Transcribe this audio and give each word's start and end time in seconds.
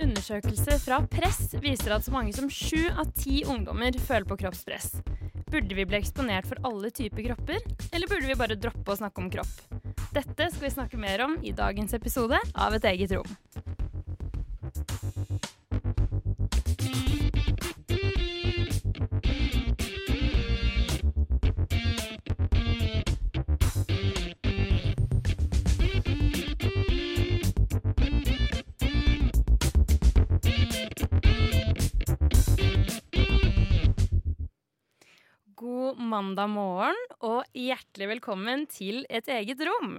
Undersøkelse 0.00 0.78
fra 0.80 1.00
Press 1.12 1.54
viser 1.60 1.92
at 1.92 2.06
så 2.06 2.12
mange 2.14 2.32
som 2.32 2.48
sju 2.48 2.86
av 2.88 3.10
ti 3.16 3.42
ungdommer 3.44 3.96
føler 4.00 4.24
på 4.28 4.38
kroppspress. 4.40 4.94
Burde 5.50 5.76
vi 5.76 5.84
bli 5.84 5.98
eksponert 5.98 6.48
for 6.48 6.60
alle 6.64 6.92
typer 6.94 7.26
kropper, 7.26 7.60
eller 7.90 8.08
burde 8.08 8.30
vi 8.30 8.38
bare 8.38 8.56
droppe 8.56 8.94
å 8.94 8.96
snakke 8.96 9.20
om 9.20 9.28
kropp? 9.32 9.52
Dette 10.14 10.48
skal 10.54 10.64
vi 10.64 10.72
snakke 10.72 11.00
mer 11.00 11.26
om 11.26 11.36
i 11.44 11.52
dagens 11.52 11.92
episode 11.98 12.38
av 12.54 12.78
Et 12.78 12.86
eget 12.94 13.12
rom. 13.18 13.28
Mandag 36.20 36.50
morgen 36.52 36.98
og 37.24 37.46
hjertelig 37.56 38.06
velkommen 38.10 38.66
til 38.68 39.06
Et 39.08 39.24
eget 39.32 39.60
rom. 39.64 39.94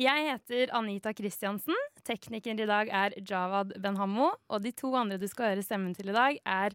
Jeg 0.00 0.22
heter 0.24 0.70
Anita 0.72 1.10
Kristiansen. 1.12 1.76
Teknikeren 2.06 2.60
i 2.62 2.68
dag 2.68 2.88
er 2.88 3.16
Javad 3.20 3.74
Benhammo. 3.84 4.30
Og 4.48 4.62
de 4.64 4.70
to 4.72 4.94
andre 4.96 5.18
du 5.20 5.26
skal 5.28 5.50
høre 5.50 5.64
stemmen 5.66 5.92
til 5.92 6.08
i 6.08 6.14
dag, 6.16 6.38
er 6.48 6.72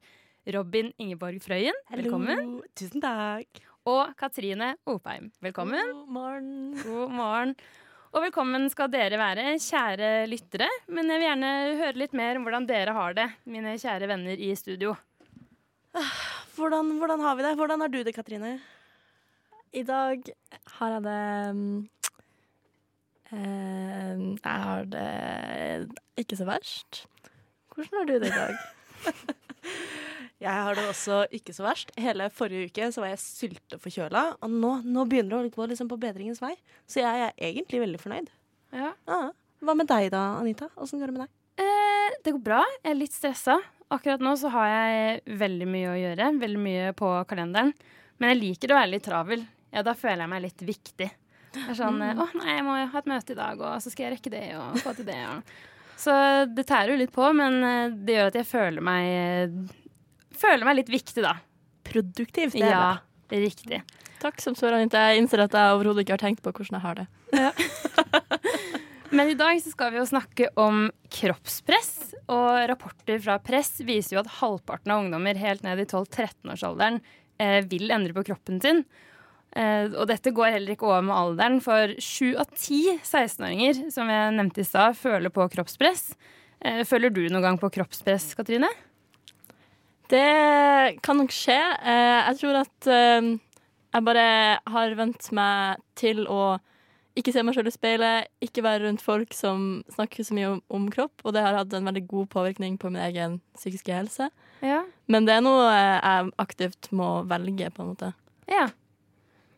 Robin 0.54 0.92
Ingeborg 1.02 1.42
Frøyen. 1.42 1.78
Velkommen. 1.90 2.60
Tusen 2.78 3.02
takk. 3.02 3.64
Og 3.90 4.12
Katrine 4.20 4.76
Opheim. 4.86 5.32
Velkommen. 5.42 5.82
God 5.96 6.12
morgen. 6.20 6.52
God 6.84 7.16
morgen. 7.18 7.56
Og 8.12 8.28
velkommen 8.28 8.68
skal 8.70 8.92
dere 8.94 9.18
være, 9.18 9.56
kjære 9.66 10.12
lyttere. 10.30 10.68
Men 10.94 11.10
jeg 11.10 11.24
vil 11.24 11.30
gjerne 11.32 11.56
høre 11.80 12.04
litt 12.04 12.14
mer 12.22 12.38
om 12.38 12.46
hvordan 12.46 12.70
dere 12.70 12.94
har 13.00 13.18
det, 13.18 13.26
mine 13.50 13.74
kjære 13.82 14.12
venner 14.14 14.38
i 14.38 14.52
studio. 14.60 14.94
Hvordan, 16.54 16.94
hvordan 17.02 17.26
har 17.26 17.40
vi 17.40 17.48
det? 17.48 17.56
Hvordan 17.58 17.82
har 17.82 17.90
du 17.90 17.98
det, 18.06 18.14
Katrine? 18.14 18.60
I 19.72 19.84
dag 19.88 20.26
har 20.78 20.96
jeg 20.98 21.04
det 21.06 21.20
eh, 23.32 24.24
Jeg 24.44 24.64
har 24.66 24.90
det 24.92 25.06
ikke 26.20 26.38
så 26.40 26.48
verst. 26.50 27.06
Hvordan 27.72 27.98
har 28.02 28.10
du 28.10 28.14
det 28.20 28.32
i 28.32 28.36
dag? 28.36 28.58
Jeg 30.42 30.58
har 30.66 30.74
det 30.74 30.84
også 30.90 31.20
ikke 31.38 31.54
så 31.54 31.64
verst. 31.68 31.92
Hele 32.02 32.26
forrige 32.34 32.72
uke 32.72 32.88
så 32.90 33.04
var 33.04 33.12
jeg 33.12 33.20
sylteforkjøla, 33.22 34.24
og 34.42 34.50
nå, 34.50 34.72
nå 34.90 35.04
begynner 35.06 35.36
det 35.46 35.52
å 35.52 35.54
gå 35.54 35.68
liksom 35.70 35.92
på 35.92 36.00
bedringens 36.02 36.42
vei. 36.42 36.56
Så 36.90 37.04
jeg 37.04 37.28
er 37.28 37.36
egentlig 37.46 37.84
veldig 37.84 38.00
fornøyd. 38.02 38.32
Ja. 38.74 38.90
Ah, 39.06 39.28
Hva 39.62 39.76
med 39.78 39.86
deg 39.92 40.08
da, 40.10 40.24
Anita? 40.40 40.72
Åssen 40.82 40.98
går 40.98 41.12
det 41.12 41.18
med 41.20 41.24
deg? 41.28 41.36
Eh, 41.62 42.18
det 42.26 42.34
går 42.34 42.42
bra. 42.48 42.64
Jeg 42.80 42.90
er 42.90 42.98
litt 42.98 43.14
stressa. 43.14 43.60
Akkurat 43.94 44.26
nå 44.26 44.34
så 44.42 44.50
har 44.56 44.72
jeg 44.72 45.38
veldig 45.46 45.70
mye 45.76 45.94
å 45.94 46.00
gjøre. 46.02 46.32
Veldig 46.42 46.66
mye 46.66 46.90
på 46.98 47.14
kalenderen. 47.30 47.76
Men 48.18 48.34
jeg 48.34 48.42
liker 48.42 48.74
å 48.74 48.82
være 48.82 48.94
litt 48.96 49.06
travel. 49.06 49.46
Ja, 49.72 49.84
da 49.88 49.94
føler 49.98 50.26
jeg 50.26 50.32
meg 50.34 50.44
litt 50.46 50.64
viktig. 50.68 51.10
Det 51.52 51.62
er 51.68 51.76
sånn 51.76 52.00
eh, 52.04 52.16
Å, 52.20 52.26
nei, 52.40 52.56
jeg 52.58 52.64
må 52.68 52.78
ha 52.80 53.00
et 53.02 53.10
møte 53.12 53.34
i 53.36 53.38
dag, 53.40 53.60
og 53.60 53.78
så 53.84 53.92
skal 53.92 54.08
jeg 54.10 54.18
rekke 54.18 54.32
det 54.34 54.44
og 54.60 54.78
få 54.84 54.94
til 54.98 55.08
det. 55.08 55.20
Og. 55.32 55.54
Så 56.02 56.14
det 56.52 56.66
tærer 56.70 56.94
jo 56.94 57.00
litt 57.02 57.12
på, 57.16 57.28
men 57.38 57.58
eh, 57.68 57.96
det 57.96 58.16
gjør 58.18 58.32
at 58.32 58.38
jeg 58.42 58.50
føler 58.52 58.86
meg 58.88 59.10
eh, 59.16 59.80
Føler 60.42 60.66
meg 60.66 60.80
litt 60.80 60.90
viktig, 60.90 61.22
da. 61.22 61.36
Produktivt. 61.86 62.56
Det 62.56 62.64
er 62.66 62.72
Ja, 62.72 62.86
bra. 62.96 63.42
riktig. 63.44 63.82
Takk 64.22 64.40
som 64.42 64.56
spør, 64.58 64.78
Anita. 64.80 65.02
Jeg 65.12 65.22
innser 65.22 65.44
at 65.44 65.54
jeg 65.54 65.76
overhodet 65.76 66.02
ikke 66.06 66.16
har 66.16 66.24
tenkt 66.24 66.42
på 66.46 66.54
hvordan 66.56 66.78
jeg 66.80 66.86
har 66.86 66.98
det. 67.02 67.08
Men 69.12 69.28
i 69.30 69.36
dag 69.36 69.60
så 69.62 69.74
skal 69.74 69.92
vi 69.92 70.00
jo 70.00 70.06
snakke 70.08 70.48
om 70.62 70.86
kroppspress. 71.12 71.92
Og 72.32 72.62
rapporter 72.72 73.20
fra 73.22 73.36
Press 73.44 73.82
viser 73.86 74.16
jo 74.18 74.22
at 74.24 74.32
halvparten 74.40 74.94
av 74.96 75.04
ungdommer 75.04 75.38
helt 75.42 75.66
ned 75.68 75.84
i 75.84 75.88
12-13-årsalderen 75.90 77.02
eh, 77.42 77.60
vil 77.68 77.92
endre 77.92 78.16
på 78.16 78.24
kroppen 78.32 78.62
sin. 78.64 78.86
Eh, 79.52 79.90
og 79.92 80.06
dette 80.08 80.32
går 80.32 80.54
heller 80.56 80.76
ikke 80.76 80.88
over 80.88 81.04
med 81.04 81.18
alderen, 81.18 81.60
for 81.64 81.96
sju 82.00 82.34
av 82.40 82.48
ti 82.56 82.86
16-åringer 83.02 83.92
som 83.92 84.10
jeg 84.12 84.38
nevnte 84.38 84.64
i 84.64 84.68
stad, 84.68 84.96
føler 85.00 85.34
på 85.34 85.48
kroppspress. 85.52 86.14
Eh, 86.64 86.84
føler 86.88 87.12
du 87.12 87.26
noen 87.28 87.44
gang 87.44 87.60
på 87.60 87.72
kroppspress, 87.74 88.32
Katrine? 88.40 88.70
Det 90.12 90.98
kan 91.04 91.20
nok 91.20 91.32
skje. 91.36 91.60
Eh, 91.60 92.20
jeg 92.32 92.42
tror 92.42 92.62
at 92.64 92.92
jeg 92.92 94.08
bare 94.08 94.28
har 94.72 95.00
vent 95.00 95.32
meg 95.36 95.82
til 96.00 96.24
å 96.32 96.58
ikke 97.20 97.34
se 97.36 97.44
meg 97.44 97.56
selv 97.58 97.68
i 97.68 97.74
speilet, 97.76 98.30
ikke 98.44 98.64
være 98.64 98.86
rundt 98.86 99.04
folk 99.04 99.34
som 99.36 99.82
snakker 99.92 100.24
så 100.24 100.36
mye 100.36 100.54
om, 100.54 100.62
om 100.72 100.86
kropp, 100.94 101.26
og 101.26 101.36
det 101.36 101.44
har 101.44 101.58
hatt 101.58 101.74
en 101.76 101.90
veldig 101.90 102.06
god 102.08 102.30
påvirkning 102.32 102.78
på 102.80 102.92
min 102.92 103.04
egen 103.04 103.42
psykiske 103.60 103.92
helse. 103.92 104.30
Ja. 104.64 104.86
Men 105.12 105.28
det 105.28 105.36
er 105.36 105.44
noe 105.44 105.66
jeg 105.68 106.32
aktivt 106.40 106.88
må 106.96 107.18
velge, 107.28 107.68
på 107.76 107.84
en 107.84 107.92
måte. 107.92 108.14
ja. 108.48 108.70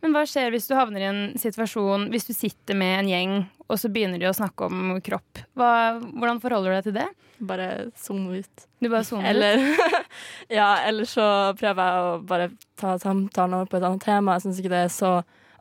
Men 0.04 0.12
hva 0.12 0.26
skjer 0.28 0.52
hvis 0.52 0.68
du 0.68 0.76
havner 0.76 1.00
i 1.04 1.08
en 1.08 1.22
situasjon 1.40 2.10
Hvis 2.12 2.28
du 2.28 2.34
sitter 2.36 2.76
med 2.76 2.98
en 3.00 3.12
gjeng, 3.12 3.36
og 3.70 3.80
så 3.80 3.92
begynner 3.94 4.20
de 4.20 4.28
å 4.28 4.36
snakke 4.36 4.68
om 4.68 4.98
kropp? 5.06 5.44
Hva, 5.56 5.70
hvordan 6.12 6.42
forholder 6.44 6.74
du 6.74 6.76
deg 6.76 6.88
til 6.90 6.98
det? 6.98 7.08
Bare 7.44 7.68
zoome 8.00 8.42
ut. 8.44 8.66
Du 8.84 8.90
bare 8.92 9.08
soner 9.08 9.40
ut? 9.40 9.86
Ja, 10.60 10.76
eller 10.86 11.08
så 11.10 11.26
prøver 11.60 11.88
jeg 11.88 12.04
å 12.04 12.18
bare 12.28 12.50
ta 12.80 12.98
samtalen 13.02 13.58
over 13.58 13.72
på 13.72 13.80
et 13.80 13.88
annet 13.88 14.04
tema. 14.04 14.36
Jeg 14.36 14.46
syns 14.46 14.60
ikke 14.62 14.74
det 14.76 14.84
er 14.90 14.94
så 14.94 15.14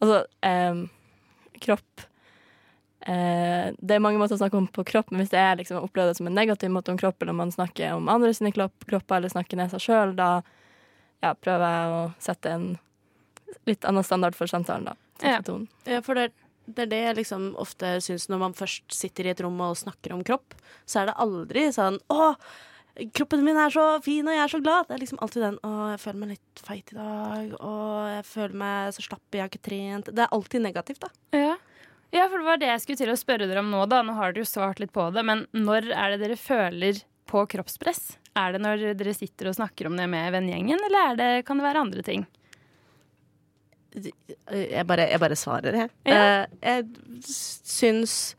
Altså, 0.02 0.24
eh, 0.42 0.80
kropp 1.62 2.02
eh, 3.06 3.70
Det 3.78 3.94
er 3.94 4.02
mange 4.02 4.18
måter 4.18 4.34
å 4.34 4.40
snakke 4.40 4.58
om 4.58 4.66
på 4.66 4.82
kropp, 4.88 5.12
men 5.12 5.22
hvis 5.22 5.30
det 5.30 5.38
er 5.38 5.60
liksom 5.60 5.78
opplevd 5.78 6.10
det 6.10 6.18
som 6.18 6.30
en 6.30 6.38
negativ 6.38 6.72
måte 6.74 6.90
om 6.90 6.98
kropp, 6.98 7.22
eller 7.22 7.36
man 7.38 7.54
snakker 7.54 7.94
om 7.94 8.10
andre 8.10 8.32
sine 8.34 8.50
kropp, 8.54 8.74
kropper, 8.88 9.20
eller 9.20 9.30
snakker 9.30 9.60
ned 9.60 9.70
seg 9.70 9.84
sjøl, 9.86 10.16
da 10.18 10.32
ja, 11.22 11.36
prøver 11.38 11.68
jeg 11.68 11.94
å 11.94 12.02
sette 12.22 12.56
en 12.56 12.66
litt 13.68 13.86
annen 13.88 14.06
standard 14.06 14.36
for 14.38 14.50
samtalen, 14.50 14.90
da. 14.90 14.96
Ja. 15.22 15.38
Ja, 15.86 16.00
for 16.02 16.18
det, 16.18 16.30
det 16.66 16.86
er 16.86 16.90
det 16.90 17.00
jeg 17.02 17.18
liksom 17.22 17.52
ofte 17.60 17.94
syns 18.04 18.28
når 18.30 18.42
man 18.42 18.58
først 18.58 18.84
sitter 18.94 19.28
i 19.28 19.32
et 19.34 19.42
rom 19.44 19.60
og 19.62 19.78
snakker 19.78 20.14
om 20.14 20.22
kropp, 20.26 20.56
så 20.86 21.02
er 21.02 21.10
det 21.10 21.18
aldri 21.22 21.66
sånn 21.74 21.98
Å, 22.10 22.32
kroppen 23.16 23.44
min 23.46 23.58
er 23.58 23.72
så 23.72 23.86
fin, 24.04 24.26
og 24.26 24.34
jeg 24.34 24.44
er 24.44 24.52
så 24.52 24.60
glad. 24.62 24.88
Det 24.88 24.96
er 24.96 25.02
liksom 25.04 25.20
alltid 25.24 25.44
den 25.46 25.58
Å, 25.66 25.72
jeg 25.94 26.00
føler 26.02 26.22
meg 26.22 26.32
litt 26.34 26.64
feit 26.66 26.94
i 26.94 26.98
dag. 26.98 27.52
Å, 27.58 27.74
jeg 28.18 28.24
føler 28.28 28.58
meg 28.64 28.96
så 28.96 29.06
slapp, 29.06 29.24
jeg 29.32 29.44
har 29.44 29.52
ikke 29.52 29.68
trent. 29.68 30.10
Det 30.10 30.24
er 30.24 30.34
alltid 30.38 30.66
negativt, 30.66 31.04
da. 31.06 31.12
Ja. 31.38 31.54
ja, 32.14 32.26
for 32.26 32.38
det 32.38 32.48
var 32.50 32.60
det 32.62 32.72
jeg 32.72 32.84
skulle 32.84 33.04
til 33.04 33.14
å 33.14 33.20
spørre 33.20 33.48
dere 33.50 33.64
om 33.64 33.70
nå, 33.72 33.86
da. 33.90 34.02
Nå 34.06 34.16
har 34.18 34.34
dere 34.34 34.44
jo 34.44 34.52
svart 34.52 34.82
litt 34.82 34.94
på 34.94 35.08
det, 35.14 35.24
men 35.28 35.46
når 35.56 35.90
er 35.94 36.14
det 36.14 36.22
dere 36.26 36.40
føler 36.40 37.02
på 37.30 37.46
kroppspress? 37.54 38.18
Er 38.36 38.54
det 38.54 38.62
når 38.64 38.86
dere 38.98 39.14
sitter 39.16 39.50
og 39.50 39.56
snakker 39.58 39.88
om 39.88 39.96
det 39.96 40.08
med 40.10 40.32
vennegjengen, 40.34 40.80
eller 40.88 41.12
er 41.12 41.18
det, 41.20 41.30
kan 41.48 41.60
det 41.60 41.66
være 41.66 41.84
andre 41.86 42.04
ting? 42.04 42.26
Jeg 43.92 44.86
bare, 44.88 45.08
jeg 45.12 45.20
bare 45.20 45.36
svarer, 45.36 45.82
jeg. 45.84 45.90
Ja. 46.08 46.22
Eh, 46.44 46.46
Jeg 46.62 46.86
syns 47.28 48.34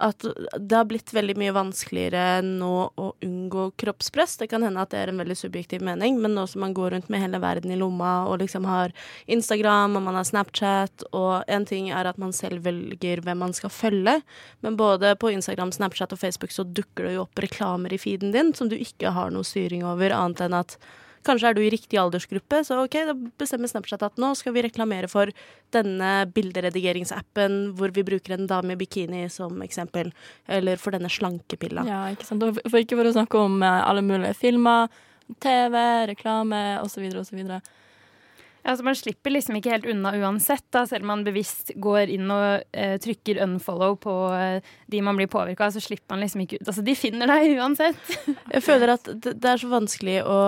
at 0.00 0.24
det 0.24 0.72
har 0.72 0.86
blitt 0.88 1.10
veldig 1.12 1.34
mye 1.36 1.52
vanskeligere 1.52 2.40
nå 2.44 2.70
å 2.96 3.08
unngå 3.20 3.66
kroppspress. 3.80 4.38
Det 4.40 4.48
kan 4.48 4.64
hende 4.64 4.80
at 4.80 4.94
det 4.94 5.00
er 5.02 5.12
en 5.12 5.20
veldig 5.20 5.36
subjektiv 5.36 5.84
mening, 5.84 6.16
men 6.22 6.32
nå 6.36 6.46
som 6.48 6.62
man 6.64 6.72
går 6.76 6.94
rundt 6.94 7.10
med 7.12 7.20
hele 7.20 7.40
verden 7.42 7.72
i 7.74 7.76
lomma 7.76 8.14
og 8.30 8.40
liksom 8.40 8.64
har 8.64 8.94
Instagram 9.28 9.98
og 10.00 10.06
man 10.06 10.16
har 10.16 10.24
Snapchat, 10.24 11.04
og 11.12 11.44
en 11.52 11.68
ting 11.68 11.90
er 11.92 12.08
at 12.08 12.20
man 12.22 12.32
selv 12.36 12.64
velger 12.64 13.20
hvem 13.26 13.44
man 13.44 13.52
skal 13.56 13.72
følge, 13.74 14.16
men 14.64 14.80
både 14.80 15.12
på 15.20 15.34
Instagram, 15.34 15.72
Snapchat 15.76 16.16
og 16.16 16.22
Facebook 16.22 16.56
så 16.56 16.64
dukker 16.64 17.10
det 17.10 17.18
jo 17.18 17.26
opp 17.26 17.44
reklamer 17.44 17.92
i 17.92 18.00
feeden 18.00 18.32
din 18.32 18.54
som 18.56 18.72
du 18.72 18.78
ikke 18.80 19.12
har 19.12 19.28
noe 19.36 19.44
styring 19.44 19.84
over, 19.84 20.16
annet 20.16 20.46
enn 20.48 20.56
at 20.62 20.78
Kanskje 21.26 21.50
er 21.50 21.56
du 21.56 21.60
i 21.62 21.70
riktig 21.72 21.98
aldersgruppe, 22.00 22.62
så 22.64 22.78
ok, 22.80 22.96
da 23.10 23.14
bestemmer 23.40 23.68
Snapchat 23.68 24.04
at 24.06 24.20
nå 24.20 24.32
skal 24.38 24.54
vi 24.56 24.64
reklamere 24.64 25.10
for 25.10 25.32
denne 25.74 26.12
bilderedigeringsappen 26.32 27.58
hvor 27.76 27.92
vi 27.96 28.04
bruker 28.06 28.36
en 28.36 28.48
dame 28.50 28.72
i 28.74 28.80
bikini 28.80 29.26
som 29.32 29.60
eksempel, 29.64 30.14
eller 30.48 30.80
for 30.80 30.96
denne 30.96 31.12
slankepilla. 31.12 31.84
Ja, 31.88 32.00
ikke 32.14 32.28
sant. 32.28 32.46
For 32.64 32.80
ikke 32.80 32.96
for 32.96 33.10
å 33.10 33.14
snakke 33.18 33.44
om 33.44 33.60
eh, 33.60 33.82
alle 33.84 34.04
mulige 34.06 34.32
filmer, 34.38 34.88
TV, 35.44 35.76
reklame 36.10 36.80
osv. 36.82 37.04
osv. 37.20 37.44
Ja, 38.62 38.72
altså 38.72 38.84
Man 38.86 38.98
slipper 38.98 39.32
liksom 39.32 39.56
ikke 39.58 39.72
helt 39.74 39.88
unna 39.90 40.12
uansett, 40.20 40.66
da, 40.74 40.84
selv 40.88 41.06
om 41.06 41.12
man 41.14 41.24
bevisst 41.26 41.72
går 41.80 42.12
inn 42.12 42.30
og 42.32 42.64
eh, 42.76 42.96
trykker 43.02 43.40
unfollow 43.44 43.96
på 44.00 44.14
eh, 44.36 44.72
de 44.90 45.02
man 45.04 45.18
blir 45.18 45.30
påvirka 45.32 45.66
av. 45.68 45.74
Så 45.74 45.82
slipper 45.84 46.14
man 46.14 46.24
liksom 46.24 46.44
ikke 46.44 46.60
ut. 46.60 46.66
Altså, 46.66 46.84
de 46.86 46.96
finner 46.98 47.30
deg 47.30 47.54
uansett. 47.60 48.00
Jeg 48.26 48.64
føler 48.66 48.94
at 48.96 49.10
det 49.20 49.52
er 49.52 49.60
så 49.60 49.70
vanskelig 49.70 50.18
å 50.26 50.38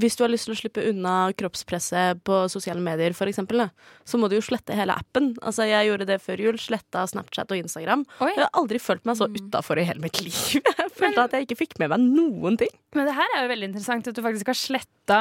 Hvis 0.00 0.18
du 0.18 0.24
har 0.24 0.32
lyst 0.32 0.48
til 0.48 0.54
å 0.54 0.58
slippe 0.60 0.84
unna 0.90 1.16
kroppspresset 1.36 2.22
på 2.26 2.42
sosiale 2.52 2.82
medier, 2.82 3.16
for 3.16 3.30
eksempel, 3.30 3.64
da, 3.66 3.92
så 4.06 4.20
må 4.20 4.30
du 4.30 4.36
jo 4.38 4.44
slette 4.44 4.76
hele 4.76 4.94
appen. 4.94 5.32
Altså, 5.42 5.66
jeg 5.68 5.90
gjorde 5.90 6.08
det 6.08 6.20
før 6.22 6.42
jul. 6.42 6.60
Sletta 6.60 7.06
Snapchat 7.10 7.52
og 7.52 7.64
Instagram. 7.64 8.06
Oi. 8.20 8.32
Jeg 8.34 8.44
har 8.44 8.52
aldri 8.58 8.80
følt 8.82 9.06
meg 9.08 9.18
så 9.18 9.28
utafor 9.30 9.80
i 9.80 9.86
hele 9.88 10.02
mitt 10.02 10.20
liv. 10.22 10.36
Jeg 10.76 10.92
følte 10.96 11.24
at 11.26 11.34
jeg 11.36 11.44
ikke 11.44 11.58
fikk 11.58 11.74
med 11.82 11.90
meg 11.92 12.00
noen 12.04 12.54
ting. 12.60 12.70
Men 12.96 13.08
det 13.08 13.14
her 13.16 13.34
er 13.36 13.42
jo 13.44 13.50
veldig 13.50 13.66
interessant, 13.68 14.06
at 14.08 14.16
du 14.16 14.22
faktisk 14.24 14.48
har 14.48 14.56
sletta 14.56 15.18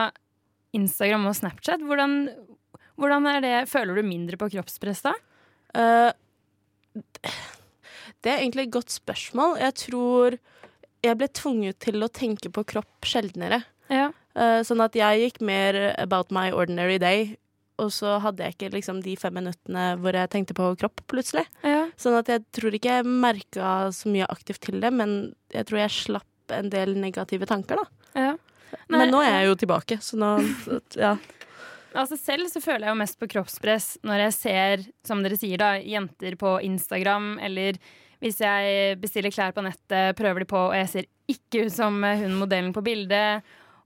Instagram 0.75 1.29
og 1.29 1.37
Snapchat. 1.37 1.83
Hvordan, 1.85 2.17
hvordan 2.99 3.29
er 3.31 3.39
det 3.45 3.55
Føler 3.71 3.97
du 3.97 4.07
mindre 4.07 4.39
på 4.39 4.49
kroppspress 4.53 5.05
da? 5.05 5.15
Uh, 5.75 6.11
det 8.23 8.31
er 8.31 8.41
egentlig 8.41 8.67
et 8.67 8.75
godt 8.75 8.93
spørsmål. 8.93 9.57
Jeg 9.61 9.77
tror 9.85 10.37
jeg 11.05 11.17
ble 11.19 11.29
tvunget 11.37 11.79
til 11.83 12.01
å 12.01 12.09
tenke 12.09 12.49
på 12.53 12.63
kropp 12.65 13.07
sjeldnere. 13.07 13.61
Ja. 13.93 14.09
Uh, 14.35 14.61
sånn 14.65 14.83
at 14.83 14.95
jeg 14.97 15.25
gikk 15.25 15.41
mer 15.45 15.77
about 16.01 16.33
my 16.33 16.49
ordinary 16.55 16.97
day. 17.01 17.35
Og 17.81 17.91
så 17.91 18.15
hadde 18.23 18.43
jeg 18.45 18.55
ikke 18.55 18.71
liksom 18.77 19.01
de 19.03 19.17
fem 19.19 19.35
minuttene 19.35 19.97
hvor 19.99 20.15
jeg 20.15 20.31
tenkte 20.31 20.55
på 20.55 20.69
kropp, 20.79 21.03
plutselig. 21.11 21.43
ja. 21.67 21.83
Sånn 21.99 22.15
at 22.17 22.29
jeg 22.31 22.43
tror 22.55 22.75
ikke 22.75 22.97
jeg 22.97 23.07
merka 23.07 23.71
så 23.95 24.11
mye 24.11 24.27
aktivt 24.31 24.63
til 24.63 24.79
det, 24.83 24.91
men 24.95 25.35
jeg 25.51 25.67
tror 25.67 25.81
jeg 25.83 25.95
slapp 25.95 26.55
en 26.55 26.69
del 26.71 26.95
negative 26.99 27.47
tanker, 27.49 27.81
da. 27.81 28.09
ja. 28.15 28.33
Nei, 28.87 28.99
Men 28.99 29.13
nå 29.13 29.21
er 29.23 29.39
jeg 29.39 29.49
jo 29.49 29.57
tilbake, 29.63 29.99
så 30.03 30.19
nå 30.19 30.31
Ja. 31.05 31.15
Altså 31.95 32.17
Selv 32.19 32.49
så 32.51 32.59
føler 32.59 32.89
jeg 32.89 32.91
jo 32.91 32.99
mest 32.99 33.19
på 33.21 33.29
kroppspress 33.31 33.93
når 34.03 34.25
jeg 34.25 34.33
ser, 34.35 34.87
som 35.07 35.21
dere 35.23 35.37
sier, 35.39 35.59
da, 35.61 35.75
jenter 35.79 36.35
på 36.39 36.57
Instagram, 36.67 37.37
eller 37.43 37.79
hvis 38.23 38.41
jeg 38.43 38.97
bestiller 38.99 39.31
klær 39.31 39.53
på 39.55 39.63
nettet, 39.63 40.15
prøver 40.17 40.43
de 40.43 40.49
på, 40.49 40.59
og 40.71 40.75
jeg 40.75 40.89
ser 40.91 41.07
ikke 41.31 41.65
ut 41.67 41.75
som 41.75 42.01
hun 42.03 42.35
modellen 42.39 42.73
på 42.75 42.83
bildet. 42.83 43.45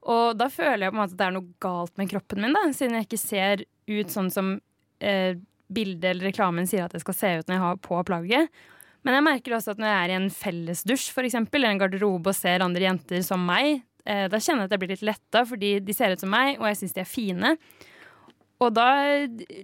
Og 0.09 0.37
da 0.39 0.47
føler 0.53 0.87
jeg 0.87 0.93
på 0.93 0.97
en 0.97 1.01
måte 1.03 1.15
at 1.15 1.21
det 1.21 1.27
er 1.27 1.35
noe 1.35 1.61
galt 1.61 1.93
med 1.99 2.09
kroppen 2.11 2.41
min, 2.43 2.55
da, 2.55 2.63
siden 2.73 2.97
jeg 2.97 3.09
ikke 3.09 3.21
ser 3.21 3.63
ut 3.89 4.13
sånn 4.13 4.29
som 4.33 4.55
eh, 5.03 5.37
bildet 5.69 6.13
eller 6.13 6.29
reklamen 6.29 6.69
sier 6.69 6.85
at 6.85 6.95
jeg 6.95 7.03
skal 7.03 7.17
se 7.17 7.33
ut 7.39 7.49
når 7.49 7.57
jeg 7.57 7.65
har 7.65 7.81
på 7.85 8.01
plagget. 8.07 8.61
Men 9.05 9.15
jeg 9.15 9.25
merker 9.25 9.55
også 9.55 9.73
at 9.75 9.81
når 9.81 9.91
jeg 9.91 9.99
er 9.99 10.11
i 10.11 10.17
en 10.17 10.31
fellesdusj, 10.33 11.11
eksempel, 11.23 11.61
eller 11.61 11.75
en 11.75 11.83
garderobe 11.83 12.31
og 12.33 12.37
ser 12.37 12.65
andre 12.65 12.87
jenter 12.87 13.23
som 13.25 13.43
meg, 13.47 13.83
eh, 14.05 14.27
da 14.31 14.39
kjenner 14.39 14.65
jeg 14.65 14.69
at 14.69 14.75
jeg 14.75 14.83
blir 14.83 14.93
litt 14.95 15.07
letta, 15.11 15.45
fordi 15.47 15.71
de 15.83 15.95
ser 15.95 16.13
ut 16.13 16.23
som 16.23 16.31
meg, 16.33 16.59
og 16.59 16.67
jeg 16.69 16.81
syns 16.81 16.95
de 16.97 17.03
er 17.03 17.09
fine. 17.09 17.55
Og 18.59 18.73
da 18.75 18.89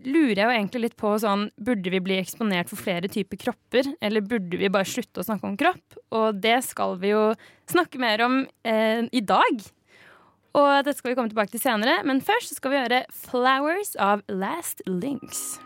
lurer 0.05 0.37
jeg 0.37 0.45
jo 0.45 0.53
egentlig 0.53 0.81
litt 0.85 0.93
på 0.95 1.09
sånn 1.19 1.49
Burde 1.59 1.91
vi 1.91 1.99
bli 1.99 2.15
eksponert 2.21 2.69
for 2.71 2.79
flere 2.79 3.09
typer 3.11 3.41
kropper, 3.41 3.91
eller 3.99 4.23
burde 4.23 4.59
vi 4.61 4.71
bare 4.71 4.87
slutte 4.87 5.19
å 5.19 5.27
snakke 5.27 5.49
om 5.49 5.57
kropp? 5.59 5.99
Og 6.15 6.39
det 6.39 6.61
skal 6.69 6.95
vi 7.01 7.11
jo 7.11 7.25
snakke 7.71 7.99
mer 8.01 8.23
om 8.25 8.43
eh, 8.63 9.03
i 9.11 9.23
dag. 9.25 9.67
Og 10.55 10.71
dette 10.87 10.95
skal 10.95 11.11
vi 11.11 11.19
komme 11.19 11.31
tilbake 11.33 11.51
til 11.51 11.63
senere, 11.63 11.99
men 12.07 12.23
først 12.23 12.55
skal 12.55 12.71
vi 12.71 12.83
høre 12.85 13.05
'Flowers' 13.11 13.97
av 13.99 14.23
Last 14.31 14.81
Links. 14.87 15.57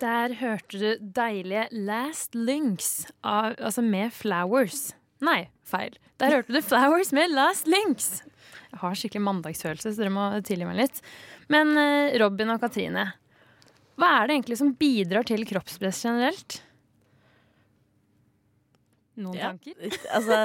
Der 0.00 0.32
hørte 0.40 0.78
du 0.80 1.10
deilige 1.16 1.66
Last 1.76 2.34
Links, 2.34 3.06
av, 3.26 3.52
altså 3.60 3.82
med 3.84 4.12
Flowers. 4.16 4.94
Nei, 5.20 5.50
feil. 5.68 5.98
Der 6.22 6.32
hørte 6.38 6.54
du 6.56 6.62
Flowers 6.64 7.10
med 7.16 7.34
Last 7.36 7.68
Links. 7.68 8.22
Jeg 8.70 8.80
har 8.80 8.96
skikkelig 8.96 9.20
mandagsfølelse, 9.26 9.92
så 9.92 10.00
dere 10.00 10.14
må 10.14 10.24
tilgi 10.46 10.64
meg 10.68 10.78
litt. 10.78 11.02
Men 11.52 11.74
eh, 11.76 12.14
Robin 12.22 12.54
og 12.54 12.62
Katrine, 12.62 13.08
hva 14.00 14.10
er 14.22 14.30
det 14.30 14.38
egentlig 14.38 14.56
som 14.62 14.72
bidrar 14.80 15.26
til 15.28 15.44
kroppspress 15.48 16.00
generelt? 16.06 16.60
Noen 19.20 19.36
Ja. 19.36 19.50
tanker? 19.52 19.74
Altså, 20.16 20.36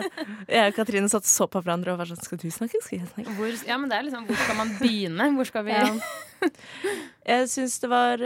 jeg 0.52 0.72
og 0.74 0.76
Katrine 0.76 1.08
satt 1.12 1.28
så 1.30 1.48
på 1.48 1.62
hverandre 1.64 1.94
og 1.94 2.02
var 2.02 2.10
sånn 2.12 2.20
Skal 2.26 2.42
du 2.42 2.50
snakke? 2.52 2.82
Skal 2.84 3.00
jeg 3.00 3.08
snakke? 3.14 3.36
Hvor, 3.38 3.54
ja, 3.70 3.78
men 3.80 3.88
det 3.94 4.02
er 4.02 4.08
liksom, 4.10 4.26
hvor 4.28 4.42
skal 4.42 4.58
man 4.60 4.74
begynne? 4.82 5.30
Hvor 5.38 5.48
skal 5.48 5.68
vi 5.70 5.78
Ja. 5.78 6.50
Jeg 7.26 7.48
syns 7.54 7.78
det 7.82 7.90
var 7.94 8.22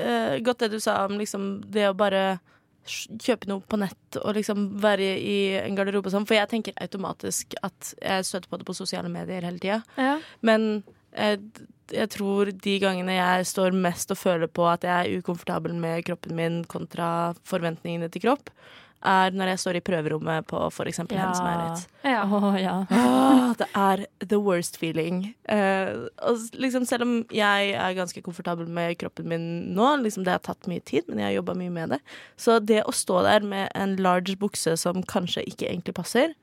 eh, 0.00 0.38
godt 0.44 0.64
det 0.64 0.72
du 0.74 0.80
sa 0.82 1.02
om 1.06 1.18
liksom 1.20 1.50
det 1.72 1.88
å 1.90 1.96
bare 1.96 2.40
kjøpe 2.90 3.48
noe 3.50 3.62
på 3.68 3.78
nett 3.80 4.18
og 4.22 4.34
liksom 4.38 4.64
være 4.82 5.10
i 5.20 5.36
en 5.60 5.76
garderobe 5.78 6.08
og 6.08 6.14
sånn. 6.14 6.26
For 6.28 6.38
jeg 6.38 6.50
tenker 6.50 6.78
automatisk 6.80 7.54
at 7.66 7.92
jeg 8.00 8.26
støter 8.26 8.50
på 8.50 8.60
det 8.60 8.66
på 8.68 8.76
sosiale 8.76 9.10
medier 9.12 9.46
hele 9.46 9.62
tida. 9.62 9.82
Ja. 10.00 10.16
Men 10.46 10.82
jeg, 11.12 11.42
jeg 11.92 12.10
tror 12.14 12.52
de 12.54 12.76
gangene 12.82 13.18
jeg 13.18 13.48
står 13.50 13.76
mest 13.76 14.12
og 14.14 14.20
føler 14.20 14.50
på 14.50 14.66
at 14.70 14.86
jeg 14.86 14.94
er 14.96 15.22
ukomfortabel 15.22 15.74
med 15.78 16.04
kroppen 16.06 16.36
min 16.38 16.60
kontra 16.70 17.32
forventningene 17.48 18.10
til 18.12 18.24
kropp, 18.26 18.52
er 19.06 19.36
når 19.36 19.52
jeg 19.52 19.62
står 19.62 19.78
i 19.78 19.82
prøverommet 19.84 20.46
på 20.50 20.60
f.eks. 20.68 21.00
Ja. 21.00 21.06
Hennes 21.10 21.42
Maurits. 21.44 21.86
Ja. 22.04 22.24
Oh, 22.24 22.56
ja. 22.60 22.74
oh, 22.90 23.52
det 23.58 23.68
er 23.76 24.04
the 24.24 24.40
worst 24.40 24.76
feeling. 24.80 25.34
Uh, 25.48 26.08
og 26.26 26.44
liksom, 26.60 26.84
selv 26.88 27.06
om 27.06 27.14
jeg 27.34 27.72
er 27.72 27.96
ganske 27.96 28.22
komfortabel 28.24 28.68
med 28.68 28.98
kroppen 29.00 29.28
min 29.30 29.48
nå, 29.76 29.94
liksom, 30.04 30.26
det 30.26 30.36
har 30.36 30.44
tatt 30.44 30.68
mye 30.70 30.84
tid, 30.84 31.08
men 31.08 31.22
jeg 31.22 31.30
har 31.30 31.38
jobba 31.40 31.56
mye 31.58 31.74
med 31.74 31.96
det. 31.96 32.00
Så 32.40 32.60
det 32.60 32.82
å 32.84 32.94
stå 32.94 33.24
der 33.26 33.46
med 33.46 33.70
en 33.74 33.96
large 34.00 34.36
bukse 34.40 34.76
som 34.80 35.04
kanskje 35.04 35.46
ikke 35.48 35.68
egentlig 35.70 35.96
passer, 35.96 36.36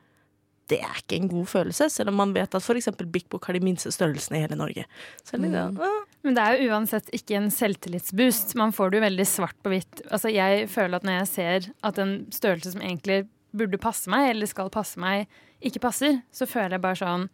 det 0.71 0.81
er 0.83 0.99
ikke 0.99 1.17
en 1.21 1.29
god 1.31 1.47
følelse, 1.47 1.87
selv 1.93 2.11
om 2.11 2.19
man 2.19 2.33
vet 2.35 2.55
at 2.55 2.63
f.eks. 2.63 2.89
Big 3.07 3.27
Book 3.31 3.47
har 3.47 3.55
de 3.55 3.63
minste 3.63 3.91
størrelsene 3.93 4.39
i 4.39 4.43
hele 4.43 4.57
Norge. 4.59 4.83
Så 5.23 5.39
mm. 5.39 5.79
åh. 5.79 6.03
Men 6.25 6.35
det 6.35 6.43
er 6.43 6.59
jo 6.59 6.73
uansett 6.73 7.09
ikke 7.15 7.37
en 7.39 7.49
selvtillitsboost. 7.53 8.55
Man 8.59 8.73
får 8.75 8.91
det 8.91 8.99
jo 8.99 9.05
veldig 9.05 9.27
svart 9.29 9.55
på 9.63 9.71
hvitt. 9.71 10.01
Altså, 10.11 10.31
jeg 10.33 10.67
føler 10.71 10.99
at 10.99 11.07
når 11.07 11.19
jeg 11.21 11.31
ser 11.31 11.69
at 11.87 12.01
en 12.03 12.17
størrelse 12.35 12.73
som 12.73 12.83
egentlig 12.83 13.21
burde 13.57 13.79
passe 13.79 14.11
meg, 14.11 14.33
eller 14.33 14.49
skal 14.49 14.71
passe 14.73 14.99
meg, 14.99 15.31
ikke 15.63 15.81
passer, 15.87 16.19
så 16.35 16.49
føler 16.49 16.75
jeg 16.75 16.83
bare 16.83 16.99
sånn 16.99 17.29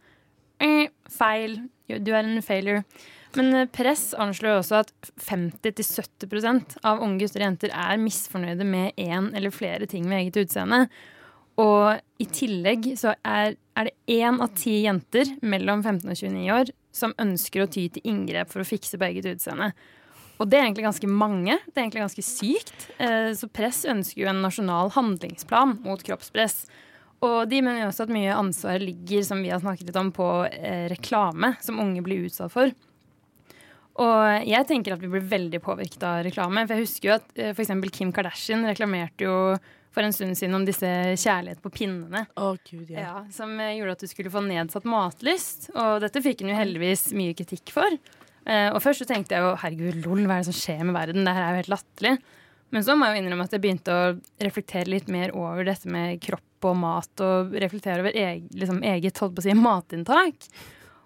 eh, 0.62 0.92
Feil. 1.10 1.58
Du 1.90 2.14
er 2.14 2.22
en 2.22 2.44
failure. 2.44 2.84
Men 3.34 3.50
eh, 3.54 3.66
press 3.66 4.12
anslår 4.20 4.60
også 4.60 4.80
at 4.84 4.92
50-70% 5.26 6.78
av 6.86 7.02
unge 7.04 7.24
gutter 7.24 7.42
og 7.42 7.48
jenter 7.48 7.74
er 7.74 8.00
misfornøyde 8.00 8.68
med 8.68 8.94
én 9.00 9.32
eller 9.34 9.54
flere 9.54 9.90
ting 9.90 10.06
ved 10.08 10.22
eget 10.22 10.44
utseende. 10.44 10.84
Og 11.60 12.00
i 12.18 12.26
tillegg 12.34 12.88
så 12.98 13.12
er, 13.22 13.54
er 13.78 13.90
det 13.90 14.16
én 14.16 14.40
av 14.42 14.54
ti 14.58 14.80
jenter 14.84 15.28
mellom 15.46 15.84
15 15.84 16.08
og 16.10 16.16
29 16.16 16.48
år 16.54 16.72
som 16.94 17.14
ønsker 17.20 17.62
å 17.62 17.68
ty 17.70 17.88
til 17.92 18.06
inngrep 18.10 18.50
for 18.50 18.62
å 18.62 18.66
fikse 18.66 18.98
på 18.98 19.06
eget 19.06 19.28
utseende. 19.30 19.72
Og 20.42 20.48
det 20.50 20.58
er 20.58 20.64
egentlig 20.66 20.88
ganske 20.88 21.10
mange. 21.10 21.58
Det 21.68 21.78
er 21.78 21.84
egentlig 21.84 22.02
ganske 22.02 22.24
sykt. 22.26 22.88
Eh, 22.98 23.30
Så 23.38 23.46
Press 23.54 23.84
ønsker 23.86 24.24
jo 24.24 24.30
en 24.30 24.42
nasjonal 24.42 24.90
handlingsplan 24.96 25.78
mot 25.84 26.02
kroppspress. 26.02 26.64
Og 27.24 27.46
de 27.48 27.60
mener 27.62 27.84
jo 27.84 27.90
også 27.92 28.08
at 28.08 28.14
mye 28.14 28.34
ansvar 28.34 28.82
ligger, 28.82 29.22
som 29.22 29.42
vi 29.42 29.52
har 29.52 29.62
snakket 29.62 29.88
litt 29.88 30.00
om, 30.00 30.10
på 30.14 30.26
eh, 30.50 30.88
reklame 30.90 31.54
som 31.62 31.78
unge 31.80 32.02
blir 32.04 32.26
utsatt 32.26 32.52
for. 32.52 32.74
Og 34.02 34.48
jeg 34.50 34.66
tenker 34.66 34.96
at 34.96 35.02
vi 35.02 35.12
blir 35.12 35.22
veldig 35.30 35.60
påvirket 35.62 36.02
av 36.02 36.24
reklame. 36.26 36.66
For 36.66 36.74
jeg 36.74 36.88
husker 36.88 37.08
jo 37.08 37.16
at 37.20 37.38
eh, 37.38 37.54
f.eks. 37.54 37.72
Kim 37.94 38.10
Kardashian 38.14 38.66
reklamerte 38.66 39.28
jo 39.28 39.36
for 39.94 40.02
en 40.02 40.14
stund 40.14 40.36
siden 40.38 40.56
om 40.58 40.66
disse 40.66 40.88
kjærlighet 41.22 41.62
på 41.62 41.72
pinnene. 41.74 42.24
Å, 42.34 42.52
gud, 42.66 42.90
ja. 42.90 43.06
Ja, 43.06 43.16
som 43.34 43.54
eh, 43.62 43.76
gjorde 43.78 43.96
at 43.96 44.04
du 44.04 44.10
skulle 44.10 44.32
få 44.34 44.42
nedsatt 44.44 44.86
matlyst. 44.90 45.70
Og 45.72 46.02
dette 46.02 46.22
fikk 46.24 46.42
hun 46.42 46.50
jo 46.50 46.58
heldigvis 46.58 47.08
mye 47.16 47.36
kritikk 47.38 47.70
for. 47.74 47.98
Eh, 48.44 48.68
og 48.74 48.80
først 48.84 49.04
så 49.04 49.08
tenkte 49.08 49.36
jeg 49.36 49.44
jo 49.44 49.54
herregud, 49.62 50.00
lol, 50.04 50.24
hva 50.26 50.38
er 50.38 50.44
det 50.44 50.50
som 50.50 50.58
skjer 50.58 50.82
med 50.88 50.98
verden? 50.98 51.24
Det 51.24 51.36
her 51.36 51.46
er 51.46 51.54
jo 51.54 51.62
helt 51.62 51.74
latterlig. 51.76 52.14
Men 52.74 52.82
så 52.82 52.96
må 52.98 53.06
jeg 53.06 53.14
jo 53.14 53.22
innrømme 53.22 53.46
at 53.46 53.54
jeg 53.54 53.62
begynte 53.62 53.94
å 53.94 54.14
reflektere 54.42 54.90
litt 54.90 55.10
mer 55.12 55.34
over 55.38 55.66
dette 55.68 55.90
med 55.90 56.18
kropp 56.24 56.66
og 56.66 56.78
mat, 56.80 57.12
og 57.22 57.52
reflektere 57.60 58.02
over 58.02 58.16
eget, 58.16 58.48
liksom 58.56 58.80
eget 58.88 59.20
holdt 59.20 59.36
på 59.36 59.44
å 59.44 59.46
si, 59.46 59.54
matinntak. 59.54 60.48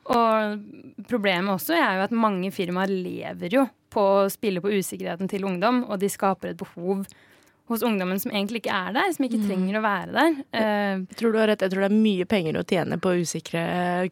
Og 0.08 1.02
problemet 1.10 1.52
også 1.52 1.76
er 1.76 1.98
jo 1.98 2.06
at 2.06 2.14
mange 2.16 2.48
firmaer 2.54 2.88
lever 2.88 3.58
jo 3.58 3.66
på 3.92 4.04
å 4.22 4.28
spille 4.32 4.62
på 4.64 4.72
usikkerheten 4.78 5.28
til 5.28 5.44
ungdom, 5.48 5.82
og 5.88 6.00
de 6.00 6.08
skaper 6.12 6.54
et 6.54 6.60
behov 6.62 7.04
hos 7.68 7.82
ungdommen 7.84 8.18
som 8.22 8.32
egentlig 8.32 8.62
ikke 8.62 8.74
er 8.74 8.94
der, 8.96 9.10
som 9.14 9.24
ikke 9.26 9.40
trenger 9.44 9.76
å 9.78 9.82
være 9.84 10.14
der. 10.16 10.38
Eh, 10.56 10.94
Jeg 11.04 11.18
tror 11.20 11.34
du 11.34 11.38
har 11.42 11.50
rett. 11.52 11.64
Jeg 11.66 11.72
tror 11.74 11.84
det 11.84 11.90
er 11.90 11.98
mye 12.00 12.26
penger 12.30 12.58
å 12.60 12.64
tjene 12.68 12.98
på 13.04 13.12
usikre 13.20 13.62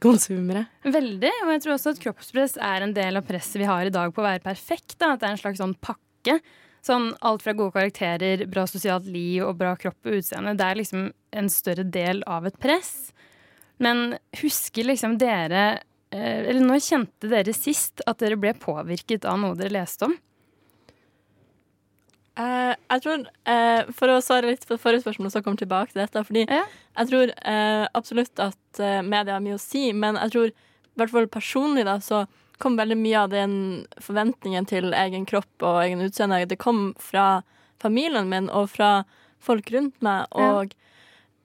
konsumere. 0.02 0.66
Veldig. 0.84 1.32
Og 1.46 1.52
jeg 1.54 1.64
tror 1.64 1.74
også 1.76 1.94
at 1.94 2.02
kroppspress 2.04 2.56
er 2.60 2.84
en 2.86 2.94
del 2.96 3.16
av 3.20 3.26
presset 3.28 3.60
vi 3.62 3.68
har 3.68 3.88
i 3.88 3.94
dag 3.94 4.12
på 4.14 4.22
å 4.22 4.28
være 4.28 4.44
perfekt. 4.44 4.98
Da. 5.00 5.14
At 5.14 5.20
det 5.24 5.30
er 5.30 5.36
en 5.36 5.42
slags 5.42 5.62
sånn 5.62 5.74
pakke. 5.80 6.38
Sånn 6.86 7.08
alt 7.26 7.42
fra 7.42 7.54
gode 7.58 7.74
karakterer, 7.74 8.44
bra 8.46 8.62
sosialt 8.70 9.08
liv 9.10 9.42
og 9.42 9.56
bra 9.58 9.72
kropp 9.80 10.06
og 10.06 10.20
utseende. 10.20 10.52
Det 10.54 10.66
er 10.68 10.78
liksom 10.78 11.08
en 11.40 11.48
større 11.50 11.82
del 11.82 12.22
av 12.30 12.46
et 12.46 12.58
press. 12.62 13.10
Men 13.82 14.14
husker 14.40 14.86
liksom 14.88 15.18
dere 15.20 15.64
eh, 16.14 16.46
Eller 16.48 16.62
når 16.62 16.78
kjente 16.86 17.28
dere 17.28 17.52
sist 17.52 18.00
at 18.06 18.22
dere 18.22 18.38
ble 18.40 18.54
påvirket 18.56 19.26
av 19.28 19.40
noe 19.42 19.58
dere 19.58 19.74
leste 19.80 20.06
om? 20.08 20.14
Eh, 22.36 22.72
jeg 22.92 23.02
tror, 23.02 23.22
uh, 23.48 23.92
For 23.96 24.12
å 24.12 24.20
svare 24.20 24.50
litt 24.50 24.66
på 24.68 24.76
forrige 24.80 25.04
spørsmål, 25.06 25.30
så 25.32 25.42
komme 25.44 25.56
tilbake 25.60 25.92
til 25.92 26.02
dette. 26.02 26.24
Fordi 26.24 26.46
Ja. 26.48 26.64
jeg 26.98 27.08
tror 27.08 27.32
uh, 27.32 27.86
absolutt 27.94 28.38
at 28.38 28.80
media 29.04 29.32
har 29.38 29.40
mye 29.40 29.56
å 29.56 29.60
si, 29.60 29.92
men 29.92 30.16
jeg 30.16 30.30
tror 30.32 30.48
i 30.48 30.98
hvert 31.00 31.10
fall 31.10 31.26
personlig 31.28 31.84
da, 31.84 31.96
så 31.98 32.26
kom 32.58 32.76
veldig 32.76 32.96
mye 32.96 33.22
av 33.24 33.30
den 33.30 33.86
forventningen 34.00 34.66
til 34.68 34.92
egen 34.96 35.26
kropp 35.28 35.62
og 35.62 35.82
egen 35.84 36.00
utseende. 36.00 36.46
Det 36.48 36.58
kom 36.58 36.94
fra 36.98 37.42
familien 37.82 38.28
min 38.28 38.48
og 38.48 38.70
fra 38.72 39.04
folk 39.44 39.70
rundt 39.74 40.00
meg. 40.04 40.26
Ja. 40.32 40.52
Og 40.56 40.72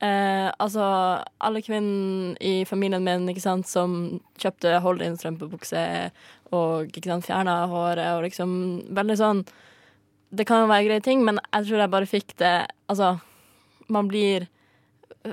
eh, 0.01 0.51
altså 0.59 0.85
alle 1.43 1.63
kvinner 1.65 2.37
i 2.39 2.63
familien 2.67 3.03
min 3.03 3.27
ikke 3.31 3.43
sant, 3.43 3.67
som 3.67 4.21
kjøpte 4.41 4.79
hold-in 4.83 5.17
strømpebukse 5.19 5.83
og 6.55 6.91
ikke 6.91 7.11
sant, 7.11 7.27
fjerna 7.27 7.65
håret 7.71 8.15
og 8.15 8.23
liksom 8.27 8.55
veldig 8.95 9.19
sånn 9.19 9.43
Det 10.31 10.45
kan 10.47 10.63
jo 10.63 10.69
være 10.71 10.87
greie 10.87 11.03
ting, 11.03 11.23
men 11.27 11.39
jeg 11.51 11.67
tror 11.67 11.83
jeg 11.83 11.91
bare 11.91 12.07
fikk 12.09 12.35
det 12.39 12.53
Altså, 12.91 13.19
man 13.91 14.07
blir 14.11 14.47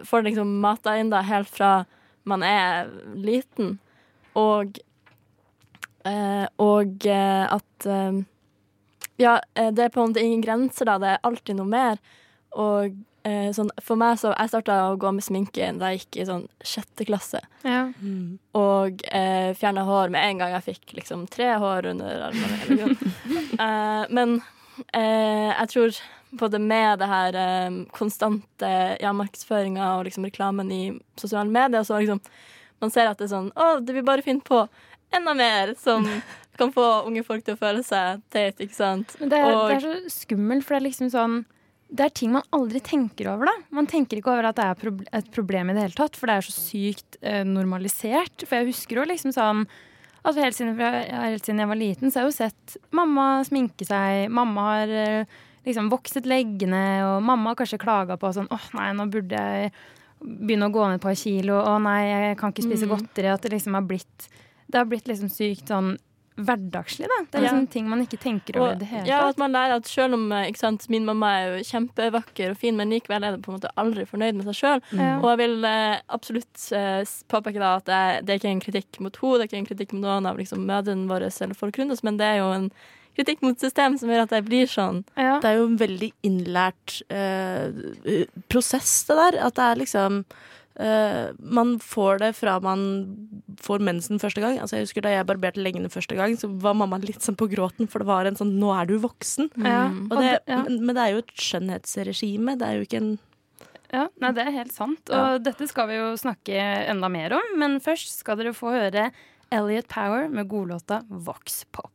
Får 0.05 0.26
liksom 0.26 0.59
mata 0.61 0.97
inn 1.00 1.09
da 1.12 1.23
helt 1.25 1.49
fra 1.49 1.85
man 2.28 2.43
er 2.45 2.90
liten. 3.17 3.78
Og 4.37 4.76
eh, 6.05 6.45
Og 6.61 7.07
eh, 7.07 7.45
at 7.49 7.87
eh, 7.88 8.19
Ja, 9.17 9.38
eh, 9.55 9.71
det 9.73 9.87
er 9.87 9.95
på 9.95 10.02
en 10.02 10.11
måte 10.12 10.21
ingen 10.21 10.43
grenser, 10.45 10.85
da. 10.90 10.99
Det 11.00 11.14
er 11.14 11.23
alltid 11.25 11.57
noe 11.57 11.71
mer. 11.71 12.02
Og 12.52 12.99
eh, 13.25 13.49
sånn, 13.57 13.71
for 13.81 13.97
meg 14.00 14.19
så 14.21 14.35
Jeg 14.35 14.52
starta 14.52 14.76
å 14.90 14.99
gå 15.00 15.14
med 15.17 15.25
sminke 15.25 15.71
da 15.81 15.90
jeg 15.95 16.02
gikk 16.05 16.21
i 16.21 16.28
sånn 16.28 16.45
sjette 16.61 17.09
klasse. 17.09 17.40
Ja. 17.64 17.87
Og 18.61 19.02
eh, 19.09 19.55
fjerna 19.57 19.87
hår 19.88 20.12
med 20.12 20.28
en 20.28 20.45
gang 20.45 20.55
jeg 20.59 20.69
fikk 20.69 20.95
liksom 21.00 21.25
tre 21.33 21.55
hår 21.62 21.90
under 21.95 22.28
armene. 22.28 22.61
hele 22.67 22.93
eh, 23.64 24.05
men 24.12 24.40
eh, 24.93 25.51
jeg 25.55 25.69
tror 25.73 25.99
både 26.39 26.59
med 26.61 26.99
det 27.01 27.09
her 27.09 27.39
eh, 27.41 27.79
konstante 27.97 28.71
ja, 29.01 29.13
markedsføringa 29.17 29.95
og 29.99 30.05
liksom 30.09 30.27
reklamen 30.29 30.71
i 30.75 30.83
sosiale 31.19 31.49
medier, 31.51 31.85
så 31.89 31.99
liksom 32.03 32.21
man 32.81 32.93
ser 32.95 33.09
at 33.11 33.19
det 33.19 33.27
er 33.27 33.33
sånn 33.33 33.49
Å, 33.59 33.81
det 33.83 33.95
vil 33.97 34.05
bare 34.07 34.23
finne 34.23 34.45
på 34.47 34.61
enda 35.11 35.33
mer 35.35 35.73
som 35.81 36.05
kan 36.59 36.71
få 36.75 36.85
unge 37.09 37.25
folk 37.27 37.45
til 37.47 37.57
å 37.57 37.61
føle 37.61 37.83
seg 37.87 38.21
teit, 38.35 38.59
ikke 38.61 38.77
sant? 38.77 39.15
Men 39.21 39.31
det, 39.33 39.39
er- 39.41 39.55
Og- 39.57 39.69
det 39.71 39.79
er 39.79 39.87
så 39.87 40.13
skummelt, 40.25 40.67
for 40.67 40.75
det 40.77 40.83
er 40.83 40.87
liksom 40.91 41.11
sånn 41.15 41.39
Det 41.89 42.05
er 42.05 42.13
ting 42.13 42.33
man 42.35 42.45
aldri 42.53 42.83
tenker 42.85 43.31
over, 43.33 43.49
da. 43.49 43.55
Man 43.73 43.87
tenker 43.89 44.19
ikke 44.21 44.29
over 44.35 44.51
at 44.51 44.59
det 44.59 44.65
er 44.69 44.91
et 45.23 45.31
problem 45.33 45.71
i 45.71 45.77
det 45.79 45.87
hele 45.87 45.97
tatt, 45.97 46.19
for 46.21 46.29
det 46.29 46.35
er 46.37 46.45
så 46.45 46.53
sykt 46.53 47.17
eh, 47.23 47.41
normalisert. 47.49 48.45
For 48.45 48.59
jeg 48.59 48.69
husker 48.75 49.01
jo 49.01 49.07
liksom 49.09 49.33
sånn 49.33 49.63
at 50.29 50.39
helt 50.41 50.57
siden, 50.57 50.79
helt 50.79 51.45
siden 51.47 51.63
jeg 51.63 51.69
var 51.71 51.79
liten, 51.81 52.11
så 52.11 52.21
har 52.21 52.27
jeg 52.27 52.33
jo 52.33 52.39
sett 52.39 52.77
mamma 52.95 53.29
sminke 53.49 53.87
seg. 53.89 54.27
Mamma 54.31 54.65
har 54.73 54.89
eh, 54.89 55.39
liksom 55.67 55.89
vokset 55.93 56.27
leggene, 56.29 56.83
og 57.07 57.23
mamma 57.27 57.53
har 57.53 57.61
kanskje 57.63 57.81
klaga 57.83 58.17
på 58.21 58.31
sånn 58.37 58.51
åh 58.55 58.67
nei, 58.79 58.91
nå 58.97 59.09
burde 59.13 59.41
jeg 59.41 59.73
begynne 60.19 60.67
å 60.69 60.75
gå 60.75 60.87
ned 60.89 60.99
et 60.99 61.05
par 61.05 61.15
kilo. 61.19 61.61
Å 61.63 61.77
nei, 61.83 62.01
jeg 62.09 62.39
kan 62.41 62.53
ikke 62.53 62.67
spise 62.67 62.87
Mm. 62.89 62.93
godteri. 62.97 63.29
At 63.33 63.43
det 63.43 63.53
liksom 63.55 63.75
har 63.75 63.83
blitt 63.87 64.29
Det 64.71 64.77
har 64.77 64.85
blitt 64.85 65.07
liksom 65.09 65.31
sykt 65.33 65.69
sånn 65.71 65.95
hverdagslig, 66.38 67.09
da. 67.11 67.18
Det 67.30 67.38
er 67.40 67.42
Ja. 67.45 67.50
liksom 67.50 67.68
ting 67.73 67.88
man 67.90 68.00
ikke 68.04 68.18
tenker 68.23 68.57
over 68.61 68.71
i 68.71 68.73
Og, 68.75 68.78
det 68.80 68.88
hele 68.88 69.07
ja, 69.11 69.21
at 69.28 69.38
man 69.38 69.52
lærer 69.52 69.76
at 69.76 69.87
selv 69.90 70.14
om 70.14 70.30
eh, 70.33 70.47
ikke 70.50 70.59
sant, 70.62 70.88
min 70.88 71.04
mamma 71.04 71.30
er 71.38 71.47
jo 71.59 71.64
kjempevakker 71.71 72.50
og 72.52 72.57
fin, 72.61 72.76
men 72.78 72.90
likevel 72.95 73.25
er 73.25 73.37
det 73.37 73.42
på 73.42 73.52
en 73.52 73.59
måte 73.59 73.73
aldri 73.76 74.04
fornøyd 74.07 74.35
med 74.38 74.47
seg 74.47 74.59
sjøl. 74.61 74.83
Mm. 74.92 75.23
Og 75.23 75.28
jeg 75.33 75.38
vil 75.42 75.64
eh, 75.64 76.00
absolutt 76.09 76.68
eh, 76.73 77.02
påpeke 77.28 77.59
da 77.59 77.73
at 77.80 77.85
det, 77.90 78.02
det 78.26 78.35
er 78.35 78.38
ikke 78.42 78.54
en 78.54 78.62
kritikk 78.64 79.00
mot 79.00 79.16
henne, 79.18 79.38
det 79.38 79.42
er 79.42 79.50
ikke 79.50 79.62
en 79.64 79.71
kritikk 79.73 79.92
mot 79.97 80.02
noen 80.07 80.26
av 80.30 80.38
liksom, 80.38 80.64
mødrene 80.68 81.09
våre 81.11 81.28
eller 81.40 81.54
folk 81.59 81.78
rundt 81.78 81.92
oss, 81.92 82.04
men 82.07 82.16
det 82.16 82.26
er 82.26 82.38
jo 82.42 82.52
en 82.54 82.71
kritikk 83.18 83.40
mot 83.42 83.59
system 83.59 83.97
som 83.99 84.09
gjør 84.12 84.23
at 84.28 84.30
jeg 84.37 84.45
blir 84.47 84.66
sånn. 84.71 85.00
Ja. 85.18 85.40
Det 85.42 85.49
er 85.50 85.57
jo 85.59 85.64
en 85.66 85.78
veldig 85.80 86.12
innlært 86.23 87.00
eh, 87.11 88.28
prosess, 88.49 89.04
det 89.09 89.16
der. 89.18 89.38
At 89.49 89.57
det 89.59 89.64
er 89.64 89.80
liksom 89.83 90.21
eh, 90.79 91.31
Man 91.43 91.79
får 91.79 92.19
det 92.23 92.33
fra 92.37 92.59
man 92.61 92.83
får 93.61 93.81
mensen 93.83 94.19
første 94.23 94.41
gang. 94.41 94.59
Altså 94.63 94.77
Jeg 94.79 94.87
husker 94.87 95.03
Da 95.03 95.11
jeg 95.17 95.27
barberte 95.27 95.63
leggene 95.63 95.91
første 95.91 96.15
gang, 96.17 96.37
så 96.39 96.49
var 96.63 96.75
mamma 96.75 96.99
litt 97.03 97.21
sånn 97.25 97.37
på 97.37 97.49
gråten, 97.51 97.89
for 97.89 97.99
det 98.01 98.07
var 98.07 98.27
en 98.27 98.37
sånn 98.37 98.59
'nå 98.59 98.71
er 98.81 98.87
du 98.87 98.99
voksen'. 98.99 99.51
Ja. 99.57 99.89
Mm. 99.89 100.05
Og 100.11 100.19
det, 100.23 100.31
det- 100.31 100.43
ja. 100.49 100.63
men, 100.63 100.87
men 100.87 100.95
det 100.95 101.03
er 101.05 101.11
jo 101.13 101.19
et 101.19 101.35
skjønnhetsregime. 101.37 102.59
Det 102.59 102.67
er 102.69 102.75
jo 102.79 102.85
ikke 102.87 103.03
en 103.03 103.19
Ja, 103.93 104.09
nei, 104.21 104.33
det 104.33 104.47
er 104.47 104.51
helt 104.53 104.73
sant. 104.73 105.01
Og 105.09 105.17
Ja. 105.17 105.39
dette 105.39 105.67
skal 105.67 105.89
vi 105.89 105.95
jo 105.97 106.13
snakke 106.17 106.53
enda 106.89 107.09
mer 107.09 107.33
om, 107.33 107.59
men 107.59 107.81
først 107.81 108.19
skal 108.19 108.37
dere 108.37 108.53
få 108.53 108.69
høre 108.71 109.11
Elliot 109.51 109.89
Power 109.89 110.29
med 110.29 110.47
godlåta 110.47 111.03
Vox 111.09 111.65
Pop. 111.73 111.91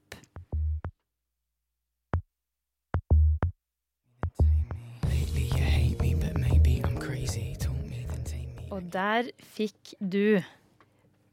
Og 8.74 8.86
der 8.94 9.30
fikk 9.54 9.94
du 10.02 10.42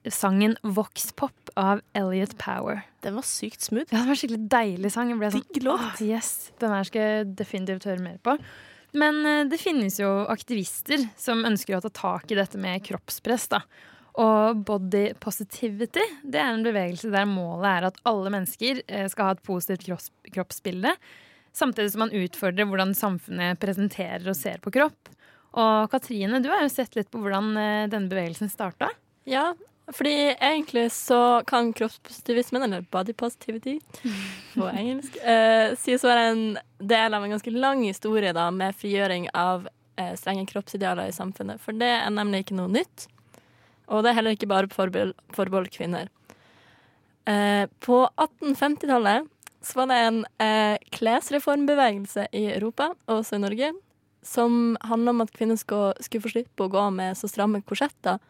sangen 0.09 0.57
Vox 0.65 1.11
Pop 1.17 1.53
av 1.61 1.81
Elliot 1.97 2.37
Power. 2.41 2.83
Den 3.05 3.17
var 3.17 3.27
sykt 3.29 3.65
smooth. 3.65 3.89
Ja, 3.89 4.01
det 4.01 4.09
var 4.09 4.15
en 4.15 4.21
skikkelig 4.21 4.49
deilig 4.53 4.93
sang. 4.93 5.13
Sånn, 5.17 5.45
Digg 5.53 5.65
låt. 5.65 6.03
Yes, 6.05 6.51
Den 6.61 6.75
her 6.75 6.89
skal 6.89 7.07
jeg 7.07 7.31
definitivt 7.41 7.89
høre 7.89 8.05
mer 8.05 8.19
på. 8.25 8.37
Men 8.97 9.23
eh, 9.29 9.45
det 9.49 9.61
finnes 9.63 10.01
jo 10.01 10.09
aktivister 10.33 11.05
som 11.21 11.45
ønsker 11.47 11.79
å 11.79 11.85
ta 11.85 11.93
tak 11.95 12.33
i 12.33 12.39
dette 12.39 12.61
med 12.61 12.83
kroppspress. 12.85 13.49
da. 13.53 13.63
Og 14.21 14.65
body 14.67 15.13
positivity 15.23 16.03
det 16.27 16.41
er 16.43 16.51
en 16.51 16.65
bevegelse 16.67 17.13
der 17.13 17.29
målet 17.31 17.69
er 17.71 17.89
at 17.93 18.01
alle 18.11 18.33
mennesker 18.35 18.83
eh, 18.89 19.07
skal 19.09 19.31
ha 19.31 19.37
et 19.37 19.45
positivt 19.47 19.87
kropps 19.87 20.11
kroppsbilde. 20.35 20.97
Samtidig 21.57 21.93
som 21.95 22.05
man 22.05 22.15
utfordrer 22.15 22.69
hvordan 22.69 22.93
samfunnet 22.95 23.59
presenterer 23.63 24.29
og 24.31 24.39
ser 24.39 24.61
på 24.63 24.73
kropp. 24.75 25.11
Og 25.59 25.91
Katrine, 25.91 26.39
du 26.43 26.51
har 26.53 26.63
jo 26.63 26.71
sett 26.71 26.95
litt 26.99 27.11
på 27.11 27.21
hvordan 27.23 27.51
eh, 27.59 27.89
denne 27.91 28.11
bevegelsen 28.11 28.51
starta. 28.53 28.91
Ja, 29.29 29.51
fordi 29.91 30.13
egentlig 30.37 30.93
så 30.93 31.43
kan 31.47 31.73
kroppspositivismen, 31.73 32.63
eller 32.63 32.85
body 32.91 33.13
positivity 33.13 33.81
på 34.55 34.69
engelsk, 34.71 35.17
eh, 35.25 35.75
sies 35.81 36.05
å 36.05 36.11
være 36.13 36.29
en 36.31 36.45
del 36.79 37.17
av 37.17 37.25
en 37.25 37.35
ganske 37.35 37.55
lang 37.55 37.83
historie 37.83 38.33
da, 38.37 38.47
med 38.55 38.79
frigjøring 38.79 39.27
av 39.35 39.67
eh, 39.99 40.15
strenge 40.19 40.47
kroppsidealer 40.53 41.11
i 41.11 41.17
samfunnet. 41.17 41.63
For 41.63 41.75
det 41.75 41.91
er 41.99 42.15
nemlig 42.15 42.45
ikke 42.45 42.61
noe 42.61 42.71
nytt. 42.71 43.09
Og 43.91 44.05
det 44.05 44.13
er 44.13 44.21
heller 44.21 44.39
ikke 44.39 44.51
bare 44.51 44.71
forbehold, 44.71 45.17
forbeholdt 45.35 45.75
kvinner. 45.75 46.11
Eh, 47.27 47.67
på 47.83 48.05
1850-tallet 48.15 49.27
så 49.61 49.83
var 49.83 49.91
det 49.91 49.99
en 50.07 50.21
eh, 50.41 50.77
klesreformbevegelse 50.95 52.31
i 52.33 52.47
Europa, 52.55 52.93
og 53.09 53.21
også 53.21 53.37
i 53.37 53.43
Norge, 53.43 53.73
som 54.23 54.77
handla 54.85 55.15
om 55.15 55.25
at 55.25 55.33
kvinner 55.33 55.57
skulle, 55.57 55.95
skulle 56.05 56.27
få 56.27 56.35
slippe 56.35 56.67
å 56.67 56.73
gå 56.73 56.83
med 56.95 57.17
så 57.19 57.31
stramme 57.31 57.63
korsetter. 57.65 58.21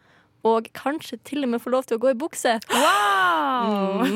Og 0.47 0.71
kanskje 0.73 1.19
til 1.27 1.45
og 1.45 1.51
med 1.51 1.61
få 1.61 1.69
lov 1.69 1.85
til 1.85 1.99
å 1.99 2.01
gå 2.01 2.13
i 2.13 2.17
bukse. 2.17 2.55
Wow! 2.73 4.01
Mm. 4.01 4.15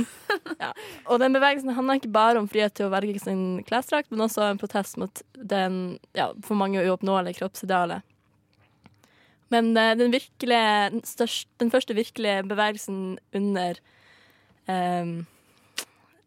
ja. 0.64 0.72
Og 1.06 1.22
den 1.22 1.36
bevegelsen 1.38 1.76
handla 1.78 2.00
ikke 2.00 2.14
bare 2.16 2.42
om 2.42 2.50
frihet 2.50 2.74
til 2.78 2.88
å 2.88 2.94
velge 2.96 3.22
sin 3.22 3.62
klesdrakt, 3.68 4.10
men 4.10 4.26
også 4.26 4.48
en 4.48 4.62
protest 4.62 4.98
mot 4.98 5.22
den 5.38 6.00
ja, 6.18 6.32
for 6.48 6.58
mange 6.58 6.82
uoppnåelige 6.82 7.44
kroppsidealet. 7.44 8.02
Men 9.54 9.76
uh, 9.78 9.94
den, 9.94 10.10
virkelige, 10.16 10.90
den, 10.96 11.06
største, 11.06 11.52
den 11.62 11.70
første 11.74 11.94
virkelige 11.94 12.42
bevegelsen 12.50 13.20
under 13.38 13.78
em, 14.66 15.28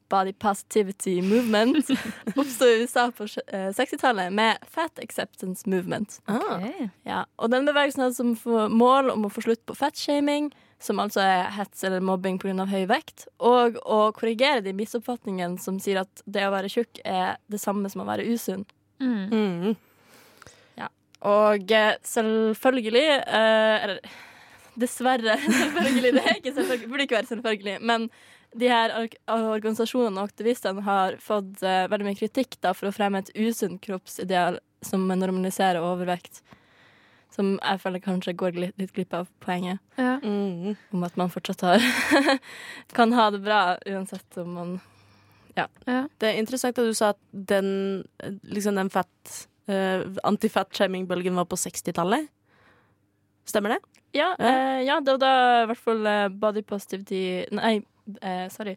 body 0.08 0.32
positivity 0.32 1.22
movement 1.22 1.90
oppsto 2.36 2.66
i 2.66 2.82
USA 2.82 3.08
på 3.12 3.26
eh, 3.46 3.68
60-tallet 3.76 4.32
med 4.32 4.62
fat 4.70 4.98
acceptance 5.02 5.68
movement. 5.68 6.20
Okay. 6.26 6.88
Ja, 7.08 7.24
og 7.36 7.52
den 7.52 7.68
bevegelsen 7.68 8.06
hadde 8.06 8.18
som 8.18 8.34
mål 8.72 9.12
om 9.14 9.28
å 9.28 9.32
få 9.32 9.44
slutt 9.44 9.64
på 9.68 9.76
fatshaming, 9.78 10.50
som 10.80 11.00
altså 11.02 11.24
er 11.24 11.50
hets 11.56 11.82
eller 11.84 12.04
mobbing 12.04 12.38
pga. 12.38 12.66
høy 12.70 12.86
vekt, 12.90 13.26
og 13.38 13.80
å 13.84 14.00
korrigere 14.16 14.62
de 14.64 14.72
misoppfatningene 14.76 15.58
som 15.60 15.80
sier 15.82 16.04
at 16.04 16.24
det 16.26 16.46
å 16.46 16.54
være 16.54 16.70
tjukk 16.72 17.02
er 17.04 17.36
det 17.50 17.60
samme 17.60 17.90
som 17.90 18.04
å 18.04 18.08
være 18.08 18.26
usunn. 18.30 18.66
Mm. 19.02 19.28
mm. 19.30 19.76
Og 21.26 21.72
eh, 21.72 21.94
selvfølgelig 22.06 23.06
eh, 23.26 23.84
Eller 23.84 24.00
dessverre, 24.78 25.38
selvfølgelig. 25.62 26.12
Det 26.12 26.22
er 26.22 26.36
ikke 26.36 26.54
selvfølgelig, 26.54 26.88
burde 26.88 27.02
ikke 27.02 27.16
være 27.16 27.26
selvfølgelig. 27.26 27.78
Men 27.80 28.10
de 28.56 28.68
her 28.70 28.94
organisasjonene 29.28 30.22
og 30.22 30.30
aktivistene 30.30 30.84
har 30.86 31.18
fått 31.22 31.60
uh, 31.64 31.88
veldig 31.90 32.06
mye 32.06 32.18
kritikk 32.18 32.56
da, 32.64 32.72
for 32.76 32.88
å 32.88 32.94
fremme 32.94 33.20
et 33.20 33.32
usunt 33.36 33.80
kroppsideal 33.84 34.60
som 34.84 35.04
normaliserer 35.08 35.82
overvekt. 35.84 36.40
Som 37.34 37.56
jeg 37.58 37.80
føler 37.82 38.02
kanskje 38.02 38.36
går 38.40 38.56
litt, 38.56 38.76
litt 38.80 38.94
glipp 38.96 39.12
av 39.14 39.28
poenget. 39.44 39.82
Ja. 40.00 40.16
Mm. 40.22 40.78
Om 40.94 41.04
at 41.04 41.18
man 41.20 41.32
fortsatt 41.32 41.66
har 41.66 41.84
kan 42.96 43.12
ha 43.12 43.28
det 43.34 43.42
bra 43.44 43.60
uansett 43.86 44.40
om 44.40 44.54
man 44.56 44.78
Ja. 45.58 45.66
Det 45.84 46.28
er 46.28 46.38
interessant 46.38 46.78
at 46.78 46.86
du 46.86 46.94
sa 46.94 47.12
at 47.16 47.20
den, 47.32 48.04
eh, 48.22 48.36
liksom 48.46 48.78
den 48.78 48.90
fat, 48.94 49.46
uh, 49.68 50.06
anti-fat-shaming-bølgen 50.22 51.34
var 51.34 51.48
på 51.50 51.58
60-tallet. 51.58 52.28
Stemmer 53.48 53.74
det? 53.74 53.80
Ja, 54.12 54.36
Ja. 54.38 54.48
Uh, 54.48 54.80
ja 54.86 55.00
det 55.00 55.16
var 55.16 55.20
da 55.20 55.32
i 55.62 55.66
hvert 55.70 55.84
fall 55.84 56.06
eh, 56.06 56.28
Body 56.28 56.62
Positivity 56.62 57.20
Nei, 57.52 57.82
eh, 58.22 58.46
sorry. 58.52 58.76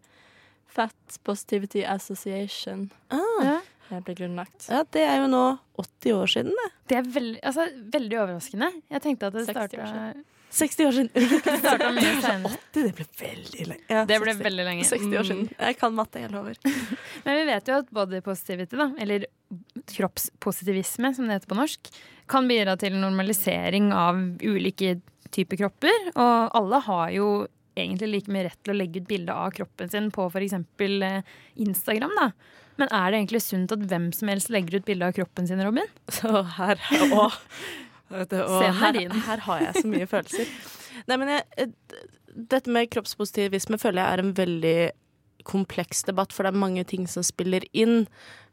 Fat 0.72 1.20
Positivity 1.24 1.84
Association. 1.84 2.90
Ah. 3.12 3.44
Ja. 3.44 4.00
ble 4.06 4.16
grunnlagt. 4.16 4.70
Ja, 4.72 4.86
det 4.88 5.02
er 5.04 5.18
jo 5.20 5.32
nå 5.32 5.46
80 5.82 6.14
år 6.16 6.30
siden, 6.32 6.54
det. 6.56 6.68
Det 6.88 7.00
er 7.02 7.10
veldig, 7.12 7.42
altså, 7.44 7.66
veldig 7.92 8.20
overraskende. 8.22 8.70
Jeg 8.94 9.04
tenkte 9.04 9.28
at 9.28 9.36
det 9.36 9.44
60 9.50 9.58
starta, 9.58 10.14
60 10.52 10.86
år 10.88 10.96
siden. 10.96 11.28
starta 11.64 11.90
mye 11.96 12.14
senere. 12.24 12.54
80, 12.72 12.88
det 12.88 12.94
ble 12.96 13.06
veldig 13.20 13.68
lenge. 13.68 13.86
Ja, 13.92 14.06
Det 14.08 14.20
ble 14.24 14.34
60. 14.36 14.46
veldig 14.48 14.66
lenge. 14.68 14.88
60 14.88 15.20
år 15.20 15.28
siden. 15.28 15.46
Jeg 15.58 15.78
kan 15.80 15.96
matte, 15.96 16.24
jeg 16.24 16.32
lover. 16.32 16.60
Men 17.26 17.40
vi 17.40 17.46
vet 17.52 17.72
jo 17.72 17.78
at 17.84 17.94
body 18.00 18.24
positivity, 18.26 18.80
da, 18.80 18.90
eller 19.04 19.28
kroppspositivisme 19.92 21.14
som 21.16 21.28
det 21.28 21.40
heter 21.40 21.52
på 21.52 21.60
norsk, 21.60 21.92
kan 22.32 22.48
bidra 22.48 22.78
til 22.80 22.96
normalisering 23.00 23.92
av 23.96 24.20
ulike 24.44 25.00
typer 25.32 25.66
kropper. 25.66 26.12
Og 26.16 26.56
alle 26.60 26.84
har 26.88 27.16
jo 27.16 27.32
egentlig 27.76 28.10
like 28.12 28.34
mye 28.34 28.48
rett 28.50 28.60
til 28.64 28.74
å 28.74 28.78
legge 28.78 29.02
ut 29.02 29.10
bilde 29.10 29.36
av 29.36 29.54
kroppen 29.56 29.92
sin 29.92 30.10
på 30.14 30.28
f.eks. 30.30 30.58
Instagram. 31.56 32.16
da. 32.20 32.32
Men 32.82 32.92
er 32.98 33.12
det 33.12 33.20
egentlig 33.22 33.44
sunt 33.46 33.74
at 33.76 33.84
hvem 33.92 34.10
som 34.16 34.32
helst 34.32 34.52
legger 34.54 34.80
ut 34.80 34.88
bilde 34.88 35.08
av 35.08 35.16
kroppen 35.16 35.48
sin, 35.48 35.62
Robin? 35.64 35.92
Så 36.12 36.32
her 36.58 36.82
å, 37.12 37.28
du, 38.10 38.40
å, 38.42 38.62
er 38.64 38.80
her, 38.80 39.02
her 39.28 39.46
har 39.48 39.68
jeg 39.68 39.84
så 39.84 39.92
mye 39.92 40.08
følelser. 40.10 40.56
Nei, 41.08 41.18
men 41.22 41.36
jeg, 41.36 41.46
eh, 41.64 42.02
dette 42.52 42.72
med 42.72 42.90
kroppspositivisme 42.92 43.80
føler 43.82 44.04
jeg 44.04 44.16
er 44.16 44.24
en 44.24 44.34
veldig 44.38 44.76
kompleks 45.44 46.04
debatt, 46.08 46.34
for 46.34 46.44
det 46.44 46.54
er 46.54 46.64
mange 46.64 46.86
ting 46.88 47.08
som 47.10 47.24
spiller 47.26 47.66
inn. 47.74 48.06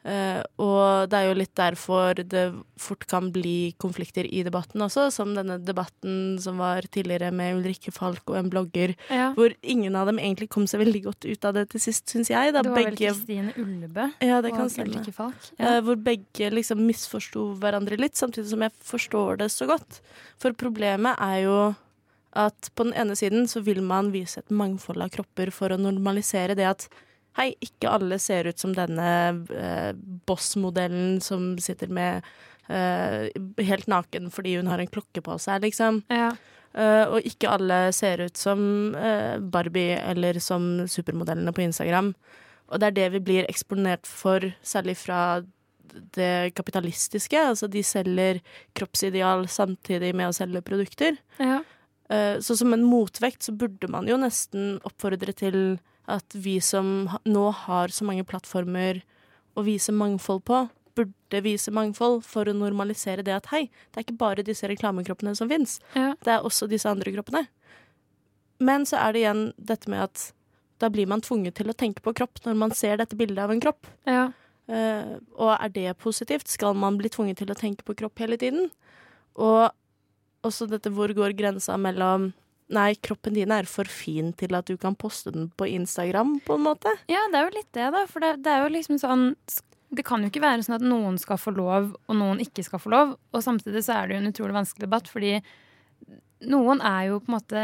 Uh, 0.08 0.40
og 0.62 1.10
det 1.10 1.18
er 1.18 1.24
jo 1.26 1.36
litt 1.36 1.52
derfor 1.58 2.14
det 2.16 2.42
fort 2.80 3.02
kan 3.10 3.32
bli 3.34 3.74
konflikter 3.82 4.24
i 4.24 4.44
debatten 4.46 4.80
også, 4.80 5.08
som 5.12 5.34
denne 5.36 5.58
debatten 5.60 6.38
som 6.40 6.60
var 6.62 6.86
tidligere 6.94 7.32
med 7.34 7.58
Ulrikke 7.58 7.92
Falk 7.92 8.30
og 8.30 8.38
en 8.38 8.48
blogger, 8.48 8.94
Ja. 9.10 9.32
hvor 9.34 9.52
ingen 9.60 9.96
av 9.98 10.06
dem 10.06 10.20
egentlig 10.22 10.48
kom 10.54 10.68
seg 10.70 10.80
veldig 10.84 11.02
godt 11.10 11.26
ut 11.26 11.44
av 11.44 11.58
det 11.58 11.66
til 11.74 11.80
sist, 11.80 12.06
syns 12.06 12.30
jeg. 12.30 12.54
Da 12.54 12.62
Det 12.62 12.70
var 12.70 12.84
vel 12.84 12.96
Kristine 12.96 13.52
Ullebø 13.58 14.06
Ja, 14.22 14.40
det 14.40 14.54
kan 14.54 14.70
og. 14.70 14.94
Ulrikke 14.94 15.12
Falk. 15.12 15.50
Eh, 15.58 15.80
hvor 15.80 15.96
begge 15.96 16.50
liksom 16.54 16.86
misforsto 16.86 17.58
hverandre 17.58 17.98
litt, 17.98 18.14
samtidig 18.14 18.48
som 18.54 18.62
jeg 18.62 18.72
forstår 18.80 19.38
det 19.42 19.50
så 19.50 19.66
godt. 19.66 20.00
For 20.38 20.52
problemet 20.52 21.18
er 21.20 21.42
jo 21.42 21.74
at 22.38 22.70
på 22.78 22.86
den 22.86 22.96
ene 22.98 23.16
siden 23.18 23.48
så 23.50 23.62
vil 23.66 23.80
man 23.84 24.12
vise 24.14 24.40
et 24.40 24.54
mangfold 24.54 25.02
av 25.04 25.12
kropper 25.14 25.52
for 25.54 25.74
å 25.74 25.80
normalisere 25.80 26.56
det 26.58 26.68
at 26.68 26.88
hei, 27.38 27.52
ikke 27.62 27.90
alle 27.90 28.18
ser 28.22 28.48
ut 28.50 28.58
som 28.58 28.74
denne 28.74 29.08
eh, 29.54 29.90
boss-modellen 30.28 31.18
som 31.24 31.52
sitter 31.62 31.90
med 31.92 32.26
eh, 32.66 33.28
helt 33.68 33.90
naken 33.90 34.30
fordi 34.34 34.56
hun 34.58 34.70
har 34.70 34.82
en 34.82 34.90
klokke 34.90 35.22
på 35.24 35.38
seg, 35.42 35.62
liksom. 35.66 36.02
Ja. 36.12 36.32
Eh, 36.78 37.04
og 37.08 37.26
ikke 37.26 37.52
alle 37.54 37.78
ser 37.96 38.24
ut 38.26 38.38
som 38.38 38.94
eh, 38.98 39.38
Barbie 39.38 39.98
eller 39.98 40.40
som 40.42 40.88
supermodellene 40.90 41.54
på 41.54 41.64
Instagram. 41.64 42.12
Og 42.68 42.80
det 42.80 42.90
er 42.90 42.98
det 42.98 43.12
vi 43.16 43.24
blir 43.30 43.48
eksponert 43.48 44.06
for, 44.06 44.44
særlig 44.62 44.98
fra 45.00 45.40
det 46.14 46.52
kapitalistiske. 46.58 47.40
Altså 47.40 47.68
de 47.72 47.82
selger 47.86 48.42
kroppsideal 48.76 49.46
samtidig 49.48 50.12
med 50.16 50.30
å 50.30 50.36
selge 50.36 50.62
produkter. 50.66 51.16
Ja. 51.40 51.62
Eh, 52.08 52.40
Så 52.40 52.56
som 52.56 52.72
en 52.72 52.84
motvekt 52.84 53.42
så 53.42 53.52
burde 53.52 53.88
man 53.88 54.08
jo 54.08 54.16
nesten 54.16 54.80
oppfordre 54.84 55.32
til 55.36 55.78
at 56.08 56.34
vi 56.34 56.58
som 56.60 57.08
nå 57.28 57.50
har 57.52 57.92
så 57.92 58.04
mange 58.08 58.24
plattformer 58.24 59.02
å 59.56 59.64
vise 59.66 59.92
mangfold 59.92 60.44
på, 60.48 60.68
burde 60.98 61.42
vise 61.44 61.70
mangfold 61.74 62.24
for 62.26 62.48
å 62.48 62.56
normalisere 62.56 63.22
det 63.26 63.34
at 63.36 63.50
hei, 63.52 63.68
det 63.92 64.00
er 64.00 64.06
ikke 64.06 64.18
bare 64.18 64.46
disse 64.46 64.66
reklamekroppene 64.70 65.34
som 65.36 65.50
fins. 65.50 65.78
Ja. 65.94 66.14
Det 66.24 66.32
er 66.32 66.46
også 66.46 66.68
disse 66.70 66.88
andre 66.90 67.12
kroppene. 67.14 67.44
Men 68.58 68.86
så 68.88 68.98
er 68.98 69.14
det 69.14 69.22
igjen 69.22 69.44
dette 69.58 69.90
med 69.92 70.02
at 70.08 70.30
da 70.82 70.88
blir 70.90 71.06
man 71.10 71.22
tvunget 71.22 71.58
til 71.58 71.70
å 71.70 71.76
tenke 71.76 72.02
på 72.02 72.14
kropp 72.16 72.40
når 72.44 72.56
man 72.58 72.74
ser 72.74 72.98
dette 72.98 73.18
bildet 73.18 73.42
av 73.44 73.52
en 73.54 73.62
kropp. 73.62 73.86
Ja. 74.08 74.30
Uh, 74.68 75.18
og 75.38 75.54
er 75.56 75.70
det 75.74 75.98
positivt? 76.02 76.48
Skal 76.50 76.74
man 76.76 76.98
bli 77.00 77.10
tvunget 77.12 77.40
til 77.42 77.50
å 77.50 77.58
tenke 77.58 77.86
på 77.86 77.96
kropp 77.98 78.18
hele 78.22 78.38
tiden? 78.40 78.68
Og 79.38 79.70
også 80.46 80.68
dette 80.70 80.90
hvor 80.94 81.10
går 81.16 81.36
grensa 81.38 81.76
mellom 81.80 82.32
Nei, 82.68 82.90
kroppen 83.00 83.32
din 83.32 83.48
er 83.48 83.64
for 83.64 83.88
fin 83.88 84.34
til 84.36 84.52
at 84.52 84.68
du 84.68 84.74
kan 84.76 84.92
poste 84.92 85.30
den 85.32 85.46
på 85.56 85.64
Instagram, 85.72 86.34
på 86.44 86.58
en 86.58 86.66
måte. 86.66 86.90
Ja, 87.08 87.22
det 87.32 87.38
er 87.38 87.46
jo 87.46 87.54
litt 87.54 87.70
det, 87.72 87.86
da. 87.94 88.02
For 88.10 88.20
det, 88.20 88.42
det 88.44 88.52
er 88.52 88.66
jo 88.66 88.74
liksom 88.74 88.98
sånn 89.00 89.22
Det 89.88 90.04
kan 90.04 90.20
jo 90.20 90.28
ikke 90.28 90.42
være 90.44 90.66
sånn 90.66 90.76
at 90.76 90.84
noen 90.84 91.16
skal 91.16 91.40
få 91.40 91.54
lov, 91.56 91.94
og 91.96 92.18
noen 92.18 92.42
ikke 92.44 92.60
skal 92.66 92.82
få 92.82 92.92
lov. 92.92 93.14
Og 93.32 93.40
samtidig 93.40 93.80
så 93.86 93.94
er 93.96 94.10
det 94.10 94.18
jo 94.18 94.20
en 94.20 94.28
utrolig 94.34 94.56
vanskelig 94.58 94.84
debatt, 94.84 95.08
fordi 95.08 95.38
noen 96.44 96.82
er 96.84 97.06
jo 97.08 97.22
på 97.24 97.32
en 97.32 97.36
måte 97.38 97.62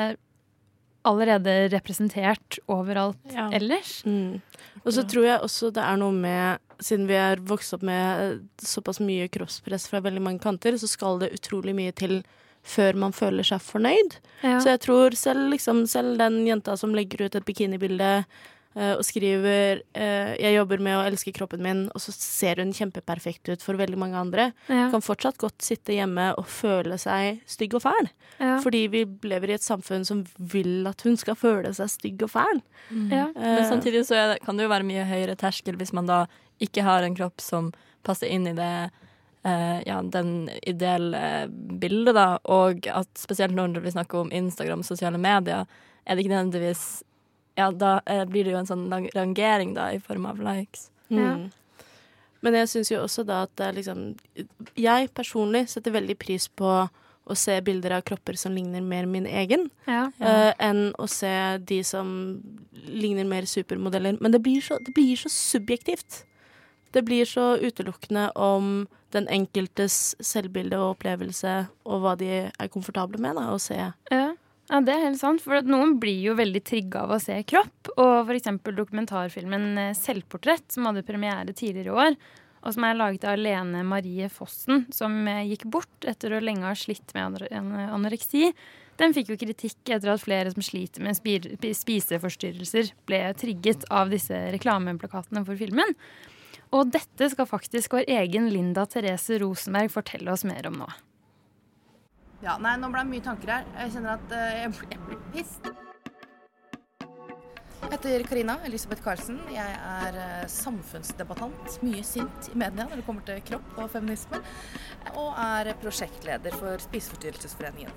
allerede 1.04 1.68
representert 1.74 2.58
overalt 2.72 3.20
Ja. 3.28 3.50
ellers. 3.52 4.00
Mm. 4.08 4.40
Og 4.86 4.92
så 4.92 5.04
tror 5.04 5.24
jeg 5.26 5.40
også 5.44 5.70
det 5.70 5.82
er 5.84 5.96
noe 6.00 6.12
med 6.12 6.58
Siden 6.80 7.06
vi 7.06 7.14
er 7.14 7.36
vokst 7.38 7.72
opp 7.76 7.84
med 7.86 8.48
såpass 8.58 8.98
mye 8.98 9.28
kroppspress 9.30 9.86
fra 9.88 10.00
veldig 10.02 10.20
mange 10.20 10.40
kanter, 10.42 10.74
så 10.74 10.88
skal 10.90 11.20
det 11.20 11.30
utrolig 11.36 11.72
mye 11.72 11.92
til 11.94 12.24
før 12.64 12.96
man 12.98 13.14
føler 13.14 13.46
seg 13.46 13.62
fornøyd. 13.62 14.18
Ja. 14.42 14.58
Så 14.62 14.74
jeg 14.74 14.82
tror 14.86 15.16
selv, 15.18 15.50
liksom, 15.52 15.84
selv 15.90 16.18
den 16.20 16.42
jenta 16.48 16.76
som 16.80 16.94
legger 16.96 17.26
ut 17.26 17.36
et 17.36 17.46
bikinibilde 17.46 18.10
uh, 18.24 18.94
og 18.96 19.04
skriver 19.04 19.82
uh, 19.96 20.32
'jeg 20.40 20.56
jobber 20.56 20.80
med 20.80 20.96
å 20.96 21.04
elske 21.04 21.34
kroppen 21.36 21.62
min', 21.62 21.84
og 21.94 22.00
så 22.00 22.14
ser 22.16 22.62
hun 22.62 22.72
kjempeperfekt 22.72 23.52
ut 23.52 23.62
for 23.62 23.76
veldig 23.76 24.00
mange 24.00 24.16
andre, 24.16 24.52
ja. 24.68 24.88
kan 24.90 25.04
fortsatt 25.04 25.38
godt 25.38 25.60
sitte 25.62 25.92
hjemme 25.92 26.32
og 26.40 26.48
føle 26.48 26.98
seg 26.98 27.44
stygg 27.46 27.76
og 27.76 27.84
fæl. 27.84 28.10
Ja. 28.40 28.56
Fordi 28.64 28.86
vi 28.88 29.04
lever 29.28 29.52
i 29.52 29.58
et 29.58 29.66
samfunn 29.66 30.04
som 30.04 30.24
vil 30.38 30.86
at 30.88 31.04
hun 31.04 31.16
skal 31.20 31.36
føle 31.36 31.74
seg 31.76 31.92
stygg 31.92 32.24
og 32.24 32.32
fæl. 32.32 32.64
Ja. 33.12 33.28
Men 33.36 33.54
Eh, 33.60 33.68
samtidig 33.68 34.06
så 34.06 34.14
er 34.14 34.28
det, 34.32 34.42
kan 34.44 34.56
det 34.56 34.64
jo 34.64 34.72
være 34.72 34.88
mye 34.88 35.04
høyere 35.04 35.36
terskel 35.36 35.76
hvis 35.76 35.92
man 35.92 36.06
da 36.06 36.24
ikke 36.62 36.82
har 36.82 37.02
en 37.02 37.16
kropp 37.16 37.40
som 37.40 37.72
passer 38.04 38.30
inn 38.32 38.46
i 38.46 38.56
det 38.56 38.90
ja, 39.44 39.98
den 40.02 40.48
ideelle 40.62 41.48
bildet, 41.50 42.14
da. 42.16 42.38
Og 42.44 42.86
at 42.88 43.10
spesielt 43.20 43.54
når 43.54 43.82
vi 43.84 43.92
snakker 43.92 44.22
om 44.22 44.32
Instagram 44.32 44.80
og 44.80 44.88
sosiale 44.88 45.20
medier, 45.20 45.66
er 46.04 46.14
det 46.14 46.24
ikke 46.24 46.34
nødvendigvis 46.34 47.02
Ja, 47.56 47.68
da 47.70 48.00
eh, 48.10 48.24
blir 48.26 48.44
det 48.44 48.50
jo 48.50 48.58
en 48.58 48.66
sånn 48.66 48.88
rangering, 49.14 49.76
da, 49.76 49.92
i 49.94 50.00
form 50.02 50.26
av 50.26 50.40
likes. 50.42 50.88
Ja. 51.08 51.36
Mm. 51.36 51.52
Men 52.42 52.58
jeg 52.58 52.68
syns 52.72 52.90
jo 52.90 52.98
også 53.04 53.24
da 53.24 53.44
at 53.46 53.52
det 53.56 53.66
er 53.68 53.76
liksom 53.78 54.00
Jeg 54.76 55.12
personlig 55.14 55.68
setter 55.72 55.94
veldig 55.94 56.16
pris 56.18 56.48
på 56.48 56.72
å 57.24 57.36
se 57.38 57.54
bilder 57.64 57.94
av 57.96 58.02
kropper 58.04 58.36
som 58.36 58.52
ligner 58.52 58.82
mer 58.84 59.06
min 59.08 59.24
egen, 59.24 59.70
Ja. 59.88 60.10
uh, 60.20 60.52
enn 60.60 60.92
å 61.00 61.06
se 61.08 61.56
de 61.64 61.78
som 61.82 62.42
ligner 62.84 63.24
mer 63.24 63.46
supermodeller. 63.48 64.18
Men 64.20 64.34
det 64.34 64.42
blir 64.44 64.60
så, 64.60 64.76
det 64.84 64.92
blir 64.92 65.16
så 65.16 65.30
subjektivt. 65.32 66.24
Det 66.92 67.00
blir 67.02 67.24
så 67.24 67.56
utelukkende 67.56 68.28
om 68.36 68.86
den 69.14 69.28
enkeltes 69.32 70.14
selvbilde 70.24 70.78
og 70.80 70.96
opplevelse, 70.96 71.56
og 71.88 72.04
hva 72.04 72.14
de 72.20 72.30
er 72.46 72.72
komfortable 72.72 73.20
med 73.22 73.38
da, 73.38 73.48
å 73.54 73.60
se. 73.62 73.78
Ja. 73.78 73.92
ja, 74.70 74.80
det 74.84 74.94
er 74.94 75.04
helt 75.08 75.20
sant. 75.22 75.44
For 75.44 75.64
noen 75.66 75.96
blir 76.02 76.20
jo 76.30 76.36
veldig 76.38 76.62
trigga 76.66 77.04
av 77.06 77.16
å 77.16 77.20
se 77.22 77.38
kropp. 77.48 77.92
Og 77.96 78.32
eksempel 78.34 78.76
dokumentarfilmen 78.78 79.68
eh, 79.78 79.92
'Selvportrett', 79.98 80.72
som 80.74 80.90
hadde 80.90 81.06
premiere 81.06 81.52
tidligere 81.52 81.92
i 81.92 81.98
år. 82.08 82.18
Og 82.64 82.72
som 82.72 82.86
er 82.88 82.96
laget 82.96 83.26
av 83.28 83.36
Lene 83.36 83.82
Marie 83.84 84.30
Fossen, 84.32 84.86
som 84.94 85.16
eh, 85.28 85.44
gikk 85.52 85.68
bort 85.68 86.08
etter 86.08 86.32
å 86.32 86.42
lenge 86.42 86.66
ha 86.66 86.76
slitt 86.78 87.12
med 87.16 87.44
anoreksi. 87.52 88.54
Den 89.00 89.14
fikk 89.14 89.32
jo 89.32 89.40
kritikk 89.40 89.90
etter 89.90 90.12
at 90.12 90.22
flere 90.22 90.52
som 90.54 90.62
sliter 90.62 91.02
med 91.02 91.18
spiseforstyrrelser, 91.18 92.92
ble 93.08 93.20
trigget 93.38 93.86
av 93.90 94.12
disse 94.12 94.38
reklameplakatene 94.54 95.42
for 95.46 95.58
filmen. 95.58 95.96
Og 96.74 96.90
dette 96.90 97.28
skal 97.30 97.46
faktisk 97.46 97.94
vår 97.94 98.08
egen 98.10 98.48
Linda 98.50 98.82
Therese 98.90 99.36
Rosenberg 99.42 99.92
fortelle 99.94 100.32
oss 100.34 100.42
mer 100.48 100.66
om 100.70 100.80
nå. 100.82 100.88
Ja, 102.42 102.56
nei, 102.60 102.74
nå 102.76 102.90
ble 102.92 103.04
det 103.04 103.10
mye 103.12 103.24
tanker 103.24 103.52
her. 103.54 103.68
Jeg 103.78 103.92
kjenner 103.94 104.18
at 104.18 104.32
eh, 104.36 104.64
jeg, 104.64 105.00
blir- 105.06 105.20
pissed. 105.32 105.70
Jeg 107.84 107.92
heter 107.92 108.24
Karina 108.26 108.56
Elisabeth 108.66 109.04
Karlsen. 109.04 109.38
Jeg 109.52 109.76
er 109.78 110.18
eh, 110.18 110.48
samfunnsdebattant. 110.50 111.78
Mye 111.86 112.02
sint 112.04 112.50
i 112.50 112.58
media 112.58 112.88
når 112.88 113.00
det 113.00 113.06
kommer 113.06 113.24
til 113.28 113.40
kropp 113.52 113.78
og 113.84 113.92
feminisme. 113.92 114.40
Og 115.14 115.30
er 115.40 115.70
prosjektleder 115.80 116.58
for 116.58 116.82
Spiseforstyrrelsesforeningen. 116.88 117.92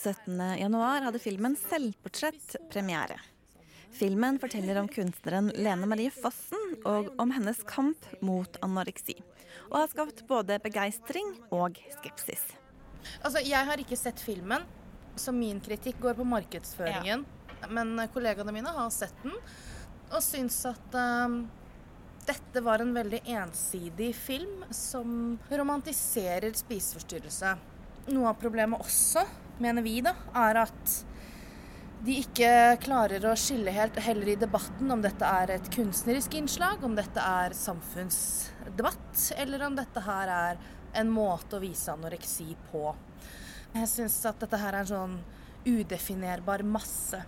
17.1 0.00 1.04
hadde 1.04 1.20
filmen 1.20 1.56
'Selvportrett' 1.60 2.56
premiere. 2.72 3.18
Filmen 3.92 4.38
forteller 4.38 4.78
om 4.80 4.88
kunstneren 4.88 5.50
Lene 5.58 5.86
Marie 5.90 6.12
Fossen 6.14 6.76
og 6.86 7.10
om 7.20 7.32
hennes 7.34 7.62
kamp 7.68 8.06
mot 8.22 8.58
anoreksi. 8.64 9.16
Og 9.70 9.80
har 9.80 9.90
skapt 9.90 10.22
både 10.28 10.60
begeistring 10.62 11.34
og 11.50 11.78
skepsis. 11.98 12.44
Altså, 13.24 13.42
jeg 13.42 13.66
har 13.66 13.82
ikke 13.82 13.98
sett 13.98 14.20
filmen, 14.22 14.64
så 15.18 15.34
min 15.34 15.60
kritikk 15.64 15.98
går 16.02 16.18
på 16.20 16.26
markedsføringen. 16.28 17.26
Men 17.68 17.98
eh, 17.98 18.10
kollegaene 18.12 18.54
mine 18.54 18.72
har 18.72 18.92
sett 18.94 19.16
den 19.24 19.34
og 20.10 20.22
syns 20.24 20.56
at 20.66 20.96
eh, 20.98 21.34
dette 22.30 22.62
var 22.64 22.82
en 22.82 22.94
veldig 22.94 23.20
ensidig 23.34 24.10
film 24.16 24.64
som 24.74 25.36
romantiserer 25.50 26.54
spiseforstyrrelse. 26.56 27.54
Noe 28.10 28.30
av 28.30 28.40
problemet 28.40 28.80
også, 28.82 29.24
mener 29.62 29.84
vi, 29.84 29.98
da, 30.04 30.14
er 30.46 30.62
at 30.64 30.96
de 32.00 32.16
ikke 32.22 32.50
klarer 32.80 33.24
å 33.28 33.34
skille 33.36 33.72
helt 33.76 33.98
heller 34.00 34.30
i 34.32 34.38
debatten 34.40 34.88
om 34.92 35.02
dette 35.04 35.26
er 35.26 35.52
et 35.56 35.66
kunstnerisk 35.74 36.36
innslag, 36.38 36.84
om 36.86 36.94
dette 36.96 37.20
er 37.20 37.52
samfunnsdebatt, 37.56 39.26
eller 39.36 39.66
om 39.66 39.76
dette 39.76 40.04
her 40.06 40.32
er 40.32 40.62
en 41.00 41.10
måte 41.12 41.58
å 41.58 41.62
vise 41.62 41.92
anoreksi 41.92 42.54
på. 42.70 42.86
Jeg 43.74 43.90
syns 43.92 44.16
at 44.26 44.40
dette 44.40 44.58
her 44.58 44.72
er 44.72 44.80
en 44.80 44.90
sånn 44.90 45.18
udefinerbar 45.66 46.64
masse. 46.64 47.20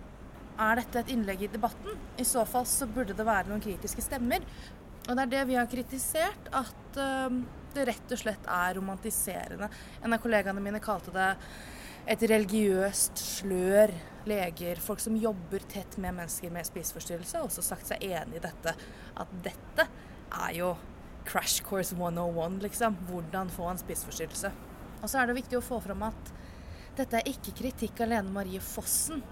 Er 0.57 0.81
dette 0.81 1.03
et 1.03 1.13
innlegg 1.13 1.45
i 1.45 1.51
debatten? 1.53 1.93
I 2.17 2.25
så 2.27 2.41
fall 2.49 2.65
så 2.69 2.89
burde 2.89 3.13
det 3.17 3.27
være 3.27 3.51
noen 3.51 3.61
kritiske 3.63 4.03
stemmer. 4.05 4.41
Og 5.03 5.13
det 5.13 5.21
er 5.27 5.31
det 5.35 5.45
vi 5.51 5.59
har 5.59 5.69
kritisert, 5.69 6.49
at 6.49 6.99
det 7.73 7.87
rett 7.89 8.11
og 8.13 8.19
slett 8.19 8.49
er 8.49 8.75
romantiserende. 8.77 9.69
En 10.01 10.17
av 10.17 10.21
kollegaene 10.21 10.61
mine 10.63 10.81
kalte 10.83 11.13
det 11.13 11.29
et 12.09 12.25
religiøst 12.29 13.21
slør. 13.21 13.93
Leger, 14.23 14.79
folk 14.79 15.01
som 15.03 15.17
jobber 15.19 15.65
tett 15.67 15.97
med 15.99 16.15
mennesker 16.15 16.51
med 16.53 16.63
spiseforstyrrelse, 16.67 17.35
har 17.35 17.47
også 17.47 17.63
sagt 17.65 17.89
seg 17.89 18.05
enig 18.07 18.39
i 18.39 18.43
dette. 18.45 18.71
At 19.19 19.33
dette 19.43 19.87
er 20.39 20.53
jo 20.55 20.69
crash 21.27 21.63
course 21.63 21.95
101, 21.95 22.61
liksom. 22.63 22.95
Hvordan 23.09 23.51
få 23.51 23.67
en 23.71 23.81
spiseforstyrrelse. 23.81 24.51
Og 25.01 25.11
så 25.11 25.19
er 25.19 25.27
det 25.27 25.37
viktig 25.41 25.59
å 25.59 25.65
få 25.65 25.81
fram 25.83 26.05
at 26.07 26.33
dette 26.95 27.19
er 27.19 27.31
ikke 27.31 27.55
kritikk 27.57 28.03
av 28.05 28.13
Lene 28.13 28.31
Marie 28.31 28.61
Fossen, 28.63 29.23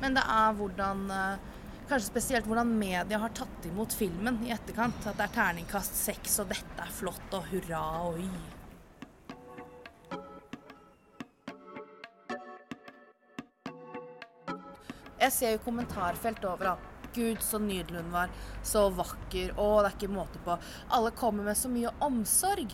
men 0.00 0.16
det 0.16 0.22
er 0.24 0.54
hvordan 0.56 1.08
eh, 1.12 1.48
Kanskje 1.90 2.06
spesielt 2.06 2.46
hvordan 2.46 2.68
media 2.78 3.18
har 3.18 3.32
tatt 3.34 3.64
imot 3.66 3.90
filmen 3.98 4.36
i 4.46 4.52
etterkant. 4.54 5.00
At 5.10 5.18
det 5.18 5.24
er 5.26 5.34
terningkast 5.34 5.98
seks, 5.98 6.38
og 6.38 6.52
dette 6.52 6.84
er 6.84 6.94
flott, 6.94 7.34
og 7.34 7.50
hurra 7.50 7.82
og 8.06 8.20
oi. 8.20 8.59
Jeg 15.20 15.36
ser 15.36 15.54
jo 15.56 15.64
kommentarfelt 15.66 16.44
overalt. 16.48 16.86
Gud, 17.14 17.42
så 17.42 17.58
nydelig 17.58 18.04
hun 18.04 18.12
var. 18.14 18.30
Så 18.62 18.86
vakker. 18.94 19.52
Å, 19.58 19.68
det 19.82 19.90
er 19.90 19.96
ikke 19.98 20.12
måte 20.14 20.40
på. 20.44 20.56
Alle 20.94 21.12
kommer 21.16 21.46
med 21.48 21.58
så 21.58 21.70
mye 21.72 21.92
omsorg. 22.06 22.72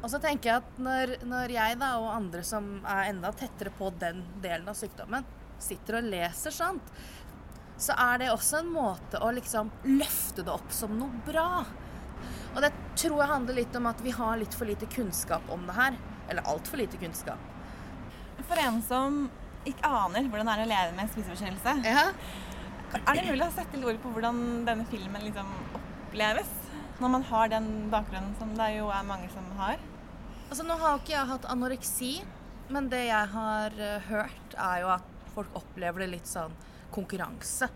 Og 0.00 0.08
så 0.12 0.20
tenker 0.22 0.50
jeg 0.50 0.62
at 0.62 0.78
når, 0.80 1.14
når 1.28 1.54
jeg 1.56 1.78
da, 1.80 1.94
og 2.00 2.12
andre 2.14 2.44
som 2.46 2.70
er 2.88 3.10
enda 3.10 3.32
tettere 3.36 3.72
på 3.76 3.90
den 4.00 4.22
delen 4.44 4.68
av 4.70 4.78
sykdommen, 4.78 5.26
sitter 5.60 5.98
og 5.98 6.08
leser 6.08 6.54
sånt, 6.56 6.92
så 7.80 7.96
er 7.96 8.20
det 8.20 8.30
også 8.32 8.60
en 8.60 8.72
måte 8.72 9.20
å 9.24 9.30
liksom 9.32 9.70
løfte 9.88 10.44
det 10.44 10.52
opp 10.52 10.72
som 10.72 10.92
noe 10.96 11.22
bra. 11.26 11.64
Og 12.54 12.62
det 12.64 12.72
tror 12.98 13.20
jeg 13.20 13.30
handler 13.30 13.60
litt 13.60 13.76
om 13.78 13.88
at 13.88 14.00
vi 14.04 14.12
har 14.12 14.40
litt 14.40 14.56
for 14.56 14.68
lite 14.68 14.88
kunnskap 14.92 15.52
om 15.52 15.64
det 15.68 15.76
her. 15.76 15.96
Eller 16.30 16.48
altfor 16.48 16.80
lite 16.80 17.00
kunnskap. 17.00 17.40
For 18.48 18.60
en 18.60 18.80
som 18.84 19.22
ikke 19.68 19.84
aner 19.84 20.28
hvordan 20.30 20.48
det 20.48 20.54
er 20.56 20.64
å 20.64 20.70
leve 20.70 20.96
med 20.96 21.04
en 21.04 21.12
spiseforstyrrelse, 21.12 21.74
Ja. 21.84 22.06
er 22.96 23.14
det 23.14 23.26
mulig 23.28 23.44
å 23.46 23.52
sette 23.54 23.76
litt 23.76 23.86
ord 23.86 24.00
på 24.02 24.12
hvordan 24.14 24.64
denne 24.66 24.86
filmen 24.90 25.22
liksom 25.22 25.46
oppleves? 25.76 26.48
Når 27.00 27.10
man 27.10 27.22
har 27.22 27.48
den 27.48 27.68
bakgrunnen 27.92 28.34
som 28.38 28.54
det 28.56 28.76
jo 28.76 28.88
er 28.92 29.02
mange 29.08 29.30
som 29.32 29.44
har. 29.56 29.78
Altså, 30.50 30.64
nå 30.66 30.76
har 30.80 30.98
ikke 30.98 31.14
jeg 31.14 31.26
hatt 31.30 31.46
anoreksi, 31.48 32.10
men 32.68 32.88
det 32.90 33.06
jeg 33.06 33.28
har 33.32 33.70
eh, 33.78 34.00
hørt, 34.08 34.54
er 34.58 34.80
jo 34.82 34.88
at 34.96 35.02
folk 35.34 35.54
opplever 35.54 36.04
det 36.04 36.10
litt 36.16 36.26
sånn 36.28 36.52
konkurranse. 36.92 37.68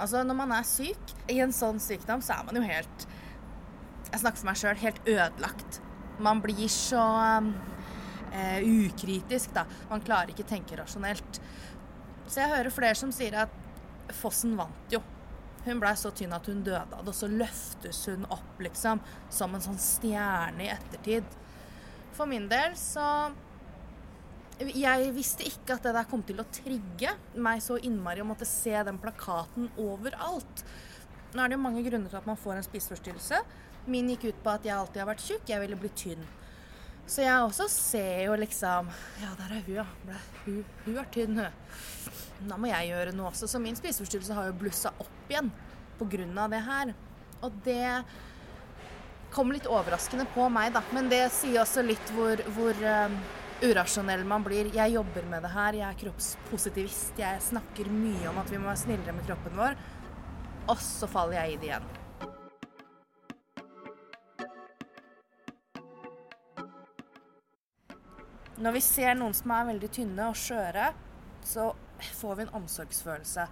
Altså, 0.00 0.22
når 0.24 0.34
man 0.38 0.52
er 0.56 0.62
syk 0.66 1.12
i 1.28 1.38
en 1.44 1.52
sånn 1.52 1.78
sykdom, 1.82 2.22
så 2.24 2.38
er 2.38 2.44
man 2.48 2.56
jo 2.56 2.62
helt 2.62 3.06
Jeg 4.10 4.20
snakker 4.24 4.40
for 4.40 4.48
meg 4.48 4.56
sjøl 4.58 4.78
helt 4.80 5.04
ødelagt. 5.06 5.80
Man 6.18 6.40
blir 6.42 6.66
så 6.72 6.98
eh, 8.32 8.60
ukritisk, 8.86 9.54
da. 9.56 9.66
Man 9.90 10.04
klarer 10.04 10.32
ikke 10.32 10.48
tenke 10.48 10.78
rasjonelt. 10.78 11.40
Så 12.30 12.42
jeg 12.42 12.52
hører 12.52 12.74
flere 12.74 12.98
som 12.98 13.12
sier 13.14 13.36
at 13.46 13.56
Fossen 14.20 14.56
vant 14.58 14.94
jo. 14.94 15.02
Hun 15.64 15.80
blei 15.82 15.92
så 15.98 16.10
tynn 16.16 16.32
at 16.32 16.46
hun 16.48 16.62
døde 16.64 16.80
av 16.80 17.04
det, 17.04 17.12
og 17.12 17.16
så 17.16 17.28
løftes 17.28 18.00
hun 18.08 18.24
opp, 18.32 18.62
liksom, 18.64 19.02
som 19.32 19.54
en 19.54 19.64
sånn 19.64 19.78
stjerne 19.80 20.64
i 20.64 20.70
ettertid. 20.72 21.26
For 22.16 22.28
min 22.30 22.48
del 22.50 22.74
så 22.76 23.30
Jeg 24.60 25.12
visste 25.16 25.46
ikke 25.48 25.78
at 25.78 25.86
det 25.86 25.94
der 25.96 26.08
kom 26.08 26.20
til 26.28 26.42
å 26.42 26.44
trigge 26.52 27.14
meg 27.40 27.62
så 27.64 27.78
innmari 27.80 28.20
å 28.20 28.26
måtte 28.28 28.44
se 28.44 28.74
den 28.84 28.98
plakaten 29.00 29.70
overalt. 29.80 30.64
Nå 31.32 31.40
er 31.40 31.48
det 31.48 31.56
jo 31.56 31.62
mange 31.62 31.84
grunner 31.86 32.12
til 32.12 32.18
at 32.18 32.28
man 32.28 32.36
får 32.36 32.58
en 32.58 32.66
spiseforstyrrelse. 32.66 33.38
Min 33.88 34.10
gikk 34.12 34.26
ut 34.28 34.42
på 34.44 34.52
at 34.52 34.68
jeg 34.68 34.76
alltid 34.76 35.00
har 35.00 35.08
vært 35.08 35.24
tjukk, 35.24 35.48
jeg 35.48 35.62
ville 35.62 35.78
bli 35.80 35.92
tynn. 35.96 36.28
Så 37.10 37.24
jeg 37.24 37.42
også 37.42 37.66
ser 37.72 38.20
jo 38.28 38.36
liksom 38.38 38.90
Ja, 39.18 39.32
der 39.38 39.56
er 39.56 39.62
hun, 39.66 39.74
ja. 39.80 39.86
Ble- 40.06 40.20
Hun, 40.44 40.60
hun 40.84 40.98
er 41.02 41.08
tynn, 41.10 41.38
hun. 41.40 42.48
Da 42.48 42.56
må 42.56 42.70
jeg 42.70 42.88
gjøre 42.92 43.12
noe 43.16 43.32
også. 43.32 43.48
Så 43.50 43.58
min 43.60 43.76
spiseforstyrrelse 43.76 44.36
har 44.36 44.46
jo 44.48 44.54
blussa 44.62 44.92
opp 45.02 45.28
igjen 45.32 45.50
av 46.40 46.50
det 46.54 46.60
her. 46.64 46.94
Og 47.44 47.52
det 47.66 48.04
kom 49.34 49.52
litt 49.52 49.66
overraskende 49.68 50.24
på 50.34 50.46
meg, 50.50 50.72
da. 50.72 50.80
Men 50.96 51.10
det 51.12 51.26
sier 51.34 51.60
også 51.60 51.82
litt 51.84 52.12
hvor, 52.16 52.40
hvor 52.56 52.72
um, 52.80 53.18
urasjonell 53.62 54.24
man 54.24 54.42
blir. 54.46 54.70
Jeg 54.74 54.94
jobber 54.96 55.26
med 55.28 55.42
det 55.44 55.50
her, 55.52 55.76
jeg 55.82 55.86
er 55.90 56.00
kroppspositivist. 56.00 57.18
Jeg 57.20 57.42
snakker 57.50 57.90
mye 57.92 58.30
om 58.32 58.38
at 58.40 58.48
vi 58.50 58.58
må 58.62 58.70
være 58.70 58.80
snillere 58.86 59.12
med 59.18 59.26
kroppen 59.28 59.58
vår. 59.60 59.76
Og 60.72 60.80
så 60.82 61.06
faller 61.10 61.42
jeg 61.42 61.52
i 61.52 61.60
det 61.60 61.68
igjen. 61.74 61.90
Når 68.60 68.74
vi 68.76 68.80
ser 68.84 69.14
noen 69.16 69.32
som 69.32 69.52
er 69.56 69.68
veldig 69.70 69.88
tynne 69.88 70.26
og 70.28 70.36
skjøre, 70.36 70.90
så 71.48 71.70
får 72.18 72.34
vi 72.36 72.44
en 72.44 72.56
omsorgsfølelse. 72.58 73.46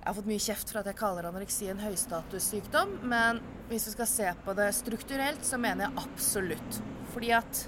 Jeg 0.00 0.08
har 0.08 0.16
fått 0.16 0.26
mye 0.28 0.42
kjeft 0.42 0.72
for 0.72 0.80
at 0.80 0.88
jeg 0.90 0.98
kaller 0.98 1.28
anoreksi 1.28 1.68
en 1.70 1.80
høystatussykdom, 1.80 2.96
men 3.08 3.38
hvis 3.70 3.86
vi 3.88 3.92
skal 3.94 4.10
se 4.10 4.32
på 4.44 4.56
det 4.58 4.66
strukturelt, 4.74 5.46
så 5.46 5.60
mener 5.62 5.86
jeg 5.86 6.02
absolutt. 6.02 6.80
Fordi 7.14 7.30
at 7.38 7.62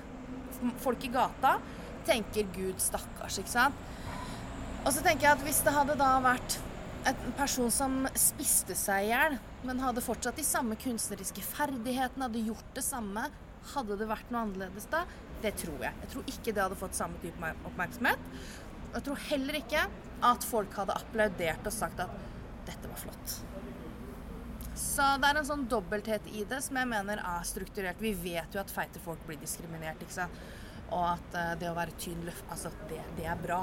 folk 0.83 1.07
i 1.07 1.12
gata 1.14 1.55
tenker 2.09 2.50
'Gud, 2.50 2.83
stakkars', 2.83 3.38
ikke 3.38 3.55
sant. 3.55 3.87
Og 4.85 4.92
så 4.92 5.07
tenker 5.07 5.29
jeg 5.29 5.37
at 5.38 5.46
hvis 5.46 5.62
det 5.62 5.74
hadde 5.74 5.98
da 5.98 6.12
vært 6.22 6.59
en 7.07 7.35
person 7.38 7.70
som 7.70 8.09
spiste 8.18 8.74
seg 8.74 9.07
i 9.07 9.11
hjel, 9.14 9.38
men 9.62 9.83
hadde 9.83 10.02
fortsatt 10.02 10.38
de 10.38 10.46
samme 10.46 10.74
kunstneriske 10.83 11.46
ferdighetene, 11.46 12.26
hadde 12.26 12.46
gjort 12.50 12.74
det 12.74 12.85
samme, 12.87 13.31
hadde 13.74 13.98
det 14.00 14.09
vært 14.11 14.31
noe 14.33 14.46
annerledes 14.46 14.88
da? 14.92 15.05
Det 15.42 15.52
tror 15.61 15.83
jeg. 15.85 15.98
Jeg 16.05 16.12
tror 16.12 16.31
ikke 16.33 16.55
det 16.55 16.62
hadde 16.64 16.79
fått 16.81 16.98
samme 16.98 17.20
type 17.22 17.52
oppmerksomhet. 17.68 18.31
Jeg 18.94 19.05
tror 19.07 19.24
heller 19.29 19.59
ikke 19.61 19.83
at 20.24 20.46
folk 20.48 20.79
hadde 20.79 20.96
applaudert 20.96 21.68
og 21.68 21.74
sagt 21.74 22.00
at 22.02 22.12
dette 22.66 22.90
var 22.90 23.00
flott. 23.00 23.37
Så 24.76 25.05
det 25.20 25.29
er 25.29 25.40
en 25.40 25.48
sånn 25.48 25.66
dobbelthet 25.72 26.26
i 26.37 26.44
det 26.48 26.61
som 26.64 26.76
jeg 26.76 26.88
mener 26.90 27.20
er 27.20 27.44
strukturert. 27.48 28.00
Vi 28.00 28.12
vet 28.20 28.57
jo 28.57 28.61
at 28.61 28.72
feite 28.72 29.00
folk 29.00 29.20
blir 29.29 29.38
diskriminert, 29.40 30.00
ikke 30.05 30.18
sant. 30.18 30.40
Og 30.92 31.02
at 31.14 31.37
eh, 31.37 31.52
det 31.61 31.70
å 31.70 31.76
være 31.76 31.96
tynn 32.00 32.20
løft, 32.26 32.44
altså 32.52 32.70
det, 32.90 33.00
det 33.16 33.26
er 33.29 33.38
bra. 33.40 33.62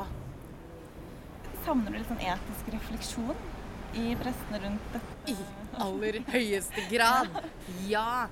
Savner 1.63 1.93
du 1.93 1.99
litt 1.99 2.09
sånn 2.09 2.23
etisk 2.33 2.71
refleksjon 2.73 3.43
i 4.01 4.15
pressene 4.19 4.59
rundt 4.65 4.95
dette? 4.95 5.35
I 5.35 5.37
aller 5.85 6.19
høyeste 6.33 6.87
grad. 6.89 7.37
Ja. 7.87 8.25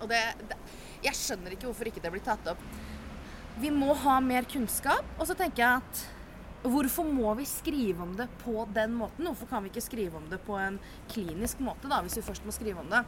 Og 0.00 0.08
det, 0.10 0.22
det 0.48 0.56
Jeg 1.02 1.18
skjønner 1.18 1.54
ikke 1.54 1.68
hvorfor 1.68 1.90
ikke 1.90 2.02
det 2.04 2.12
blir 2.14 2.24
tatt 2.24 2.50
opp. 2.52 2.62
Vi 3.60 3.70
må 3.74 3.92
ha 4.04 4.18
mer 4.24 4.46
kunnskap. 4.48 5.06
Og 5.18 5.28
så 5.28 5.36
tenker 5.38 5.64
jeg 5.64 5.82
at 5.82 6.04
hvorfor 6.62 7.08
må 7.08 7.32
vi 7.38 7.46
skrive 7.48 8.04
om 8.04 8.14
det 8.18 8.28
på 8.42 8.66
den 8.74 8.94
måten? 9.00 9.26
Hvorfor 9.26 9.50
kan 9.50 9.64
vi 9.64 9.72
ikke 9.72 9.84
skrive 9.84 10.20
om 10.20 10.28
det 10.30 10.40
på 10.46 10.56
en 10.60 10.78
klinisk 11.10 11.62
måte, 11.64 11.90
da, 11.90 12.00
hvis 12.04 12.20
vi 12.20 12.26
først 12.26 12.46
må 12.46 12.54
skrive 12.54 12.84
om 12.84 12.90
det? 12.92 13.02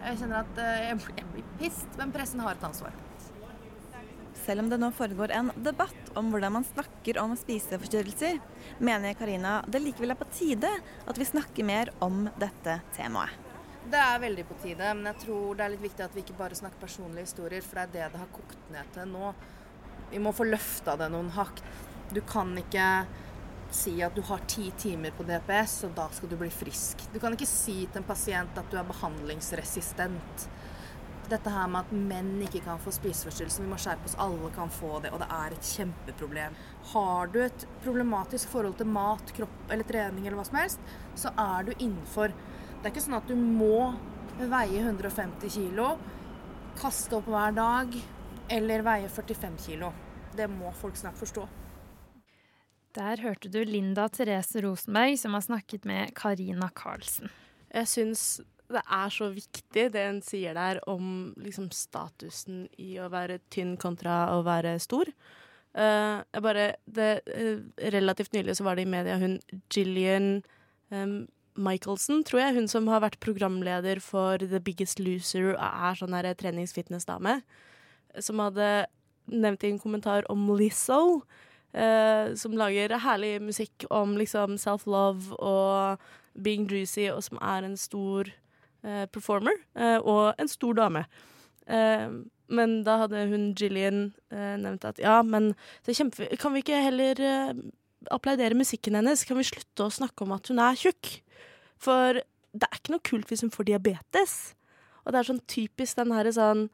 Jeg 0.00 0.22
kjenner 0.22 0.42
at 0.42 0.58
eh, 0.64 0.86
jeg 0.88 1.28
blir, 1.34 1.46
pissed, 1.60 1.96
men 2.00 2.12
pressen 2.14 2.40
har 2.42 2.56
et 2.56 2.66
ansvar. 2.66 2.96
Selv 4.40 4.64
om 4.64 4.70
det 4.70 4.78
nå 4.80 4.88
foregår 4.96 5.34
en 5.36 5.50
debatt 5.60 6.14
om 6.16 6.30
hvordan 6.32 6.54
man 6.56 6.64
snakker 6.64 7.20
om 7.20 7.36
spiseforstyrrelser, 7.36 8.40
mener 8.80 9.18
Karina 9.18 9.58
det 9.68 9.82
likevel 9.84 10.14
er 10.14 10.18
på 10.18 10.30
tide 10.32 10.72
at 10.80 11.20
vi 11.20 11.28
snakker 11.28 11.68
mer 11.68 11.92
om 12.02 12.24
dette 12.40 12.80
temaet. 12.96 13.49
Det 13.88 13.96
er 13.96 14.20
veldig 14.20 14.44
på 14.44 14.58
tide, 14.60 14.90
men 14.94 15.08
jeg 15.08 15.22
tror 15.22 15.56
det 15.56 15.64
er 15.64 15.72
litt 15.72 15.86
viktig 15.86 16.04
at 16.04 16.14
vi 16.14 16.20
ikke 16.20 16.36
bare 16.36 16.58
snakker 16.58 16.82
personlige 16.82 17.30
historier, 17.30 17.64
for 17.64 17.80
det 17.80 17.86
er 17.86 17.94
det 17.94 18.12
det 18.12 18.20
har 18.20 18.34
kokt 18.34 18.68
ned 18.74 18.92
til 18.92 19.08
nå. 19.08 19.32
Vi 20.10 20.20
må 20.20 20.34
få 20.36 20.44
løfta 20.44 20.98
det 21.00 21.08
noen 21.14 21.30
hakk. 21.32 21.62
Du 22.12 22.20
kan 22.26 22.52
ikke 22.60 22.86
si 23.72 23.94
at 24.02 24.16
du 24.16 24.20
har 24.26 24.42
ti 24.50 24.66
timer 24.78 25.14
på 25.16 25.24
DPS, 25.24 25.84
og 25.88 25.94
da 25.96 26.08
skal 26.12 26.28
du 26.28 26.36
bli 26.36 26.50
frisk. 26.52 27.06
Du 27.14 27.20
kan 27.22 27.32
ikke 27.36 27.48
si 27.48 27.84
til 27.86 28.02
en 28.02 28.08
pasient 28.08 28.58
at 28.58 28.68
du 28.68 28.76
er 28.76 28.88
behandlingsresistent. 28.88 30.46
Dette 31.30 31.50
her 31.54 31.68
med 31.70 31.86
at 31.86 31.92
menn 31.94 32.40
ikke 32.42 32.64
kan 32.64 32.80
få 32.82 32.92
spiseforstyrrelser, 32.92 33.62
vi 33.62 33.70
må 33.70 33.78
skjerpe 33.78 34.10
oss, 34.10 34.18
alle 34.18 34.50
kan 34.54 34.72
få 34.74 34.98
det, 35.04 35.12
og 35.14 35.22
det 35.22 35.28
er 35.30 35.54
et 35.54 35.72
kjempeproblem. 35.72 36.56
Har 36.92 37.30
du 37.30 37.38
et 37.46 37.66
problematisk 37.84 38.50
forhold 38.50 38.76
til 38.80 38.90
mat, 38.90 39.30
kropp 39.36 39.70
eller 39.70 39.86
trening 39.86 40.26
eller 40.26 40.40
hva 40.40 40.48
som 40.50 40.58
helst, 40.58 40.90
så 41.14 41.30
er 41.38 41.70
du 41.70 41.76
innenfor. 41.78 42.34
Det 42.80 42.88
er 42.88 42.94
ikke 42.94 43.02
sånn 43.04 43.18
at 43.18 43.28
du 43.28 43.36
må 43.36 43.90
veie 44.40 44.80
150 44.80 45.50
kilo, 45.52 45.90
kaste 46.80 47.18
opp 47.18 47.26
hver 47.28 47.52
dag 47.52 47.96
eller 48.56 48.84
veie 48.86 49.08
45 49.12 49.58
kilo. 49.66 49.90
Det 50.32 50.46
må 50.48 50.70
folk 50.72 50.96
snart 50.96 51.18
forstå. 51.20 51.42
Der 52.96 53.20
hørte 53.20 53.50
du 53.52 53.58
Linda 53.68 54.06
Therese 54.08 54.62
Rosenberg, 54.64 55.18
som 55.20 55.36
har 55.36 55.44
snakket 55.44 55.84
med 55.84 56.14
Karina 56.16 56.70
Karlsen. 56.74 57.28
Jeg 57.68 57.90
syns 57.90 58.22
det 58.70 58.80
er 58.80 59.12
så 59.12 59.28
viktig 59.34 59.84
det 59.92 60.06
hun 60.06 60.22
sier 60.24 60.56
der 60.56 60.80
om 60.88 61.34
liksom 61.36 61.68
statusen 61.74 62.62
i 62.80 62.94
å 63.02 63.10
være 63.12 63.42
tynn 63.52 63.74
kontra 63.82 64.30
å 64.38 64.40
være 64.46 64.78
stor. 64.80 65.10
Uh, 65.76 66.24
jeg 66.32 66.42
bare 66.42 66.64
det, 66.88 67.10
uh, 67.28 67.60
Relativt 67.92 68.32
nylig 68.34 68.56
så 68.58 68.64
var 68.66 68.78
det 68.78 68.88
i 68.88 68.90
media 68.90 69.20
hun 69.20 69.36
Gillian 69.70 70.40
um, 70.88 71.28
Michelson, 71.56 72.22
tror 72.24 72.40
jeg. 72.40 72.54
Hun 72.54 72.68
som 72.68 72.88
har 72.88 73.02
vært 73.04 73.20
programleder 73.20 74.00
for 74.00 74.38
The 74.38 74.60
Biggest 74.60 75.00
Loser 75.02 75.52
og 75.54 75.60
er 75.60 75.98
sånn 75.98 76.14
her 76.16 76.30
trenings-fitness-dame. 76.34 77.40
Som 78.18 78.42
hadde 78.42 78.86
nevnt 79.30 79.64
i 79.64 79.70
en 79.70 79.78
kommentar 79.82 80.26
om 80.30 80.48
Lizzo. 80.56 81.22
eh, 81.72 82.34
som 82.34 82.56
lager 82.58 82.96
herlig 82.98 83.40
musikk 83.42 83.84
om 83.90 84.16
liksom 84.18 84.58
self-love 84.58 85.36
og 85.38 85.98
being 86.34 86.66
juicy, 86.70 87.08
og 87.10 87.22
som 87.22 87.38
er 87.42 87.62
en 87.66 87.76
stor 87.76 88.30
eh, 88.82 89.06
performer. 89.06 89.54
eh, 89.76 89.98
og 89.98 90.34
en 90.38 90.48
stor 90.48 90.74
dame. 90.74 91.04
Eh, 91.66 92.08
men 92.50 92.82
da 92.82 92.96
hadde 93.04 93.28
hun 93.30 93.54
Jillian 93.54 94.12
eh, 94.32 94.56
nevnt 94.58 94.84
at 94.84 94.98
ja, 94.98 95.22
men 95.22 95.54
det 95.84 95.92
er 95.92 96.00
kjempe... 96.00 96.36
Kan 96.40 96.54
vi 96.54 96.64
ikke 96.64 96.82
heller 96.82 97.20
eh, 97.20 97.52
applaudere 98.08 98.56
musikken 98.56 98.96
hennes? 98.98 99.24
Kan 99.28 99.40
vi 99.40 99.48
slutte 99.48 99.86
å 99.86 99.92
snakke 99.92 100.24
om 100.24 100.32
at 100.36 100.48
hun 100.50 100.62
er 100.62 100.78
tjukk? 100.78 101.18
For 101.80 102.20
det 102.20 102.66
er 102.66 102.80
ikke 102.80 102.94
noe 102.94 103.06
kult 103.06 103.30
hvis 103.30 103.44
hun 103.44 103.52
får 103.54 103.68
diabetes. 103.70 104.38
Og 105.04 105.12
det 105.12 105.20
er 105.20 105.28
sånn 105.30 105.44
typisk 105.50 106.00
den 106.00 106.16
herre 106.16 106.32
sånn 106.36 106.68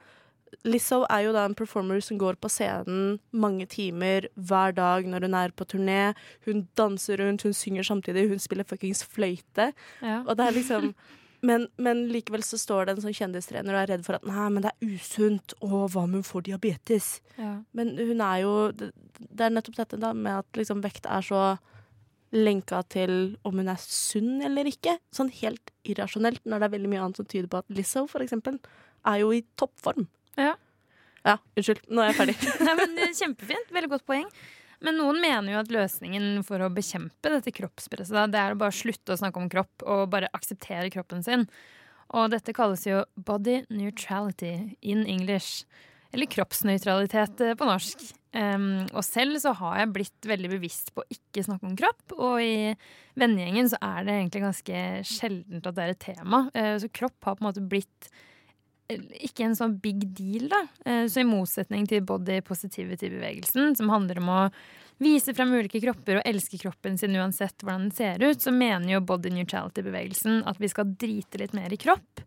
Lizzo 0.66 1.00
er 1.10 1.24
jo 1.24 1.32
da 1.34 1.42
en 1.44 1.56
performer 1.58 1.98
som 2.00 2.18
går 2.20 2.38
på 2.40 2.48
scenen 2.50 3.16
mange 3.34 3.66
timer 3.68 4.28
hver 4.38 4.72
dag 4.76 5.08
når 5.10 5.26
hun 5.26 5.36
er 5.36 5.52
på 5.52 5.66
turné. 5.68 6.14
Hun 6.46 6.64
danser 6.78 7.20
rundt, 7.20 7.42
hun 7.44 7.54
synger 7.54 7.86
samtidig, 7.86 8.28
hun 8.30 8.40
spiller 8.40 8.66
fuckings 8.66 9.02
fløyte. 9.04 9.72
Ja. 10.00 10.22
Og 10.22 10.38
det 10.38 10.46
er 10.46 10.56
liksom 10.56 10.92
men, 11.46 11.68
men 11.82 12.02
likevel 12.10 12.42
så 12.46 12.58
står 12.60 12.86
det 12.88 12.96
en 12.96 13.04
sånn 13.06 13.16
kjendistrener 13.16 13.74
og 13.74 13.82
er 13.82 13.92
redd 13.94 14.04
for 14.06 14.18
at 14.18 14.26
nei, 14.26 14.48
men 14.52 14.64
det 14.64 14.72
er 14.72 14.96
usunt. 14.96 15.54
Å, 15.62 15.86
hva 15.92 16.04
om 16.04 16.16
hun 16.18 16.26
får 16.26 16.46
diabetes? 16.48 17.10
Ja. 17.38 17.54
Men 17.76 17.94
hun 17.98 18.22
er 18.24 18.42
jo 18.42 18.52
Det, 18.76 18.90
det 19.16 19.46
er 19.46 19.54
nettopp 19.54 19.78
dette 19.78 20.00
da 20.00 20.12
med 20.16 20.42
at 20.42 20.58
liksom 20.58 20.82
vekt 20.84 21.08
er 21.08 21.24
så 21.24 21.42
lenka 22.34 22.82
til 22.90 23.36
om 23.46 23.56
hun 23.60 23.70
er 23.72 23.80
sunn 23.80 24.42
eller 24.44 24.68
ikke. 24.68 24.96
Sånn 25.14 25.30
helt 25.40 25.72
irrasjonelt, 25.86 26.42
når 26.44 26.60
det 26.60 26.68
er 26.68 26.74
veldig 26.76 26.92
mye 26.92 27.04
annet 27.04 27.20
som 27.22 27.28
tyder 27.28 27.48
på 27.52 27.62
at 27.62 27.72
Lizzo 27.72 28.04
for 28.10 28.24
eksempel 28.24 28.58
er 29.06 29.22
jo 29.22 29.32
i 29.32 29.44
toppform. 29.60 30.08
Ja. 30.36 30.54
Ja, 31.26 31.38
unnskyld. 31.58 31.82
Nå 31.90 32.02
er 32.02 32.12
jeg 32.12 32.18
ferdig. 32.20 32.36
Nei, 32.66 32.74
men 32.78 32.98
er 33.02 33.14
Kjempefint. 33.16 33.72
Veldig 33.74 33.90
godt 33.96 34.06
poeng. 34.06 34.28
Men 34.86 35.00
noen 35.00 35.18
mener 35.18 35.50
jo 35.50 35.62
at 35.64 35.72
løsningen 35.74 36.44
for 36.46 36.62
å 36.62 36.70
bekjempe 36.70 37.32
dette 37.32 37.50
kroppspresset, 37.54 38.30
det 38.30 38.38
er 38.38 38.54
å 38.54 38.60
bare 38.60 38.74
slutte 38.74 39.16
å 39.16 39.18
snakke 39.18 39.42
om 39.42 39.48
kropp 39.50 39.82
og 39.82 40.06
bare 40.12 40.30
akseptere 40.36 40.92
kroppen 40.94 41.24
sin. 41.26 41.48
Og 42.14 42.30
dette 42.30 42.54
kalles 42.54 42.84
jo 42.86 43.02
body 43.18 43.64
neutrality 43.72 44.76
in 44.86 45.02
English. 45.10 45.66
Eller 46.14 46.30
kroppsnøytralitet 46.30 47.42
eh, 47.42 47.56
på 47.58 47.66
norsk. 47.66 48.06
Um, 48.36 48.84
og 48.92 49.02
selv 49.06 49.40
så 49.40 49.54
har 49.58 49.80
jeg 49.80 49.92
blitt 49.94 50.28
veldig 50.28 50.50
bevisst 50.52 50.92
på 50.94 51.02
å 51.02 51.10
ikke 51.12 51.42
snakke 51.46 51.66
om 51.66 51.74
kropp. 51.78 52.14
Og 52.14 52.38
i 52.44 52.56
vennegjengen 53.18 53.72
så 53.72 53.80
er 53.82 54.06
det 54.06 54.16
egentlig 54.20 54.44
ganske 54.44 54.84
sjeldent 55.08 55.66
at 55.66 55.76
det 55.76 55.84
er 55.84 55.94
et 55.96 56.04
tema. 56.06 56.44
Uh, 56.54 56.76
så 56.82 56.92
kropp 56.94 57.18
har 57.26 57.38
på 57.38 57.42
en 57.42 57.48
måte 57.50 57.64
blitt 57.66 58.10
ikke 58.88 59.46
en 59.46 59.56
sånn 59.58 59.76
big 59.82 60.04
deal, 60.16 60.48
da. 60.52 60.62
Eh, 60.86 61.04
Så 61.10 61.22
i 61.22 61.28
motsetning 61.28 61.86
til 61.88 62.04
body 62.06 62.40
positivity-bevegelsen, 62.46 63.76
som 63.76 63.90
handler 63.90 64.20
om 64.22 64.28
å 64.30 64.40
vise 65.02 65.34
frem 65.36 65.52
ulike 65.52 65.80
kropper 65.82 66.20
og 66.20 66.28
elske 66.28 66.58
kroppen 66.62 66.96
sin 66.98 67.16
uansett 67.18 67.58
hvordan 67.60 67.88
den 67.88 67.96
ser 67.96 68.22
ut, 68.22 68.40
så 68.40 68.52
mener 68.54 68.94
jo 68.94 69.04
body 69.04 69.32
neutrality-bevegelsen 69.34 70.44
at 70.48 70.60
vi 70.62 70.70
skal 70.72 70.94
drite 70.96 71.42
litt 71.42 71.56
mer 71.56 71.72
i 71.72 71.80
kropp. 71.80 72.22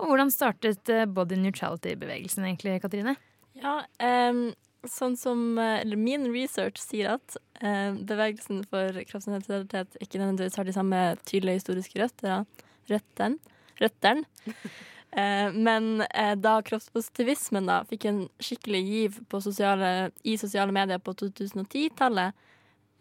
Og 0.00 0.08
hvordan 0.08 0.32
startet 0.32 0.88
eh, 0.90 1.06
body 1.06 1.38
neutrality-bevegelsen 1.44 2.48
egentlig, 2.48 2.80
Katrine? 2.82 3.14
Ja, 3.60 3.82
um, 4.30 4.50
sånn 4.88 5.16
som 5.20 5.58
eh, 5.60 5.82
eller 5.82 6.00
min 6.00 6.24
research 6.32 6.80
sier 6.80 7.18
at 7.18 7.36
um, 7.60 8.00
bevegelsen 8.08 8.64
for 8.70 8.96
kroppsnøytralitet 9.10 10.00
ikke 10.00 10.22
nødvendigvis 10.22 10.56
har 10.56 10.68
de 10.68 10.76
samme 10.76 11.02
tydelige 11.28 11.60
historiske 11.60 12.00
røtter, 12.00 12.46
røtteren, 12.90 13.36
røtteren. 13.82 14.24
Eh, 15.10 15.50
men 15.52 16.04
eh, 16.10 16.36
da 16.38 16.60
kroppspositivismen 16.62 17.66
da 17.66 17.80
fikk 17.90 18.06
en 18.06 18.22
skikkelig 18.38 18.82
giv 18.86 19.18
sosiale, 19.42 20.10
i 20.22 20.36
sosiale 20.38 20.72
medier 20.74 21.02
på 21.02 21.14
2010-tallet, 21.18 22.48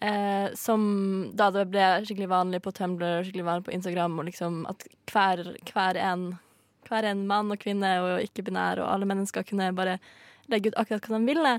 eh, 0.01 0.49
som 0.57 0.83
da 1.37 1.51
det 1.53 1.67
ble 1.69 1.87
skikkelig 2.03 2.31
vanlig 2.31 2.63
på 2.65 2.73
Tumblr 2.73 3.23
skikkelig 3.23 3.45
vanlig 3.45 3.67
på 3.69 3.75
Instagram, 3.77 4.17
og 4.19 4.29
liksom 4.31 4.63
at 4.71 4.87
hver, 5.11 5.43
hver 5.69 6.01
en 6.01 6.31
hver 6.89 7.05
en 7.05 7.25
mann 7.29 7.51
og 7.53 7.61
kvinne 7.61 7.91
og 8.03 8.23
ikke-binær 8.23 8.81
og 8.81 8.89
alle 8.89 9.07
mennesker 9.09 9.45
kunne 9.47 9.71
bare 9.77 9.99
legge 10.49 10.71
ut 10.71 10.79
akkurat 10.81 11.05
hva 11.05 11.19
de 11.19 11.29
ville, 11.29 11.53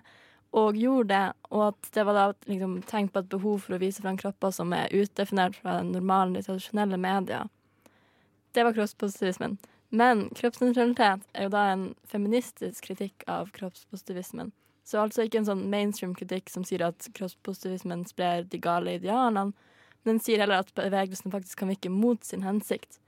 og 0.60 0.78
gjorde 0.78 1.12
det. 1.12 1.24
Og 1.54 1.66
at 1.68 1.90
det 1.94 2.04
var 2.08 2.16
da 2.18 2.26
liksom, 2.50 2.80
tegn 2.90 3.10
på 3.12 3.22
et 3.22 3.30
behov 3.30 3.60
for 3.64 3.76
å 3.76 3.82
vise 3.82 4.02
frem 4.02 4.18
kropper 4.18 4.54
som 4.54 4.74
er 4.74 4.90
utdefinert 4.96 5.58
fra 5.60 5.78
den 5.78 5.92
normale, 5.94 6.42
tradisjonelle 6.42 6.98
media. 7.00 7.44
Det 8.50 8.66
var 8.66 8.74
kroppspositivismen. 8.74 9.60
Men 9.90 10.28
kroppsnøytralitet 10.38 11.26
er 11.34 11.46
jo 11.46 11.52
da 11.52 11.64
en 11.72 11.84
feministisk 12.06 12.86
kritikk 12.86 13.24
av 13.30 13.50
kroppspositivismen. 13.56 14.52
Så 14.86 15.00
altså 15.02 15.26
ikke 15.26 15.40
en 15.42 15.48
sånn 15.48 15.66
mainstream 15.70 16.14
kritikk 16.18 16.50
som 16.50 16.64
sier 16.66 16.84
at 16.86 17.10
kroppspositivismen 17.14 18.06
sprer 18.08 18.46
de 18.50 18.58
gale 18.62 18.96
idealene, 18.98 19.50
men 19.50 20.16
den 20.16 20.22
sier 20.22 20.40
heller 20.42 20.62
at 20.62 20.72
bevegelsen 20.78 21.34
faktisk 21.34 21.60
kan 21.60 21.70
virke 21.70 21.92
mot 21.92 22.24
sin 22.24 22.46
hensikt 22.46 23.00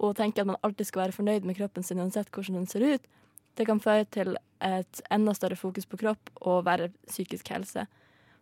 og 0.00 0.16
tenke 0.16 0.40
at 0.40 0.48
man 0.48 0.58
alltid 0.64 0.88
skal 0.88 1.04
være 1.04 1.16
fornøyd 1.18 1.46
med 1.46 1.58
kroppen 1.58 1.84
sin 1.84 2.00
uansett 2.00 2.30
hvordan 2.32 2.62
den 2.62 2.68
ser 2.70 2.86
ut, 2.86 3.08
det 3.58 3.66
kan 3.68 3.82
føre 3.82 4.06
til 4.08 4.36
et 4.64 5.02
enda 5.12 5.34
større 5.36 5.58
fokus 5.58 5.86
på 5.88 5.98
kropp 6.00 6.30
og 6.40 6.64
verre 6.64 6.88
psykisk 7.10 7.50
helse. 7.52 7.84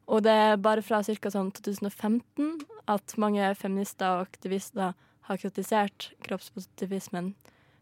Og 0.08 0.22
det 0.24 0.32
er 0.32 0.60
bare 0.62 0.84
fra 0.84 1.00
ca. 1.02 1.32
Sånn 1.32 1.50
2015 1.56 2.62
at 2.88 3.16
mange 3.20 3.50
feminister 3.58 4.14
og 4.14 4.28
aktivister 4.28 4.94
har 5.28 5.40
kritisert 5.42 6.12
kroppspositivismen 6.24 7.34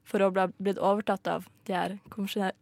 for 0.06 0.22
å 0.22 0.30
ha 0.30 0.46
blitt 0.56 0.78
overtatt 0.78 1.26
av 1.30 1.48
de 1.66 1.74
her 1.74 1.96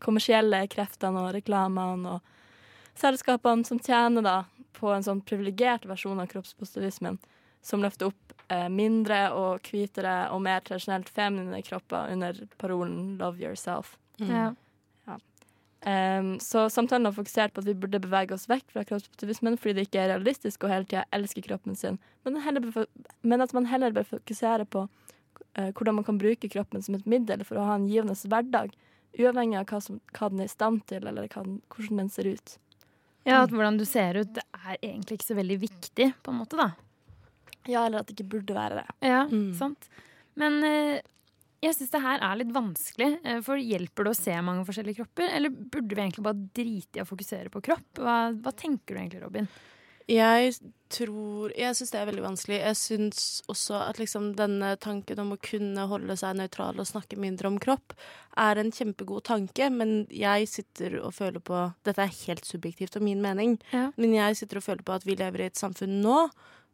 kommersielle 0.01 0.63
kreftene 0.73 1.27
og 1.27 1.35
reklamene 1.37 2.17
og 2.17 2.99
selskapene 2.99 3.67
som 3.69 3.81
tjener 3.83 4.25
da 4.25 4.37
på 4.75 4.91
en 4.95 5.05
sånn 5.05 5.23
privilegert 5.27 5.85
versjon 5.87 6.21
av 6.23 6.31
kroppspositivismen, 6.33 7.19
som 7.65 7.85
løfter 7.85 8.11
opp 8.11 8.35
eh, 8.49 8.69
mindre 8.73 9.29
og 9.37 9.71
hvitere 9.71 10.31
og 10.35 10.43
mer 10.45 10.65
tradisjonelt 10.67 11.09
feminine 11.13 11.63
kropper 11.63 12.13
under 12.13 12.45
parolen 12.59 13.17
'love 13.19 13.41
yourself'. 13.41 13.97
Ja. 14.19 14.53
Um, 15.87 16.41
så 16.41 16.71
samtalen 16.73 17.05
har 17.05 17.13
fokusert 17.13 17.53
på 17.53 17.61
at 17.61 17.67
vi 17.69 17.75
burde 17.77 18.01
bevege 18.01 18.33
oss 18.33 18.47
vekk 18.49 18.71
fra 18.73 18.85
kroppspositivismen 18.89 19.59
fordi 19.61 19.75
det 19.75 19.83
ikke 19.85 20.01
er 20.01 20.15
realistisk 20.15 20.65
å 20.65 20.71
hele 20.71 20.87
tida 20.89 21.03
elske 21.13 21.43
kroppen 21.45 21.77
sin, 21.77 21.99
men, 22.25 22.39
bør- 22.73 22.89
men 23.21 23.45
at 23.45 23.53
man 23.53 23.67
heller 23.69 23.93
bør 23.93 24.07
fokusere 24.15 24.65
på 24.65 24.87
hvordan 25.55 25.95
man 25.95 26.05
kan 26.05 26.19
bruke 26.19 26.49
kroppen 26.51 26.83
som 26.83 26.95
et 26.95 27.07
middel 27.07 27.45
for 27.45 27.57
å 27.61 27.65
ha 27.69 27.75
en 27.79 27.89
givende 27.89 28.15
hverdag, 28.17 28.73
uavhengig 29.19 29.59
av 29.61 29.67
hva, 29.71 29.81
som, 29.83 30.01
hva 30.13 30.29
den 30.31 30.41
er 30.41 30.49
i 30.51 30.55
stand 30.55 30.87
til, 30.91 31.07
eller 31.07 31.29
den- 31.29 31.61
hvordan 31.71 31.97
den 32.03 32.09
ser 32.11 32.27
ut. 32.27 32.59
ja, 33.25 33.43
at 33.45 33.51
hvordan 33.51 33.79
du 33.79 33.85
ser 33.87 34.17
ut, 34.21 34.33
det 34.35 34.43
er 34.53 34.77
egentlig 34.83 35.19
ikke 35.19 35.31
så 35.31 35.37
veldig 35.39 35.59
viktig, 35.61 36.15
på 36.23 36.31
en 36.33 36.39
måte, 36.43 36.57
da. 36.59 36.73
Ja, 37.67 37.87
eller 37.87 38.01
at 38.01 38.07
det 38.07 38.17
ikke 38.19 38.29
burde 38.29 38.53
være 38.55 38.83
det. 38.83 38.89
Ja, 39.09 39.25
Mm. 39.27 39.55
sant. 39.55 39.89
Men 40.37 40.63
eh, 40.65 41.01
jeg 41.63 41.73
syns 41.75 41.91
det 41.91 42.03
her 42.03 42.19
er 42.21 42.37
litt 42.37 42.53
vanskelig. 42.53 43.21
eh, 43.25 43.41
For 43.41 43.57
hjelper 43.57 44.05
det 44.05 44.11
å 44.13 44.17
se 44.21 44.35
mange 44.43 44.67
forskjellige 44.67 44.97
kropper, 44.99 45.31
eller 45.33 45.49
burde 45.49 45.95
vi 45.95 46.03
egentlig 46.03 46.23
bare 46.25 46.49
drite 46.53 46.99
i 46.99 47.01
å 47.01 47.07
fokusere 47.09 47.49
på 47.51 47.63
kropp? 47.63 47.95
Hva, 47.95 48.35
hva 48.37 48.53
tenker 48.53 48.95
du 48.95 49.01
egentlig, 49.01 49.23
Robin? 49.23 49.49
Jeg 50.11 50.55
tror 50.95 51.51
Jeg 51.57 51.75
syns 51.75 51.91
det 51.91 51.99
er 51.99 52.07
veldig 52.07 52.23
vanskelig. 52.23 52.59
Jeg 52.61 52.77
syns 52.79 53.21
også 53.51 53.79
at 53.89 53.99
liksom 53.99 54.35
denne 54.39 54.75
tanken 54.79 55.19
om 55.23 55.33
å 55.35 55.39
kunne 55.43 55.87
holde 55.91 56.15
seg 56.21 56.37
nøytral 56.39 56.79
og 56.79 56.87
snakke 56.87 57.17
mindre 57.19 57.49
om 57.51 57.57
kropp, 57.59 57.97
er 58.39 58.61
en 58.61 58.71
kjempegod 58.75 59.25
tanke, 59.27 59.71
men 59.75 60.05
jeg 60.13 60.47
sitter 60.53 61.01
og 61.01 61.15
føler 61.17 61.43
på 61.43 61.65
Dette 61.89 62.05
er 62.05 62.13
helt 62.27 62.45
subjektivt 62.47 62.99
og 63.01 63.03
min 63.07 63.23
mening, 63.25 63.57
Ja. 63.73 63.91
men 63.97 64.15
jeg 64.15 64.37
sitter 64.37 64.61
og 64.61 64.67
føler 64.69 64.85
på 64.87 64.95
at 64.95 65.07
vi 65.09 65.17
lever 65.17 65.41
i 65.41 65.47
et 65.51 65.59
samfunn 65.59 66.01
nå 66.05 66.29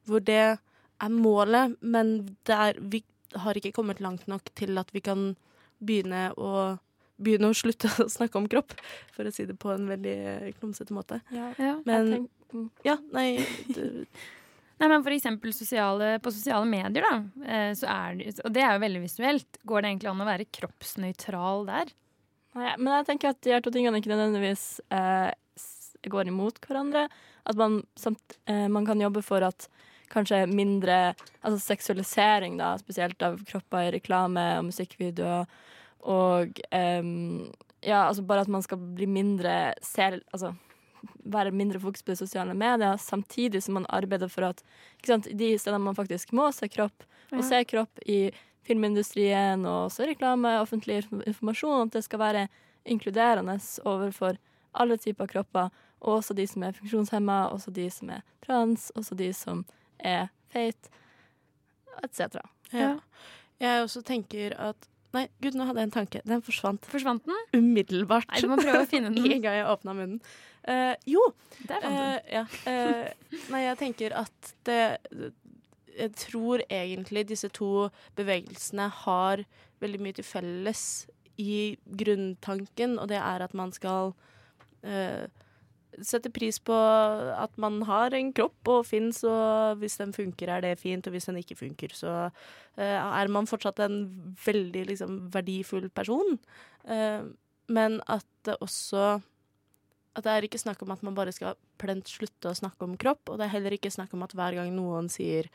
hvor 0.08 0.20
det 0.20 0.58
er 1.00 1.08
målet, 1.08 1.76
men 1.80 2.36
det 2.44 2.56
er, 2.56 2.74
vi 2.80 3.02
har 3.36 3.54
ikke 3.54 3.72
kommet 3.72 4.00
langt 4.00 4.26
nok 4.28 4.50
til 4.58 4.76
at 4.76 4.90
vi 4.92 5.00
kan 5.00 5.36
begynne 5.80 6.32
å 6.36 6.78
Begynne 7.20 7.50
å 7.52 7.52
slutte 7.52 7.84
å 8.00 8.08
snakke 8.08 8.38
om 8.40 8.46
kropp, 8.48 8.72
for 9.12 9.28
å 9.28 9.30
si 9.30 9.44
det 9.44 9.58
på 9.60 9.68
en 9.74 9.82
veldig 9.90 10.12
eh, 10.24 10.52
klumsete 10.56 10.94
måte. 10.96 11.18
Ja, 11.30 11.50
Ja. 11.58 11.74
Men. 11.84 12.30
Ja, 12.86 12.98
nei 13.14 13.38
Nei, 14.80 14.88
men 14.88 15.02
for 15.04 15.12
eksempel 15.12 15.52
sosiale, 15.52 16.14
på 16.24 16.30
sosiale 16.32 16.64
medier, 16.64 17.04
da. 17.04 17.16
eh, 17.44 17.72
Så 17.76 17.84
er 17.84 18.14
det, 18.16 18.30
og 18.40 18.54
det 18.56 18.62
er 18.64 18.72
jo 18.72 18.80
veldig 18.86 19.02
visuelt. 19.02 19.58
Går 19.68 19.82
det 19.84 19.90
egentlig 19.90 20.08
an 20.08 20.22
å 20.24 20.28
være 20.30 20.46
kroppsnøytral 20.56 21.66
der? 21.68 21.90
Nei, 22.56 22.70
men 22.78 22.94
jeg 22.96 23.06
tenker 23.10 23.34
at 23.34 23.42
de 23.44 23.52
her 23.52 23.60
to 23.60 23.72
tingene 23.74 24.00
ikke 24.00 24.08
nødvendigvis 24.14 24.64
eh, 24.96 25.28
går 26.08 26.30
imot 26.32 26.62
hverandre. 26.64 27.04
At 27.44 27.60
man, 27.60 27.82
samt, 28.00 28.38
eh, 28.48 28.64
man 28.72 28.88
kan 28.88 29.04
jobbe 29.04 29.20
for 29.26 29.44
at 29.44 29.68
kanskje 30.10 30.46
mindre 30.48 31.12
altså 31.44 31.60
seksualisering, 31.60 32.56
da, 32.58 32.72
spesielt 32.80 33.20
av 33.22 33.36
kropper 33.52 33.90
i 33.90 33.92
reklame 33.98 34.46
og 34.62 34.70
musikkvideoer. 34.70 35.44
Og 36.08 36.56
eh, 36.72 37.12
ja, 37.84 38.06
altså 38.06 38.24
bare 38.24 38.48
at 38.48 38.56
man 38.56 38.64
skal 38.64 38.80
bli 38.96 39.12
mindre 39.12 39.74
ser, 39.84 40.22
altså, 40.32 40.54
være 41.24 41.50
mindre 41.50 41.80
fokus 41.80 42.02
på 42.02 42.16
sosiale 42.16 42.54
medier, 42.54 42.96
samtidig 42.96 43.62
som 43.62 43.74
man 43.74 43.86
arbeider 43.88 44.28
for 44.28 44.42
at 44.50 44.62
ikke 44.98 45.06
sant, 45.12 45.28
de 45.38 45.50
stedene 45.58 45.82
man 45.84 45.94
faktisk 45.98 46.32
må 46.32 46.50
se 46.52 46.68
kropp, 46.68 47.04
og 47.32 47.38
Ja. 47.38 47.42
se 47.48 47.64
kropp 47.64 47.98
i 48.06 48.30
filmindustrien 48.66 49.64
og 49.66 49.86
også 49.90 50.06
reklame, 50.06 50.56
offentlig 50.60 51.04
informasjon, 51.26 51.86
at 51.88 51.92
det 51.92 52.04
skal 52.04 52.18
være 52.18 52.48
inkluderende 52.84 53.58
overfor 53.84 54.36
alle 54.74 54.96
typer 54.96 55.26
kropper, 55.26 55.70
og 56.00 56.18
også 56.22 56.34
de 56.34 56.46
som 56.46 56.62
er 56.62 56.72
funksjonshemma, 56.72 57.48
også 57.52 57.70
de 57.74 57.90
som 57.90 58.10
er 58.10 58.22
trans, 58.46 58.90
også 58.96 59.14
de 59.16 59.32
som 59.32 59.64
er 59.98 60.28
feit, 60.48 60.90
etc. 62.04 62.38
Ja. 62.72 62.94
Jeg 63.60 63.82
også 63.84 64.02
tenker 64.02 64.54
at 64.58 64.88
Nei, 65.16 65.24
gud, 65.42 65.56
nå 65.58 65.66
hadde 65.66 65.82
jeg 65.82 65.88
en 65.88 65.94
tanke. 65.94 66.22
Den 66.28 66.42
forsvant 66.46 66.86
Forsvant 66.90 67.24
den? 67.26 67.40
umiddelbart. 67.58 68.28
Nei, 68.30 68.42
du 68.44 68.50
må 68.52 68.58
prøve 68.60 68.84
å 68.84 68.88
finne 68.90 69.10
den. 69.14 69.26
En 69.26 69.42
gang 69.42 69.58
jeg 69.58 69.68
åpna 69.72 69.94
munnen. 69.98 70.20
Uh, 70.60 70.94
jo. 71.08 71.22
Der 71.66 71.82
fant 71.82 71.96
uh, 71.96 72.00
den. 72.00 72.34
ja. 72.36 72.44
uh, 72.68 73.38
nei, 73.50 73.62
jeg 73.64 73.78
tenker 73.80 74.14
at 74.20 74.50
det 74.68 74.80
Jeg 75.96 76.12
tror 76.20 76.62
egentlig 76.68 77.24
disse 77.32 77.48
to 77.56 77.88
bevegelsene 78.16 78.86
har 79.02 79.42
veldig 79.82 80.00
mye 80.04 80.16
til 80.20 80.26
felles 80.28 80.84
i 81.40 81.76
grunntanken, 81.98 82.98
og 83.00 83.08
det 83.10 83.18
er 83.18 83.42
at 83.42 83.54
man 83.56 83.72
skal 83.72 84.12
eh, 84.84 85.24
sette 86.06 86.32
pris 86.32 86.58
på 86.62 86.74
at 86.74 87.52
man 87.60 87.80
har 87.88 88.14
en 88.16 88.32
kropp 88.36 88.70
og 88.72 88.86
fins, 88.88 89.22
og 89.26 89.80
hvis 89.80 89.98
den 90.00 90.14
funker, 90.16 90.52
er 90.52 90.64
det 90.64 90.78
fint, 90.80 91.06
og 91.06 91.14
hvis 91.14 91.28
den 91.30 91.40
ikke 91.40 91.58
funker, 91.58 91.94
så 91.96 92.14
uh, 92.30 92.80
er 92.80 93.32
man 93.32 93.48
fortsatt 93.50 93.82
en 93.84 94.00
veldig 94.44 94.86
liksom, 94.92 95.18
verdifull 95.34 95.90
person. 95.94 96.38
Uh, 96.84 97.30
men 97.70 98.00
at 98.10 98.26
det 98.44 98.56
også 98.60 99.20
At 100.18 100.24
det 100.26 100.32
er 100.32 100.42
ikke 100.42 100.58
snakk 100.58 100.80
om 100.82 100.90
at 100.90 101.02
man 101.06 101.14
bare 101.14 101.30
skal 101.30 101.54
plent 101.78 102.08
slutte 102.10 102.50
å 102.50 102.56
snakke 102.56 102.82
om 102.82 102.96
kropp, 102.98 103.30
og 103.30 103.38
det 103.38 103.46
er 103.46 103.52
heller 103.52 103.76
ikke 103.76 103.92
snakk 103.94 104.10
om 104.16 104.24
at 104.26 104.34
hver 104.34 104.56
gang 104.58 104.72
noen 104.74 105.06
sier 105.08 105.46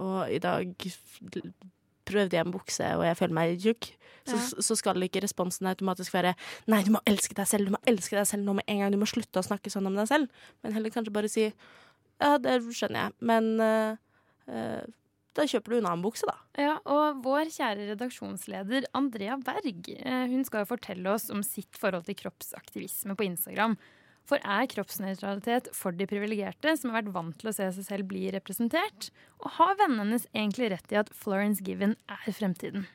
og 0.00 0.32
i 0.32 0.40
dag 0.42 0.72
prøvde 2.08 2.38
jeg 2.38 2.46
en 2.46 2.54
bukse, 2.54 2.88
og 2.98 3.04
jeg 3.06 3.18
føler 3.18 3.36
meg 3.38 3.58
tjukk, 3.62 3.90
så, 4.28 4.38
så 4.62 4.76
skal 4.78 5.02
ikke 5.02 5.22
responsen 5.24 5.66
automatisk 5.66 6.14
være 6.14 6.36
Nei, 6.70 6.82
du 6.86 6.92
må 6.94 7.00
elske 7.10 7.34
deg 7.34 7.48
selv, 7.50 7.66
du 7.66 7.74
må 7.74 7.82
elske 7.90 8.14
deg 8.14 8.28
selv 8.28 8.46
nå 8.46 8.54
med 8.60 8.68
en 8.70 8.82
gang, 8.84 8.94
du 8.94 9.00
må 9.00 9.08
slutte 9.10 9.40
å 9.40 9.46
snakke 9.46 9.72
sånn 9.72 9.88
om 9.90 9.98
deg 9.98 10.06
selv. 10.10 10.42
Men 10.62 10.76
heller 10.76 10.94
kanskje 10.94 11.14
bare 11.14 11.30
si 11.32 11.48
Ja, 11.48 12.36
det 12.38 12.60
skjønner 12.70 13.08
jeg, 13.08 13.16
men 13.26 13.48
uh, 13.58 13.96
uh, 14.46 14.84
da 15.36 15.46
kjøper 15.48 15.72
du 15.72 15.78
en 15.78 15.88
annen 15.88 16.04
bukse, 16.04 16.28
da. 16.28 16.36
Ja, 16.60 16.74
og 16.84 17.22
vår 17.24 17.50
kjære 17.54 17.88
redaksjonsleder 17.94 18.86
Andrea 18.98 19.38
Berg 19.40 19.88
eh, 19.94 20.26
hun 20.28 20.44
skal 20.44 20.64
jo 20.64 20.72
fortelle 20.74 21.14
oss 21.14 21.30
om 21.32 21.40
sitt 21.46 21.78
forhold 21.80 22.04
til 22.04 22.18
kroppsaktivisme 22.20 23.16
på 23.16 23.26
Instagram. 23.30 23.78
For 24.28 24.38
er 24.46 24.68
kroppsnøytralitet 24.70 25.70
for 25.76 25.94
de 25.96 26.06
privilegerte, 26.08 26.76
som 26.78 26.92
har 26.92 27.02
vært 27.02 27.14
vant 27.14 27.38
til 27.40 27.50
å 27.50 27.54
se 27.56 27.68
seg 27.74 27.88
selv 27.88 28.10
bli 28.12 28.28
representert? 28.34 29.10
Og 29.42 29.56
har 29.58 29.78
vennene 29.80 30.06
hennes 30.06 30.28
egentlig 30.32 30.70
rett 30.72 30.94
i 30.94 31.00
at 31.02 31.10
Florence 31.16 31.64
Given 31.64 31.96
er 32.06 32.28
fremtiden? 32.30 32.86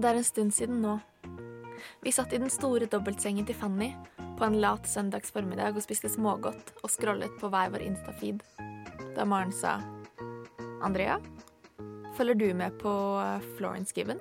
Det 0.00 0.08
er 0.08 0.16
en 0.16 0.24
stund 0.24 0.54
siden 0.56 0.80
nå. 0.80 0.94
Vi 2.00 2.12
satt 2.12 2.32
i 2.32 2.38
den 2.40 2.52
store 2.52 2.88
dobbeltsengen 2.88 3.44
til 3.48 3.56
Fanny 3.56 3.90
på 4.38 4.46
en 4.46 4.56
lat 4.62 4.88
søndags 4.88 5.32
formiddag 5.34 5.76
og 5.76 5.84
spiste 5.84 6.08
smågodt 6.08 6.72
og 6.80 6.88
scrollet 6.88 7.34
på 7.40 7.50
hver 7.52 7.72
vår 7.74 7.84
Insta-feed. 7.84 8.40
Da 9.16 9.26
Maren 9.28 9.52
sa 9.52 9.76
Andrea, 10.80 11.18
følger 12.20 12.36
du 12.36 12.50
med 12.56 12.76
på 12.82 12.92
eh, 13.22 13.48
Florence 13.56 13.96
Given? 13.96 14.20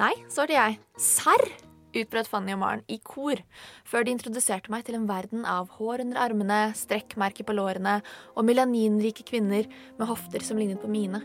Nei, 0.00 0.12
svarte 0.32 0.56
jeg. 0.56 0.80
Serr! 1.00 1.48
utbrøt 1.96 2.28
Fanny 2.28 2.52
og 2.52 2.60
Maren 2.60 2.82
i 2.92 2.98
kor, 3.00 3.40
før 3.88 4.04
de 4.04 4.12
introduserte 4.12 4.68
meg 4.72 4.84
til 4.84 4.98
en 4.98 5.06
verden 5.08 5.46
av 5.48 5.70
hår 5.78 6.02
under 6.04 6.20
armene, 6.20 6.58
strekkmerker 6.76 7.46
på 7.48 7.56
lårene 7.56 7.94
og 8.34 8.44
melaninrike 8.44 9.24
kvinner 9.24 9.64
med 9.96 10.10
hofter 10.10 10.44
som 10.44 10.60
lignet 10.60 10.82
på 10.82 10.92
mine. 10.92 11.22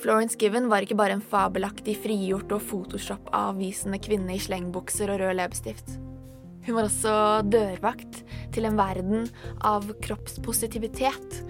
Florence 0.00 0.36
Given 0.40 0.68
var 0.68 0.84
ikke 0.84 0.98
bare 1.00 1.16
en 1.16 1.24
fabelaktig, 1.24 1.96
frigjort 2.04 2.52
og 2.56 2.62
Photoshop-avvisende 2.68 4.00
kvinne 4.04 4.36
i 4.36 4.44
slengbukser 4.44 5.12
og 5.12 5.24
rød 5.24 5.40
leppestift. 5.40 5.96
Hun 6.70 6.76
var 6.76 6.86
også 6.86 7.12
dørvakt 7.50 8.20
til 8.54 8.68
en 8.68 8.76
verden 8.78 9.24
av 9.66 9.88
kroppspositivitet 10.04 11.40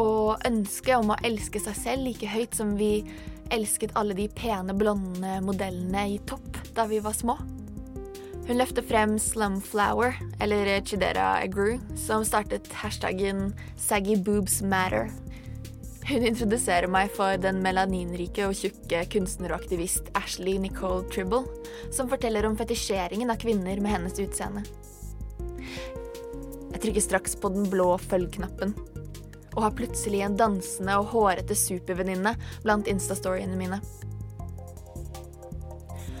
og 0.00 0.46
ønske 0.48 0.94
om 0.96 1.12
å 1.12 1.18
elske 1.28 1.60
seg 1.60 1.76
selv 1.76 2.06
like 2.08 2.30
høyt 2.32 2.56
som 2.56 2.70
vi 2.78 3.02
elsket 3.52 3.92
alle 4.00 4.16
de 4.16 4.30
pene, 4.32 4.72
blonde 4.72 5.34
modellene 5.44 6.06
i 6.14 6.16
topp 6.24 6.56
da 6.72 6.86
vi 6.88 7.02
var 7.04 7.12
små. 7.18 7.36
Hun 8.48 8.56
løfter 8.56 8.80
frem 8.88 9.18
Slumflower, 9.20 10.16
eller 10.40 10.72
Chidera 10.88 11.34
Agru, 11.42 11.76
som 11.92 12.24
startet 12.24 12.72
hashtaggen 12.72 13.50
Saggy 13.76 14.16
Boobs 14.16 14.62
Matter. 14.64 15.12
Hun 16.12 16.26
introduserer 16.28 16.90
meg 16.92 17.08
for 17.16 17.38
den 17.40 17.62
melaninrike 17.64 18.44
og 18.44 18.52
tjukke 18.58 18.98
kunstner 19.14 19.54
og 19.54 19.62
aktivist 19.62 20.10
Ashley 20.18 20.58
Nicole 20.60 21.06
Tribble, 21.08 21.46
som 21.88 22.10
forteller 22.10 22.44
om 22.44 22.56
fetisjeringen 22.58 23.32
av 23.32 23.38
kvinner 23.40 23.80
med 23.80 23.94
hennes 23.94 24.20
utseende. 24.20 24.60
Jeg 26.74 26.82
trykker 26.82 27.04
straks 27.06 27.36
på 27.40 27.48
den 27.54 27.64
blå 27.72 27.94
følg-knappen, 28.10 28.74
og 29.54 29.62
har 29.64 29.76
plutselig 29.78 30.20
en 30.26 30.36
dansende 30.36 30.98
og 31.00 31.08
hårete 31.14 31.56
supervenninne 31.56 32.34
blant 32.60 32.92
instastoryene 32.92 33.56
mine. 33.56 33.80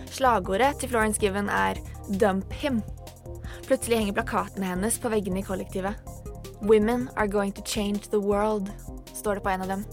Slagordet 0.08 0.78
til 0.80 0.88
Florence 0.88 1.20
Given 1.20 1.52
er 1.52 1.76
'Dump 2.08 2.48
him'. 2.62 2.80
Plutselig 3.68 3.98
henger 3.98 4.16
plakatene 4.22 4.72
hennes 4.72 4.98
på 4.98 5.12
veggene 5.12 5.44
i 5.44 5.46
kollektivet. 5.50 6.00
'Women 6.62 7.10
are 7.16 7.28
going 7.28 7.52
to 7.52 7.62
change 7.66 8.08
the 8.08 8.20
world', 8.20 8.72
står 9.14 9.38
det 9.38 9.44
på 9.44 9.52
en 9.52 9.64
av 9.64 9.68
dem. 9.68 9.84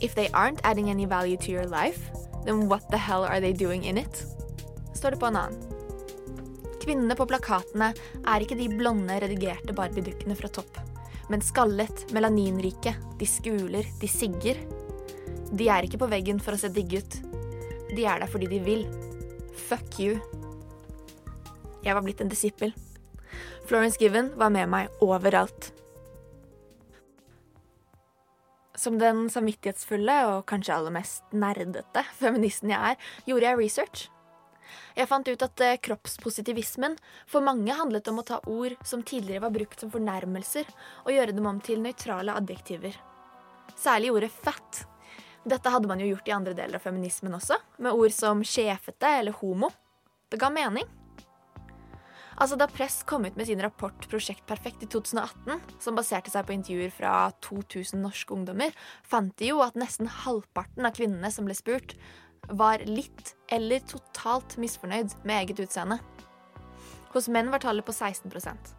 If 0.00 0.14
they 0.14 0.28
aren't 0.28 0.60
adding 0.62 0.90
any 0.90 1.06
value 1.06 1.36
to 1.36 1.50
your 1.50 1.66
life, 1.66 2.10
then 2.44 2.68
what 2.68 2.90
the 2.90 2.98
hell 2.98 3.24
are 3.24 3.40
they 3.40 3.52
doing 3.52 3.84
in 3.84 3.98
it? 3.98 4.26
står 4.96 5.10
det 5.10 5.20
på 5.20 5.26
en 5.26 5.36
annen. 5.36 5.62
Kvinnene 6.82 7.16
på 7.18 7.26
plakatene 7.28 7.90
er 8.26 8.42
ikke 8.42 8.58
de 8.58 8.68
blonde, 8.70 9.18
redigerte 9.22 9.74
Barbie-dukkene 9.76 10.36
fra 10.38 10.50
topp, 10.54 10.78
men 11.30 11.42
skallet, 11.42 12.06
melaninrike, 12.14 12.94
de 13.18 13.28
skuler, 13.28 13.88
de 14.00 14.10
sigger. 14.10 14.60
De 15.52 15.68
er 15.70 15.86
ikke 15.86 16.00
på 16.02 16.10
veggen 16.10 16.40
for 16.42 16.54
å 16.54 16.60
se 16.60 16.70
digge 16.70 17.02
ut. 17.02 17.18
De 17.90 18.06
er 18.06 18.22
der 18.22 18.30
fordi 18.30 18.50
de 18.50 18.60
vil. 18.62 18.84
Fuck 19.66 19.98
you. 20.02 20.18
Jeg 21.82 21.94
var 21.94 22.02
blitt 22.06 22.22
en 22.22 22.30
disippel. 22.30 22.74
Florence 23.66 23.98
Given 23.98 24.30
var 24.38 24.52
med 24.54 24.70
meg 24.70 25.02
overalt. 25.02 25.72
Som 28.76 28.98
den 29.00 29.26
samvittighetsfulle 29.32 30.16
og 30.30 30.44
kanskje 30.50 30.74
aller 30.76 30.94
mest 30.94 31.24
nerdete 31.32 32.04
feministen 32.20 32.72
jeg 32.74 32.92
er, 32.92 33.08
gjorde 33.28 33.48
jeg 33.48 33.60
research. 33.60 34.04
Jeg 34.96 35.08
fant 35.08 35.28
ut 35.28 35.44
at 35.44 35.62
eh, 35.62 35.78
kroppspositivismen 35.84 36.96
for 37.30 37.44
mange 37.44 37.74
handlet 37.76 38.08
om 38.10 38.20
å 38.20 38.26
ta 38.26 38.40
ord 38.50 38.74
som 38.84 39.04
tidligere 39.06 39.44
var 39.46 39.54
brukt 39.54 39.80
som 39.80 39.92
fornærmelser, 39.92 40.68
og 41.04 41.14
gjøre 41.14 41.36
dem 41.36 41.48
om 41.48 41.60
til 41.64 41.82
nøytrale 41.84 42.34
adjektiver. 42.36 42.98
Særlig 43.76 44.12
ordet 44.12 44.32
fat. 44.32 44.84
Dette 45.46 45.70
hadde 45.70 45.88
man 45.88 46.00
jo 46.02 46.10
gjort 46.10 46.28
i 46.28 46.34
andre 46.34 46.56
deler 46.58 46.80
av 46.80 46.86
feminismen 46.86 47.36
også, 47.38 47.58
med 47.78 47.94
ord 47.94 48.14
som 48.14 48.42
sjefete 48.44 49.12
eller 49.20 49.36
homo. 49.40 49.70
Det 50.32 50.40
ga 50.42 50.50
mening. 50.50 50.88
Altså 52.36 52.58
Da 52.60 52.66
Press 52.68 53.00
kom 53.08 53.24
ut 53.24 53.36
med 53.38 53.48
sin 53.48 53.62
rapport 53.64 54.08
Prosjekt 54.10 54.44
Perfekt 54.48 54.82
i 54.84 54.88
2018, 54.92 55.56
som 55.80 55.96
baserte 55.96 56.32
seg 56.32 56.44
på 56.44 56.52
intervjuer 56.52 56.92
fra 56.92 57.12
2000 57.46 58.02
norske 58.04 58.34
ungdommer, 58.36 58.76
fant 59.08 59.32
de 59.40 59.54
jo 59.54 59.62
at 59.64 59.78
nesten 59.80 60.10
halvparten 60.24 60.84
av 60.84 60.98
kvinnene 60.98 61.32
som 61.32 61.48
ble 61.48 61.56
spurt, 61.56 61.96
var 62.52 62.84
litt 62.84 63.32
eller 63.52 63.80
totalt 63.88 64.58
misfornøyd 64.60 65.16
med 65.24 65.46
eget 65.46 65.64
utseende. 65.64 65.98
Hos 67.16 67.30
menn 67.32 67.48
var 67.50 67.64
tallet 67.64 67.86
på 67.86 67.96
16% 67.96 68.76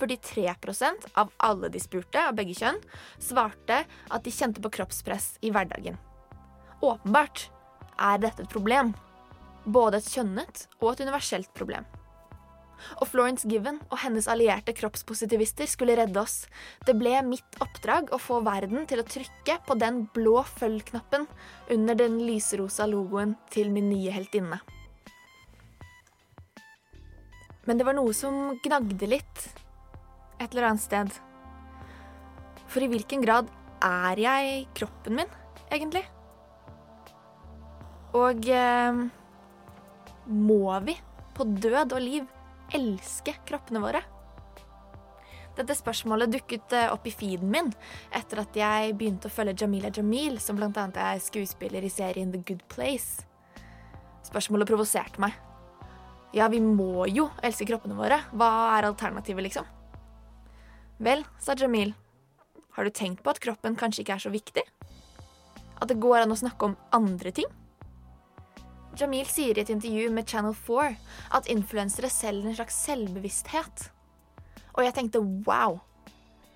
43% 0.00 1.10
av 1.14 1.30
alle 1.46 1.70
de 1.70 1.78
spurte, 1.78 2.18
av 2.18 2.34
begge 2.34 2.56
kjønn, 2.58 2.80
svarte 3.22 3.84
at 3.86 4.24
de 4.26 4.34
kjente 4.34 4.62
på 4.64 4.72
kroppspress 4.80 5.36
i 5.46 5.52
hverdagen. 5.54 5.98
Åpenbart 6.82 7.46
er 8.02 8.22
dette 8.24 8.42
et 8.42 8.50
problem. 8.50 8.90
Både 9.64 10.02
et 10.02 10.10
kjønnet 10.10 10.66
og 10.80 10.90
et 10.92 11.04
universelt 11.06 11.54
problem. 11.54 11.86
Og 13.00 13.08
Florence 13.10 13.48
Given 13.48 13.80
og 13.90 13.98
hennes 14.02 14.28
allierte 14.30 14.74
kroppspositivister 14.76 15.68
skulle 15.70 15.96
redde 15.98 16.20
oss. 16.20 16.44
Det 16.86 16.96
ble 16.98 17.16
mitt 17.26 17.58
oppdrag 17.64 18.12
å 18.12 18.20
få 18.20 18.40
verden 18.46 18.86
til 18.90 19.02
å 19.02 19.08
trykke 19.08 19.58
på 19.66 19.76
den 19.80 20.04
blå 20.14 20.42
følg-knappen 20.56 21.26
under 21.74 21.98
den 21.98 22.20
lyserosa 22.26 22.88
logoen 22.90 23.36
til 23.54 23.72
min 23.74 23.90
nye 23.92 24.14
heltinne. 24.14 24.60
Men 27.64 27.80
det 27.80 27.86
var 27.88 27.96
noe 27.96 28.12
som 28.16 28.58
gnagde 28.64 29.08
litt 29.08 29.46
et 30.40 30.50
eller 30.50 30.68
annet 30.68 30.84
sted. 30.84 31.14
For 32.68 32.84
i 32.84 32.90
hvilken 32.90 33.22
grad 33.24 33.48
er 33.84 34.20
jeg 34.20 34.66
kroppen 34.76 35.20
min, 35.20 35.32
egentlig? 35.72 36.04
Og 38.14 38.46
eh, 38.46 39.00
må 40.26 40.78
vi, 40.86 40.94
på 41.34 41.46
død 41.48 41.96
og 41.96 42.02
liv, 42.02 42.33
elske 42.74 43.36
kroppene 43.46 43.82
våre? 43.82 44.02
Dette 45.54 45.76
spørsmålet 45.78 46.32
dukket 46.34 46.74
eh, 46.74 46.90
opp 46.90 47.04
i 47.06 47.12
feeden 47.14 47.50
min 47.52 47.70
etter 48.14 48.42
at 48.42 48.56
jeg 48.58 48.96
begynte 48.98 49.30
å 49.30 49.34
følge 49.34 49.54
Jamila 49.62 49.90
Jamil, 49.94 50.40
som 50.42 50.58
annet 50.58 50.98
er 50.98 51.22
skuespiller 51.22 51.84
i 51.86 51.92
serien 51.92 52.32
The 52.34 52.42
Good 52.42 52.64
Place. 52.72 53.22
Spørsmålet 54.26 54.66
provoserte 54.66 55.22
meg. 55.22 55.36
Ja, 56.34 56.48
vi 56.50 56.58
må 56.58 57.06
jo 57.06 57.28
elske 57.46 57.68
kroppene 57.68 57.94
våre. 57.94 58.18
Hva 58.34 58.50
er 58.74 58.88
alternativet, 58.88 59.46
liksom? 59.46 59.68
Vel, 60.98 61.22
sa 61.38 61.54
Jamil, 61.54 61.94
har 62.74 62.86
du 62.86 62.90
tenkt 62.90 63.22
på 63.22 63.30
at 63.30 63.38
kroppen 63.42 63.78
kanskje 63.78 64.02
ikke 64.02 64.16
er 64.16 64.24
så 64.24 64.34
viktig? 64.34 64.64
At 65.78 65.86
det 65.90 66.00
går 66.02 66.24
an 66.24 66.34
å 66.34 66.38
snakke 66.38 66.66
om 66.66 66.74
andre 66.96 67.30
ting? 67.34 67.46
Jamil 68.94 69.26
sier 69.26 69.58
i 69.58 69.62
et 69.64 69.70
intervju 69.74 70.10
med 70.14 70.28
Channel 70.30 70.54
4 70.54 70.92
at 71.34 71.48
influensere 71.50 72.10
selger 72.12 72.46
en 72.46 72.54
slags 72.54 72.76
selvbevissthet. 72.86 73.88
Og 74.76 74.84
jeg 74.86 74.94
tenkte 74.94 75.22
wow. 75.48 75.80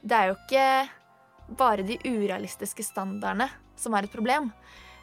Det 0.03 0.15
er 0.15 0.31
jo 0.31 0.37
ikke 0.37 1.57
bare 1.59 1.87
de 1.87 1.99
urealistiske 2.07 2.87
standardene 2.87 3.49
som 3.79 3.97
er 3.99 4.07
et 4.07 4.15
problem. 4.15 4.53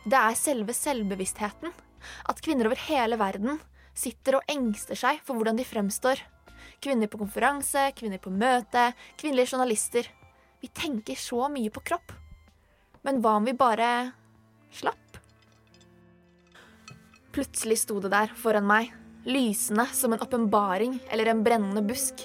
Det 0.08 0.16
er 0.16 0.40
selve 0.40 0.76
selvbevisstheten. 0.78 1.74
At 2.30 2.40
kvinner 2.46 2.70
over 2.70 2.80
hele 2.88 3.20
verden 3.20 3.60
sitter 3.98 4.40
og 4.40 4.52
engster 4.52 4.96
seg 5.00 5.20
for 5.26 5.36
hvordan 5.36 5.60
de 5.60 5.68
fremstår. 5.68 6.22
Kvinner 6.80 7.12
på 7.12 7.20
konferanse, 7.20 7.90
kvinner 8.00 8.22
på 8.22 8.32
møte, 8.32 8.92
kvinnelige 9.20 9.56
journalister. 9.56 10.08
Vi 10.64 10.72
tenker 10.72 11.20
så 11.20 11.50
mye 11.52 11.74
på 11.74 11.84
kropp. 11.92 12.16
Men 13.04 13.20
hva 13.20 13.36
om 13.42 13.48
vi 13.48 13.58
bare 13.60 13.90
slapp? 14.72 15.05
Plutselig 17.36 17.82
sto 17.82 17.98
det 18.00 18.14
der 18.14 18.30
foran 18.40 18.64
meg, 18.64 18.94
lysende 19.28 19.84
som 19.92 20.14
en 20.16 20.22
åpenbaring 20.24 20.94
eller 21.12 21.28
en 21.28 21.42
brennende 21.44 21.82
busk. 21.84 22.22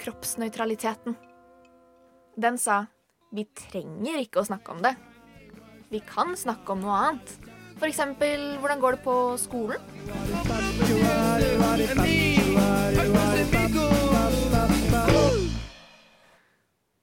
Kroppsnøytraliteten. 0.00 1.12
Den 2.40 2.56
sa 2.56 2.86
vi 3.36 3.44
trenger 3.52 4.16
ikke 4.22 4.40
å 4.40 4.46
snakke 4.48 4.72
om 4.72 4.80
det. 4.80 4.94
Vi 5.92 6.00
kan 6.08 6.32
snakke 6.40 6.72
om 6.72 6.80
noe 6.80 6.94
annet. 7.02 7.34
Eksempel 7.84 8.46
hvordan 8.62 8.80
går 8.80 8.96
det 8.96 9.02
på 9.04 9.16
skolen? 9.42 9.84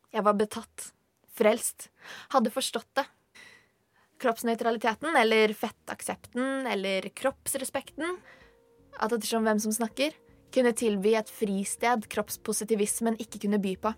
Jeg 0.10 0.26
var 0.26 0.42
betatt. 0.42 0.90
Frelst. 1.38 1.92
Hadde 2.34 2.50
forstått 2.50 2.90
det. 2.98 3.06
Kroppsnøytraliteten, 4.22 5.14
eller 5.20 5.54
fettaksepten, 5.54 6.66
eller 6.70 7.10
kroppsrespekten, 7.14 8.18
at 8.98 9.14
ettersom 9.14 9.46
hvem 9.46 9.60
som 9.62 9.76
snakker, 9.76 10.16
kunne 10.54 10.74
tilby 10.78 11.14
et 11.20 11.30
fristed 11.30 12.08
kroppspositivismen 12.10 13.20
ikke 13.22 13.44
kunne 13.44 13.62
by 13.62 13.76
på. 13.82 13.92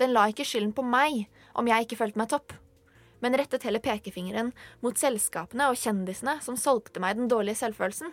Den 0.00 0.12
la 0.14 0.26
ikke 0.30 0.46
skylden 0.46 0.74
på 0.76 0.84
meg 0.86 1.26
om 1.56 1.68
jeg 1.68 1.86
ikke 1.86 1.98
følte 2.00 2.20
meg 2.20 2.30
topp, 2.32 2.54
men 3.24 3.36
rettet 3.36 3.64
heller 3.64 3.84
pekefingeren 3.84 4.52
mot 4.84 4.96
selskapene 5.00 5.70
og 5.72 5.80
kjendisene 5.80 6.38
som 6.44 6.58
solgte 6.60 7.00
meg 7.02 7.16
den 7.18 7.30
dårlige 7.32 7.60
selvfølelsen. 7.62 8.12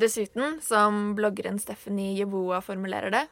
Dessuten, 0.00 0.60
som 0.62 1.14
bloggeren 1.18 1.58
Stephanie 1.60 2.14
Jeboa 2.18 2.60
formulerer 2.64 3.12
det, 3.12 3.24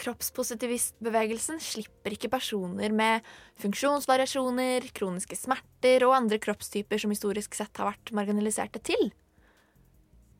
Kroppspositivistbevegelsen 0.00 1.60
slipper 1.62 2.16
ikke 2.16 2.30
personer 2.32 2.92
med 2.94 3.26
funksjonsvariasjoner, 3.62 4.88
kroniske 4.96 5.38
smerter 5.38 6.06
og 6.06 6.16
andre 6.16 6.40
kroppstyper 6.42 7.00
som 7.00 7.14
historisk 7.14 7.54
sett 7.54 7.78
har 7.78 7.92
vært 7.92 8.14
marginaliserte, 8.16 8.82
til. 8.82 9.12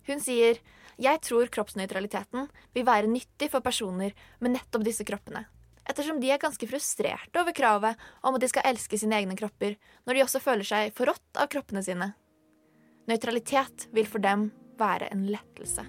Hun 0.08 0.20
sier 0.20 0.58
jeg 1.00 1.20
tror 1.26 1.50
kroppsnøytraliteten 1.50 2.46
vil 2.74 2.86
være 2.86 3.10
nyttig 3.10 3.48
for 3.50 3.64
personer 3.64 4.14
med 4.38 4.54
nettopp 4.54 4.84
disse 4.86 5.06
kroppene, 5.06 5.42
ettersom 5.88 6.20
de 6.22 6.30
er 6.30 6.42
ganske 6.42 6.68
frustrerte 6.70 7.40
over 7.40 7.56
kravet 7.56 7.98
om 8.22 8.36
at 8.36 8.44
de 8.44 8.50
skal 8.52 8.68
elske 8.70 9.00
sine 9.00 9.18
egne 9.18 9.38
kropper, 9.38 9.74
når 10.06 10.14
de 10.14 10.26
også 10.26 10.42
føler 10.44 10.68
seg 10.68 10.94
forrådt 10.94 11.40
av 11.40 11.50
kroppene 11.50 11.82
sine. 11.82 12.12
Nøytralitet 13.10 13.90
vil 13.92 14.08
for 14.08 14.22
dem 14.22 14.48
være 14.78 15.10
en 15.12 15.26
lettelse. 15.28 15.84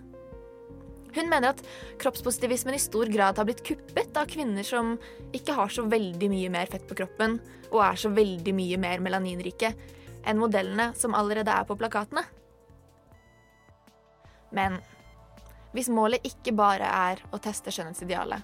Hun 1.16 1.30
mener 1.32 1.54
at 1.54 1.62
kroppspositivismen 2.02 2.76
i 2.76 2.82
stor 2.82 3.08
grad 3.12 3.38
har 3.40 3.48
blitt 3.48 3.64
kuppet 3.66 4.18
av 4.20 4.28
kvinner 4.28 4.68
som 4.68 4.96
ikke 5.36 5.56
har 5.56 5.72
så 5.72 5.86
veldig 5.88 6.30
mye 6.32 6.50
mer 6.52 6.72
fett 6.72 6.84
på 6.90 6.98
kroppen 7.00 7.38
og 7.72 7.80
er 7.86 8.00
så 8.00 8.12
veldig 8.12 8.56
mye 8.56 8.80
mer 8.82 9.04
melaninrike 9.04 9.72
enn 10.26 10.42
modellene 10.42 10.90
som 10.98 11.16
allerede 11.16 11.54
er 11.54 11.68
på 11.70 11.78
plakatene. 11.80 12.26
Men 14.56 14.80
hvis 15.76 15.92
målet 15.92 16.24
ikke 16.28 16.56
bare 16.56 16.88
er 16.88 17.24
å 17.36 17.40
teste 17.44 17.72
skjønnhetsidealet, 17.74 18.44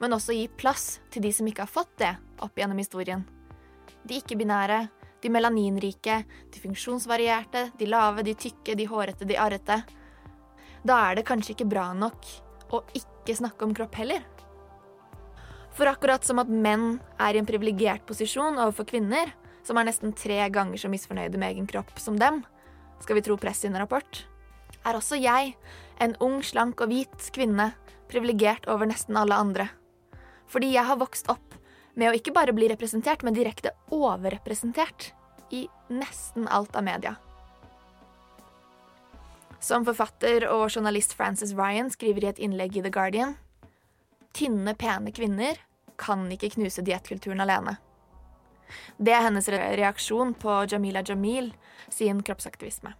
men 0.00 0.12
også 0.12 0.34
gi 0.36 0.44
plass 0.60 0.98
til 1.12 1.24
de 1.24 1.32
som 1.32 1.48
ikke 1.48 1.64
har 1.64 1.72
fått 1.72 1.94
det 2.02 2.12
opp 2.44 2.58
gjennom 2.58 2.80
historien, 2.80 3.24
de 4.06 4.20
ikke-binære, 4.20 4.82
de 5.22 5.30
melaninrike, 5.32 6.18
de 6.52 6.60
funksjonsvarierte, 6.62 7.70
de 7.78 7.88
lave, 7.88 8.22
de 8.26 8.36
tykke, 8.36 8.76
de 8.76 8.86
hårete, 8.88 9.26
de 9.28 9.38
arrete, 9.40 9.80
da 10.86 10.98
er 11.08 11.18
det 11.18 11.26
kanskje 11.26 11.56
ikke 11.56 11.68
bra 11.70 11.90
nok 11.96 12.28
å 12.74 12.82
ikke 12.94 13.34
snakke 13.36 13.66
om 13.66 13.74
kropp 13.74 13.96
heller. 13.98 14.22
For 15.76 15.88
akkurat 15.90 16.24
som 16.24 16.38
at 16.40 16.48
menn 16.48 17.00
er 17.20 17.36
i 17.36 17.40
en 17.42 17.48
privilegert 17.48 18.06
posisjon 18.08 18.56
overfor 18.56 18.86
kvinner, 18.88 19.32
som 19.66 19.76
er 19.76 19.88
nesten 19.88 20.14
tre 20.16 20.38
ganger 20.52 20.80
så 20.80 20.88
misfornøyde 20.88 21.40
med 21.40 21.52
egen 21.56 21.66
kropp 21.68 21.90
som 22.00 22.16
dem, 22.20 22.40
skal 23.02 23.18
vi 23.18 23.24
tro 23.26 23.36
Press 23.36 23.64
sin 23.64 23.76
rapport, 23.76 24.22
er 24.86 24.96
også 24.96 25.18
jeg, 25.18 25.52
en 26.00 26.14
ung, 26.22 26.38
slank 26.46 26.80
og 26.80 26.92
hvit 26.92 27.28
kvinne, 27.34 27.72
privilegert 28.08 28.68
over 28.70 28.88
nesten 28.88 29.18
alle 29.18 29.36
andre. 29.36 29.68
Fordi 30.46 30.70
jeg 30.76 30.86
har 30.86 31.00
vokst 31.00 31.28
opp 31.32 31.58
med 31.98 32.12
å 32.12 32.16
ikke 32.16 32.34
bare 32.36 32.54
bli 32.56 32.70
representert, 32.70 33.24
men 33.26 33.34
direkte 33.34 33.74
overrepresentert 33.92 35.10
i 35.50 35.66
nesten 35.90 36.46
alt 36.48 36.76
av 36.78 36.86
media. 36.86 37.16
Som 39.66 39.82
forfatter 39.82 40.44
og 40.46 40.68
journalist 40.70 41.16
Frances 41.18 41.50
Ryan 41.58 41.88
skriver 41.90 42.22
i 42.22 42.28
et 42.30 42.38
innlegg 42.38 42.76
i 42.78 42.82
The 42.84 42.92
Guardian 42.94 43.32
Tynne, 44.36 44.76
pene 44.78 45.10
kvinner 45.16 45.58
kan 45.98 46.22
ikke 46.30 46.52
knuse 46.54 46.84
diettkulturen 46.86 47.42
alene. 47.42 47.78
Det 49.00 49.14
er 49.16 49.24
hennes 49.24 49.48
reaksjon 49.50 50.34
på 50.38 50.60
Jamila 50.70 51.02
Jamil 51.02 51.50
sin 51.88 52.20
kroppsaktivisme. 52.22 52.92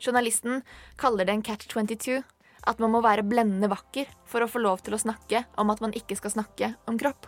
Journalisten 0.00 0.62
kaller 0.96 1.28
det 1.28 1.36
en 1.36 1.44
catch 1.44 1.68
22, 1.68 2.22
at 2.70 2.80
man 2.80 2.94
må 2.94 3.02
være 3.04 3.26
blendende 3.26 3.68
vakker 3.72 4.08
for 4.24 4.44
å 4.44 4.48
få 4.48 4.62
lov 4.62 4.80
til 4.86 4.96
å 4.96 5.02
snakke 5.02 5.44
om 5.60 5.74
at 5.74 5.82
man 5.84 5.92
ikke 5.98 6.16
skal 6.16 6.36
snakke 6.38 6.72
om 6.88 6.96
kropp. 7.00 7.26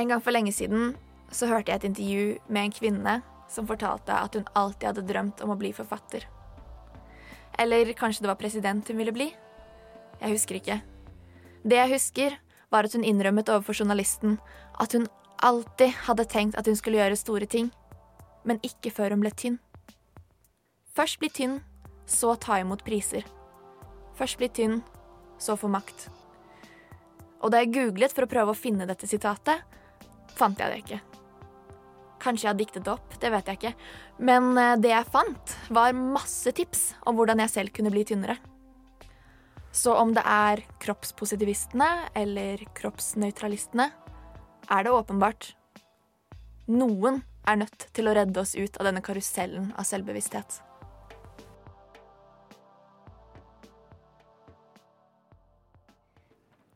En 0.00 0.08
gang 0.08 0.22
for 0.24 0.32
lenge 0.32 0.52
siden 0.56 0.94
så 1.28 1.46
hørte 1.50 1.68
jeg 1.68 1.82
et 1.82 1.88
intervju 1.90 2.26
med 2.48 2.66
en 2.66 2.72
kvinne 2.72 3.14
som 3.52 3.66
fortalte 3.68 4.14
at 4.16 4.36
hun 4.38 4.46
alltid 4.56 4.86
hadde 4.88 5.08
drømt 5.10 5.42
om 5.44 5.52
å 5.52 5.58
bli 5.60 5.74
forfatter. 5.76 6.24
Eller 7.60 7.90
kanskje 7.98 8.24
det 8.24 8.30
var 8.30 8.38
president 8.40 8.88
hun 8.88 8.96
ville 8.96 9.12
bli? 9.12 9.26
Jeg 10.22 10.32
husker 10.32 10.56
ikke. 10.56 10.78
Det 11.62 11.76
jeg 11.76 11.92
husker, 11.92 12.36
var 12.70 12.86
at 12.86 12.94
hun 12.96 13.04
innrømmet 13.04 13.50
overfor 13.50 13.76
journalisten 13.82 14.38
at 14.80 14.94
hun 14.96 15.08
alltid 15.44 15.92
hadde 16.06 16.28
tenkt 16.30 16.56
at 16.56 16.70
hun 16.70 16.78
skulle 16.78 17.00
gjøre 17.00 17.18
store 17.18 17.48
ting, 17.50 17.68
men 18.46 18.62
ikke 18.64 18.92
før 18.94 19.12
hun 19.12 19.24
ble 19.24 19.32
tynn. 19.36 19.58
Først 20.96 21.20
bli 21.20 21.28
tynn, 21.34 21.58
så 22.06 22.36
ta 22.40 22.60
imot 22.62 22.86
priser. 22.86 23.26
Først 24.16 24.40
bli 24.40 24.48
tynn, 24.48 24.80
så 25.36 25.58
få 25.60 25.68
makt. 25.68 26.08
Og 27.40 27.52
da 27.52 27.60
jeg 27.60 27.74
googlet 27.74 28.14
for 28.14 28.24
å 28.24 28.30
prøve 28.30 28.54
å 28.54 28.58
finne 28.58 28.88
dette 28.88 29.08
sitatet, 29.10 29.60
fant 30.40 30.60
jeg 30.60 30.72
det 30.72 30.82
ikke. 30.84 31.00
Kanskje 32.20 32.46
jeg 32.46 32.50
har 32.50 32.58
diktet 32.58 32.84
det 32.86 32.92
opp, 32.92 33.16
det 33.20 33.30
vet 33.32 33.48
jeg 33.48 33.60
ikke. 33.60 33.74
Men 34.28 34.50
eh, 34.60 34.76
det 34.80 34.92
jeg 34.92 35.12
fant, 35.12 35.56
var 35.72 35.96
masse 35.96 36.52
tips 36.56 36.90
om 37.08 37.16
hvordan 37.18 37.40
jeg 37.44 37.54
selv 37.54 37.76
kunne 37.76 37.92
bli 37.92 38.04
tynnere. 38.08 38.36
Så 39.72 39.94
om 39.94 40.12
det 40.16 40.24
er 40.26 40.64
kroppspositivistene 40.82 41.88
eller 42.18 42.64
kroppsnøytralistene, 42.76 43.86
er 44.70 44.86
det 44.86 44.92
åpenbart 44.94 45.52
noen 46.70 47.22
er 47.48 47.62
nødt 47.62 47.88
til 47.94 48.10
å 48.10 48.14
redde 48.14 48.42
oss 48.42 48.56
ut 48.58 48.76
av 48.78 48.90
denne 48.90 49.02
karusellen 49.02 49.70
av 49.78 49.86
selvbevissthet. 49.88 50.60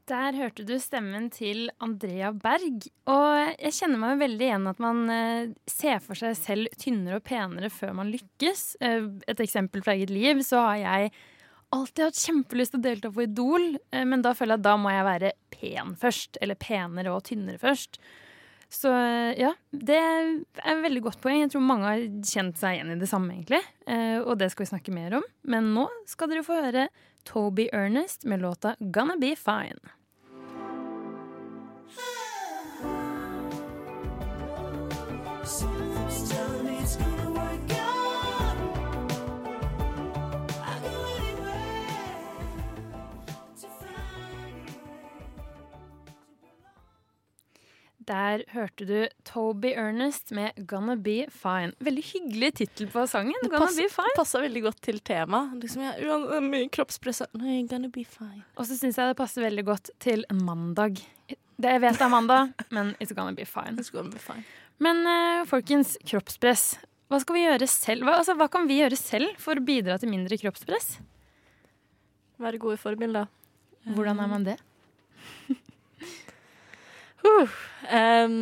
Der 0.04 0.36
hørte 0.36 0.66
du 0.68 0.74
stemmen 0.82 1.30
til 1.32 1.70
Andrea 1.80 2.28
Berg. 2.36 2.90
Og 3.08 3.54
jeg 3.56 3.72
kjenner 3.72 4.00
meg 4.02 4.18
veldig 4.20 4.48
igjen 4.50 4.66
at 4.68 4.82
man 4.84 4.98
eh, 5.08 5.52
ser 5.70 6.02
for 6.04 6.18
seg 6.20 6.34
selv 6.36 6.74
tynnere 6.80 7.22
og 7.22 7.24
penere 7.24 7.70
før 7.72 7.94
man 7.96 8.10
lykkes. 8.12 8.64
Eh, 8.84 9.06
et 9.32 9.40
eksempel 9.40 9.80
fra 9.84 9.94
eget 9.96 10.12
liv, 10.12 10.42
så 10.44 10.60
har 10.66 10.82
jeg 10.82 11.14
alltid 11.72 12.04
hatt 12.04 12.20
kjempelyst 12.20 12.74
til 12.74 12.82
å 12.82 12.84
delta 12.84 13.12
på 13.14 13.24
Idol, 13.24 13.64
eh, 13.96 14.04
men 14.04 14.20
da 14.26 14.34
føler 14.36 14.58
jeg 14.58 14.60
at 14.60 14.68
da 14.68 14.76
må 14.82 14.92
jeg 14.92 15.08
være 15.08 15.32
pen 15.56 15.96
først. 16.04 16.36
Eller 16.44 16.60
penere 16.60 17.16
og 17.16 17.24
tynnere 17.30 17.62
først. 17.64 17.96
Så 18.74 18.90
eh, 18.90 19.32
ja, 19.38 19.52
det 19.70 19.96
er 19.96 20.30
et 20.64 20.82
veldig 20.82 21.04
godt 21.06 21.20
poeng. 21.22 21.44
Jeg 21.44 21.52
tror 21.54 21.64
mange 21.64 21.90
har 21.90 22.04
kjent 22.26 22.58
seg 22.60 22.78
igjen 22.78 22.94
i 22.96 23.00
det 23.00 23.08
samme, 23.10 23.36
egentlig. 23.36 23.62
Eh, 23.86 24.18
og 24.20 24.38
det 24.40 24.50
skal 24.52 24.66
vi 24.66 24.72
snakke 24.72 24.94
mer 24.94 25.20
om. 25.20 25.26
Men 25.46 25.70
nå 25.76 25.86
skal 26.10 26.32
dere 26.32 26.46
få 26.46 26.58
høre 26.58 26.88
Toby 27.28 27.68
Ernest 27.72 28.26
med 28.28 28.42
låta 28.42 28.74
'Gonna 28.80 29.16
Be 29.20 29.34
Fine'. 29.38 29.94
Der 48.04 48.42
hørte 48.52 48.84
du 48.84 49.08
Toby 49.24 49.72
Ernest 49.72 50.30
med 50.30 50.52
'Gonna 50.56 50.96
Be 50.96 51.26
Fine'. 51.32 51.72
Veldig 51.80 52.04
hyggelig 52.04 52.50
tittel 52.54 52.88
på 52.92 53.06
sangen. 53.08 53.34
Det 53.42 53.50
Gonna 53.50 53.66
pass, 53.66 53.76
Be 53.76 53.88
Fine. 53.88 54.16
passer 54.16 54.40
veldig 54.44 54.62
godt 54.62 54.80
til 54.82 55.00
temaet. 55.00 55.54
Liksom, 55.62 55.82
jeg, 55.82 56.00
det 56.04 56.42
mye 56.42 56.68
kroppspress. 56.68 57.22
Nei, 57.40 57.62
gonna 57.70 57.88
be 57.88 58.04
fine. 58.04 58.42
Og 58.56 58.66
så 58.66 58.76
syns 58.76 58.98
jeg 58.98 59.08
det 59.08 59.16
passer 59.16 59.42
veldig 59.46 59.64
godt 59.64 59.90
til 59.98 60.24
mandag. 60.32 61.00
Det 61.56 61.70
jeg 61.70 61.80
vet 61.80 62.00
er 62.00 62.08
mandag, 62.08 62.52
men 62.74 62.94
it's 63.00 63.14
gonna 63.14 63.32
be 63.32 63.46
fine. 63.46 63.78
It's 63.78 63.90
gonna 63.90 64.10
be 64.10 64.18
fine. 64.18 64.44
Men 64.78 65.06
uh, 65.06 65.46
folkens, 65.46 65.96
kroppspress. 66.04 66.76
Hva 67.08 67.20
skal 67.22 67.36
vi 67.38 67.46
gjøre 67.46 67.66
selv? 67.70 68.04
Hva, 68.04 68.18
altså, 68.18 68.34
hva 68.34 68.50
kan 68.50 68.68
vi 68.68 68.80
gjøre 68.82 68.98
selv 68.98 69.38
for 69.38 69.56
å 69.56 69.64
bidra 69.64 69.96
til 69.98 70.10
mindre 70.10 70.36
kroppspress? 70.40 70.98
Være 72.42 72.58
gode 72.58 72.76
forbilder. 72.76 73.30
Hvordan 73.84 74.20
er 74.20 74.28
man 74.28 74.44
det? 74.44 74.58
Uh, 77.24 77.52
um, 77.88 78.34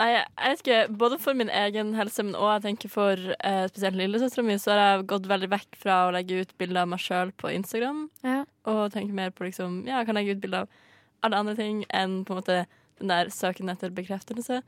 nei, 0.00 0.08
jeg 0.14 0.52
vet 0.54 0.62
ikke. 0.62 0.78
Både 1.02 1.18
for 1.20 1.36
min 1.38 1.52
egen 1.52 1.92
helse, 1.98 2.24
men 2.24 2.38
òg 2.38 2.54
jeg 2.56 2.64
tenker 2.68 2.92
for 2.92 3.20
uh, 3.36 3.64
spesielt 3.70 4.00
lillesøstera 4.00 4.46
mi, 4.46 4.56
så 4.60 4.72
har 4.72 4.82
jeg 4.82 5.06
gått 5.12 5.28
veldig 5.30 5.50
vekk 5.52 5.78
fra 5.82 6.00
å 6.06 6.14
legge 6.14 6.40
ut 6.42 6.56
bilder 6.60 6.84
av 6.84 6.90
meg 6.94 7.04
sjøl 7.04 7.34
på 7.36 7.52
Instagram. 7.52 8.06
Ja. 8.24 8.42
Og 8.70 8.86
tenker 8.94 9.16
mer 9.16 9.34
på 9.34 9.46
liksom 9.48 9.82
Ja, 9.84 10.00
jeg 10.00 10.08
kan 10.08 10.18
legge 10.18 10.38
ut 10.38 10.42
bilder 10.44 10.64
av 10.64 10.80
alle 11.24 11.40
andre 11.40 11.56
ting 11.56 11.84
enn 11.92 12.22
på 12.24 12.34
en 12.34 12.40
måte 12.42 12.58
den 13.00 13.10
der 13.10 13.30
søken 13.32 13.72
etter 13.72 13.92
bekreftelse. 13.94 14.60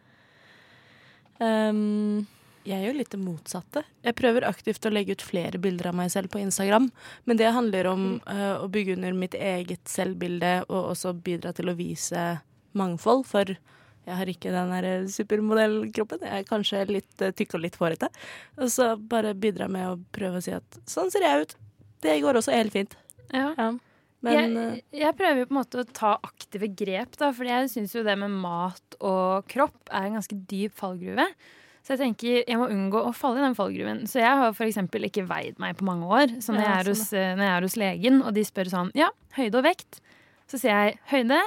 Um, 1.38 2.26
Jeg 2.66 2.82
gjør 2.82 2.96
litt 2.98 3.12
det 3.12 3.20
motsatte. 3.22 3.82
Jeg 4.02 4.16
prøver 4.18 4.46
aktivt 4.48 4.86
å 4.88 4.90
legge 4.90 5.14
ut 5.14 5.22
flere 5.22 5.61
bilder 5.62 5.92
av 5.92 5.94
meg 5.94 6.11
selv 6.11 6.32
på 6.32 6.40
Instagram. 6.42 6.88
Men 7.24 7.38
det 7.38 7.52
handler 7.54 7.86
om 7.92 8.07
uh, 8.26 8.57
å 8.59 8.66
bygge 8.72 8.96
under 8.96 9.14
mitt 9.14 9.36
eget 9.38 9.84
selvbilde 9.86 10.64
og 10.66 10.90
også 10.96 11.12
bidra 11.14 11.52
til 11.54 11.70
å 11.70 11.76
vise 11.78 12.24
mangfold. 12.79 13.24
For 13.29 13.55
jeg 14.07 14.18
har 14.20 14.31
ikke 14.31 14.53
den 14.55 14.74
der 14.74 15.09
supermodellkroppen. 15.11 16.27
Jeg 16.27 16.45
er 16.45 16.49
kanskje 16.49 16.85
litt 16.91 17.24
uh, 17.24 17.33
tykk 17.35 17.59
og 17.59 17.64
litt 17.64 17.81
hårete. 17.81 18.11
Og 18.61 18.70
så 18.72 18.93
bare 18.97 19.35
bidra 19.35 19.70
med 19.72 19.89
å 19.91 19.99
prøve 20.14 20.39
å 20.41 20.45
si 20.45 20.55
at 20.55 20.81
sånn 20.89 21.11
ser 21.14 21.27
jeg 21.27 21.47
ut. 21.47 21.59
Det 22.05 22.20
går 22.22 22.39
også 22.39 22.55
helt 22.55 22.74
fint. 22.74 22.97
Ja. 23.33 23.51
ja. 23.59 23.72
Men 24.24 24.57
eh, 24.57 24.72
jeg, 24.79 24.85
jeg 25.03 25.16
prøver 25.18 25.43
jo 25.43 25.49
på 25.49 25.55
en 25.55 25.61
måte 25.61 25.83
å 25.83 25.91
ta 25.97 26.14
aktive 26.24 26.70
grep, 26.79 27.18
da, 27.20 27.31
for 27.37 27.49
jeg 27.49 27.70
syns 27.72 27.95
jo 27.97 28.05
det 28.07 28.16
med 28.20 28.33
mat 28.33 28.99
og 29.05 29.47
kropp 29.51 29.91
er 29.91 30.09
en 30.09 30.18
ganske 30.18 30.39
dyp 30.49 30.77
fallgruve. 30.79 31.27
Så 31.87 31.95
jeg 31.95 32.01
tenker 32.03 32.41
jeg 32.41 32.59
må 32.59 32.66
unngå 32.72 32.99
å 33.07 33.12
falle 33.14 33.39
i 33.39 33.45
den 33.45 33.55
fallgruven. 33.55 34.07
Så 34.11 34.18
jeg 34.18 34.39
har 34.41 34.51
f.eks. 34.51 34.81
ikke 35.07 35.27
veid 35.29 35.61
meg 35.62 35.77
på 35.79 35.87
mange 35.87 36.09
år. 36.11 36.33
Så 36.43 36.55
når, 36.55 36.64
Ja, 36.64 36.72
jeg 36.81 36.89
sånn, 36.89 36.97
hos, 36.97 37.12
eh, 37.14 37.35
når 37.39 37.47
jeg 37.47 37.53
er 37.53 37.66
hos 37.68 37.79
legen, 37.83 38.18
og 38.22 38.35
de 38.35 38.47
spør 38.49 38.72
sånn 38.72 38.91
ja, 38.99 39.12
høyde 39.39 39.61
og 39.61 39.68
vekt, 39.68 40.01
så 40.51 40.59
sier 40.59 40.74
jeg 40.74 40.99
høyde 41.12 41.39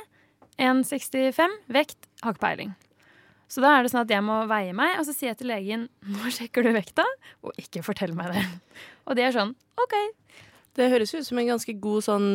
1,65, 0.60 1.57
vekt 1.72 2.10
har 2.24 2.36
ikke 2.36 2.43
peiling. 2.43 2.76
Så 3.49 3.64
da 3.64 3.72
er 3.74 3.86
det 3.86 3.89
sånn 3.93 4.03
at 4.03 4.12
jeg 4.14 4.22
må 4.22 4.43
veie 4.49 4.76
meg, 4.78 4.99
og 4.99 5.07
så 5.07 5.16
sier 5.16 5.32
jeg 5.32 5.39
til 5.39 5.49
legen 5.49 5.88
nå 6.05 6.30
sjekker 6.36 6.66
du 6.66 6.70
vekta, 6.76 7.05
og 7.41 7.57
ikke 7.57 7.82
fortell 7.86 8.14
meg 8.18 8.36
det. 8.36 8.45
Og 9.10 9.18
de 9.18 9.26
er 9.26 9.34
sånn 9.34 9.55
OK. 9.82 9.95
det 10.78 10.89
høres 10.91 11.16
ut 11.16 11.26
som 11.26 11.39
en 11.41 11.49
ganske 11.49 11.74
god 11.82 12.05
sånn 12.05 12.28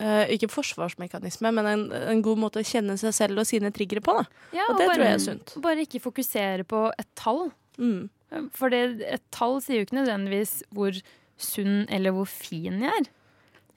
eh, 0.00 0.32
ikke 0.32 0.48
forsvarsmekanisme, 0.48 1.52
men 1.52 1.68
en, 1.68 1.84
en 1.92 2.22
god 2.24 2.40
måte 2.40 2.62
å 2.62 2.66
kjenne 2.66 2.96
seg 3.00 3.12
selv 3.18 3.42
og 3.42 3.48
sine 3.50 3.72
triggere 3.74 4.00
på. 4.04 4.14
Da. 4.16 4.24
Ja, 4.56 4.68
Og 4.70 4.78
det 4.80 4.88
bare, 4.88 4.96
tror 4.96 5.06
jeg 5.10 5.18
er 5.18 5.24
sunt. 5.26 5.56
Bare 5.66 5.84
ikke 5.84 6.00
fokusere 6.06 6.64
på 6.68 6.86
et 6.96 7.10
tall. 7.20 7.50
Mm. 7.76 8.06
For 8.56 8.72
et 8.72 9.24
tall 9.34 9.58
sier 9.60 9.82
jo 9.82 9.88
ikke 9.88 9.98
nødvendigvis 9.98 10.62
hvor 10.72 10.96
sunn 11.42 11.82
eller 11.92 12.14
hvor 12.16 12.30
fin 12.30 12.80
jeg 12.80 13.02
er. 13.02 13.10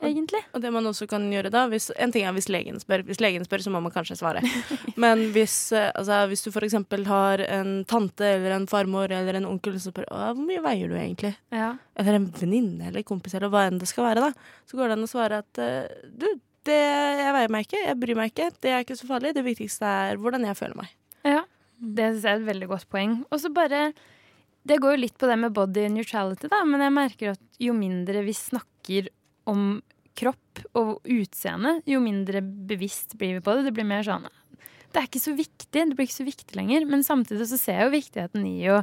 Egentlig. 0.03 0.41
Og 0.53 0.59
det 0.61 0.71
man 0.75 0.85
også 0.89 1.07
kan 1.07 1.23
gjøre 1.31 1.49
da 1.53 1.61
hvis, 1.71 1.87
En 2.01 2.11
ting 2.11 2.25
er 2.27 2.33
hvis 2.35 2.49
legen 2.51 2.75
spør. 2.81 3.03
Hvis 3.07 3.21
legen 3.23 3.45
spør, 3.47 3.63
så 3.63 3.71
må 3.71 3.79
man 3.81 3.93
kanskje 3.93 4.17
svare. 4.19 4.41
Men 5.01 5.29
hvis, 5.35 5.71
eh, 5.71 5.91
altså, 5.95 6.25
hvis 6.27 6.43
du 6.43 6.51
eksempel 6.65 7.05
har 7.07 7.39
en 7.47 7.85
tante 7.85 8.25
eller 8.25 8.57
en 8.57 8.67
farmor 8.67 9.11
eller 9.11 9.39
en 9.39 9.47
onkel 9.47 9.79
som 9.79 9.93
spør 9.95 10.09
hvor 10.11 10.43
mye 10.45 10.61
veier 10.65 10.91
du 10.91 10.95
egentlig, 10.99 11.35
Ja. 11.51 11.75
eller 11.95 12.19
en 12.19 12.27
venninne 12.31 12.89
eller 12.89 13.03
kompis 13.03 13.33
eller 13.35 13.49
hva 13.49 13.67
enn 13.69 13.79
det 13.79 13.87
skal 13.87 14.09
være, 14.09 14.27
da, 14.27 14.51
så 14.67 14.77
går 14.77 14.87
det 14.91 14.97
an 14.97 15.07
å 15.07 15.11
svare 15.11 15.39
at 15.45 15.59
eh, 15.63 15.87
du, 16.11 16.27
det, 16.65 16.79
jeg 17.23 17.33
veier 17.37 17.51
meg 17.53 17.67
ikke, 17.67 17.83
jeg 17.85 17.99
bryr 18.01 18.19
meg 18.19 18.31
ikke, 18.33 18.51
det 18.61 18.71
er 18.73 18.83
ikke 18.83 18.97
så 18.99 19.07
farlig. 19.09 19.33
Det 19.37 19.45
viktigste 19.45 19.85
er 19.85 20.19
hvordan 20.21 20.45
jeg 20.49 20.57
føler 20.59 20.81
meg. 20.83 20.91
Ja, 21.25 21.43
det 21.79 22.11
synes 22.15 22.25
jeg 22.27 22.33
er 22.35 22.41
et 22.43 22.49
veldig 22.51 22.69
godt 22.71 22.89
poeng. 22.91 23.19
Og 23.31 23.39
så 23.41 23.51
bare 23.53 23.93
Det 24.65 24.79
går 24.81 24.95
jo 24.95 25.01
litt 25.03 25.17
på 25.21 25.27
det 25.29 25.35
med 25.37 25.53
body 25.53 25.87
neutrality, 25.93 26.49
da, 26.49 26.63
men 26.65 26.81
jeg 26.81 26.93
merker 26.95 27.35
at 27.35 27.59
jo 27.61 27.73
mindre 27.77 28.23
vi 28.25 28.33
snakker 28.33 29.09
om 29.49 29.81
kropp 30.15 30.61
og 30.79 31.01
utseende, 31.11 31.79
jo 31.89 31.99
mindre 32.03 32.41
bevisst 32.41 33.17
blir 33.19 33.37
vi 33.37 33.43
på 33.43 33.55
det. 33.57 33.67
Det 33.67 33.75
blir 33.75 33.87
mer 33.87 34.05
sånn 34.07 34.27
Det 34.93 35.01
er 35.01 35.09
ikke 35.09 35.19
så 35.19 35.33
viktig. 35.35 35.71
Det 35.75 35.95
blir 35.95 36.07
ikke 36.07 36.21
så 36.23 36.27
viktig 36.27 36.55
lenger. 36.55 36.85
Men 36.87 37.03
samtidig 37.03 37.49
så 37.49 37.59
ser 37.59 37.81
jeg 37.81 37.89
jo 37.89 37.95
viktigheten 37.97 38.45
i 38.47 38.69
å, 38.71 38.77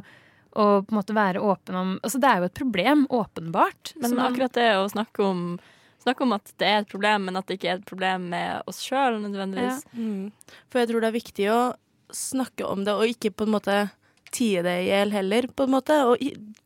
og 0.53 0.85
på 0.85 0.93
en 0.93 0.99
måte 0.99 1.15
være 1.17 1.41
åpen 1.41 1.75
om 1.79 1.93
Altså 2.03 2.21
det 2.21 2.29
er 2.29 2.37
jo 2.43 2.49
et 2.51 2.59
problem, 2.59 3.07
åpenbart. 3.09 3.95
Men 3.97 4.15
man- 4.15 4.31
akkurat 4.31 4.53
det 4.53 4.67
å 4.77 4.91
snakke 4.91 5.25
om, 5.25 5.59
snakke 6.05 6.21
om 6.21 6.33
at 6.33 6.53
det 6.59 6.67
er 6.67 6.77
et 6.83 6.91
problem, 6.91 7.25
men 7.25 7.35
at 7.35 7.47
det 7.47 7.57
ikke 7.57 7.71
er 7.71 7.79
et 7.81 7.89
problem 7.89 8.29
med 8.29 8.61
oss 8.67 8.83
sjøl 8.85 9.17
nødvendigvis. 9.23 9.81
Mm. 9.97 10.31
For 10.69 10.79
jeg 10.79 10.89
tror 10.89 11.01
det 11.01 11.09
er 11.09 11.19
viktig 11.19 11.49
å 11.49 11.73
snakke 12.13 12.69
om 12.69 12.83
det, 12.85 12.93
og 12.93 13.09
ikke 13.09 13.33
på 13.33 13.47
en 13.47 13.55
måte 13.57 13.91
tie 14.33 14.63
det 14.65 14.73
i 14.83 14.89
hjel 14.89 15.13
heller, 15.13 15.47
på 15.53 15.67
en 15.67 15.73
måte. 15.75 15.97
Og 16.09 16.21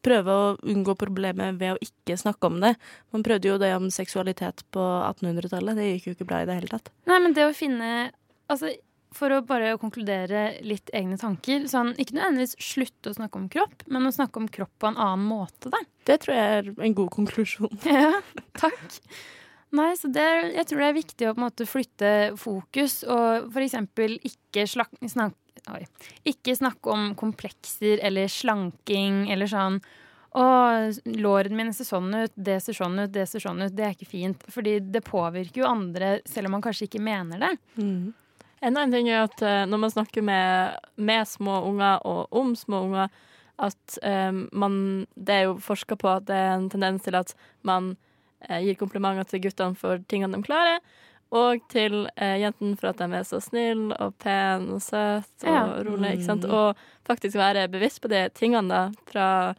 prøve 0.07 0.31
å 0.39 0.49
unngå 0.63 0.95
problemet 0.99 1.59
ved 1.59 1.75
å 1.75 1.79
ikke 1.83 2.15
snakke 2.19 2.47
om 2.49 2.61
det. 2.63 2.73
Man 3.15 3.23
prøvde 3.27 3.49
jo 3.51 3.59
det 3.61 3.73
om 3.75 3.89
seksualitet 3.93 4.63
på 4.73 4.83
1800-tallet. 5.11 5.75
Det 5.79 5.87
gikk 5.91 6.09
jo 6.11 6.15
ikke 6.17 6.29
bra 6.31 6.41
i 6.43 6.49
det 6.49 6.59
hele 6.61 6.71
tatt. 6.71 6.91
Nei, 7.09 7.19
men 7.23 7.35
det 7.37 7.47
å 7.49 7.55
finne 7.57 8.11
Altså, 8.47 8.69
for 9.11 9.33
å 9.35 9.41
bare 9.43 9.73
konkludere 9.81 10.61
litt 10.63 10.87
egne 10.95 11.17
tanker 11.19 11.65
sånn, 11.67 11.89
Ikke 11.99 12.15
nødvendigvis 12.15 12.53
slutte 12.63 13.11
å 13.11 13.15
snakke 13.17 13.35
om 13.41 13.49
kropp, 13.51 13.81
men 13.91 14.07
å 14.07 14.11
snakke 14.15 14.39
om 14.39 14.45
kropp 14.47 14.71
på 14.79 14.87
en 14.87 14.95
annen 15.03 15.25
måte, 15.27 15.67
da. 15.73 15.81
Det 16.07 16.21
tror 16.23 16.37
jeg 16.37 16.61
er 16.61 16.69
en 16.87 16.95
god 16.95 17.09
konklusjon. 17.17 17.73
Ja, 17.91 18.13
takk. 18.55 18.99
Nei, 19.75 19.89
så 19.99 20.07
det, 20.15 20.23
er- 20.23 20.53
jeg 20.55 20.69
tror 20.69 20.79
det 20.79 20.87
er 20.87 20.95
viktig 20.95 21.27
å 21.27 21.33
på 21.35 21.41
en 21.41 21.45
måte 21.49 21.67
flytte 21.67 22.11
fokus, 22.39 23.01
og 23.03 23.51
eksempel 23.65 24.15
ikke, 24.23 24.63
slak, 24.71 24.95
snak, 25.11 25.35
oi, 25.75 25.83
ikke 26.27 26.55
snakke 26.57 26.93
om 26.93 27.13
komplekser 27.19 28.03
eller 28.05 28.29
slanking 28.31 29.25
eller 29.33 29.49
sånn 29.51 29.81
å, 30.37 30.45
lårene 31.17 31.57
mine 31.57 31.73
ser 31.73 31.87
sånn 31.87 32.11
ut, 32.13 32.33
det 32.35 32.59
ser 32.63 32.75
sånn 32.77 32.99
ut, 32.99 33.11
det 33.13 33.25
ser 33.29 33.41
sånn 33.43 33.63
ut. 33.63 33.73
Det 33.73 33.85
er 33.85 33.95
ikke 33.95 34.09
fint. 34.09 34.43
Fordi 34.53 34.77
det 34.93 35.01
påvirker 35.07 35.63
jo 35.63 35.69
andre, 35.69 36.17
selv 36.29 36.49
om 36.49 36.57
man 36.57 36.65
kanskje 36.65 36.89
ikke 36.89 37.03
mener 37.03 37.41
det. 37.41 37.53
Mm. 37.79 38.13
En 38.59 38.73
annen 38.73 38.93
ting 38.93 39.09
er 39.11 39.23
at 39.23 39.41
eh, 39.45 39.63
når 39.69 39.81
man 39.83 39.93
snakker 39.93 40.25
med, 40.25 40.77
med 40.97 41.29
små 41.29 41.61
unger 41.69 42.05
og 42.09 42.37
om 42.37 42.53
små 42.57 42.83
unger, 42.87 43.17
at 43.57 43.97
eh, 44.05 44.29
man 44.53 45.07
Det 45.15 45.33
er 45.33 45.47
jo 45.47 45.55
forska 45.61 45.97
på 45.97 46.09
at 46.11 46.27
det 46.29 46.35
er 46.37 46.51
en 46.53 46.69
tendens 46.69 47.05
til 47.05 47.17
at 47.17 47.33
man 47.65 47.95
eh, 48.45 48.61
gir 48.61 48.77
komplimenter 48.77 49.25
til 49.25 49.41
guttene 49.47 49.77
for 49.77 50.03
tingene 50.09 50.37
de 50.37 50.45
klarer, 50.45 50.81
og 51.35 51.63
til 51.71 52.05
eh, 52.15 52.37
jentene 52.43 52.77
for 52.79 52.91
at 52.91 53.01
de 53.01 53.07
er 53.19 53.25
så 53.27 53.41
snille 53.43 53.95
og 53.99 54.15
pene 54.23 54.77
og 54.77 54.83
søte 54.83 55.47
og 55.47 55.53
Ja. 55.53 55.63
rolig. 55.83 56.13
Ikke 56.15 56.29
sant? 56.29 56.47
Mm. 56.47 56.53
Og 56.53 56.75
faktisk 57.07 57.35
være 57.35 57.67
bevisst 57.67 58.01
på 58.01 58.11
de 58.11 58.29
tingene 58.33 58.69
da, 58.69 58.83
fra 59.11 59.55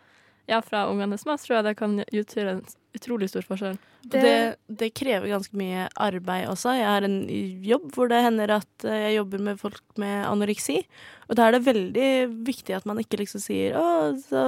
ja, 0.48 0.62
fra 0.64 0.86
ungene 0.88 1.18
små, 1.20 1.36
tror 1.36 1.58
jeg 1.58 1.66
det 1.66 1.76
kan 1.76 1.98
utgjøre 2.00 2.54
en 2.56 2.62
utrolig 2.96 3.28
stor 3.28 3.44
forskjell. 3.44 3.76
Det, 4.08 4.20
det, 4.22 4.36
det, 4.80 4.88
krever 4.96 5.28
ganske 5.28 5.58
mye 5.58 5.88
arbeid 6.00 6.48
også. 6.48 6.72
Jeg 6.78 6.88
har 6.88 7.04
en 7.04 7.18
jobb 7.66 7.90
hvor 7.92 8.08
det 8.08 8.22
hender 8.24 8.54
at 8.56 8.86
eh, 8.88 9.02
jeg 9.08 9.18
jobber 9.18 9.44
med 9.50 9.60
folk 9.60 9.82
med 10.00 10.24
anoreksi. 10.24 10.80
Og 11.28 11.36
da 11.36 11.48
er 11.48 11.58
det 11.58 11.66
veldig 11.66 12.08
viktig 12.48 12.78
at 12.78 12.88
man 12.88 13.02
ikke 13.02 13.20
liksom 13.20 13.44
sier 13.44 13.76
'Å, 13.76 14.16
så, 14.24 14.46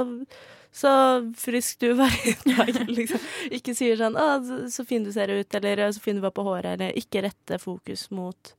så 0.73 0.91
frisk 1.37 1.81
du 1.83 1.93
var 1.99 2.14
i 2.27 2.35
dag'. 2.45 2.91
liksom. 2.99 3.23
Ikke 3.51 3.75
sier 3.75 3.99
sånn 3.99 4.16
'Å, 4.16 4.68
så 4.71 4.85
fin 4.87 5.05
du 5.05 5.12
ser 5.12 5.29
ut', 5.29 5.55
eller 5.55 5.89
'så 5.91 6.01
fin 6.01 6.16
du 6.16 6.23
var 6.23 6.35
på 6.37 6.45
håret', 6.47 6.79
eller 6.79 6.97
ikke 6.99 7.25
rette 7.27 7.59
fokus 7.59 8.11
mot 8.11 8.55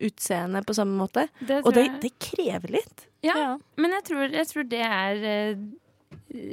utseendet 0.00 0.66
på 0.66 0.74
samme 0.74 0.96
måte. 0.98 1.28
Det 1.40 1.62
og 1.64 1.72
det, 1.74 1.86
det, 2.02 2.12
krever 2.18 2.76
litt. 2.80 3.06
Ja, 3.24 3.36
ja. 3.38 3.52
men 3.76 3.94
jeg 3.96 4.04
tror, 4.10 4.28
jeg 4.28 4.50
tror, 4.50 4.68
det 4.68 4.82
er 4.84 5.24
eh, 5.24 5.56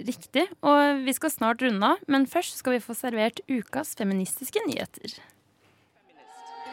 riktig. 0.08 0.48
Og 0.62 1.04
vi 1.06 1.14
skal 1.18 1.34
snart 1.34 1.62
runde 1.66 1.94
av, 1.94 2.06
men 2.08 2.30
først 2.30 2.62
skal 2.62 2.78
vi 2.78 2.84
få 2.84 2.96
servert 2.96 3.44
ukas 3.50 3.96
feministiske 4.00 4.64
nyheter. 4.68 5.20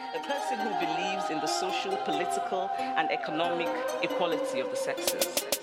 A 0.09 0.21
person 0.25 0.57
who 0.63 0.71
believes 0.79 1.29
in 1.29 1.39
the 1.39 1.47
social, 1.47 1.97
political 2.05 2.69
and 2.79 3.09
economic 3.11 3.69
equality 4.01 4.61
of 4.61 4.69
the 4.69 4.75
sexes. 4.77 5.58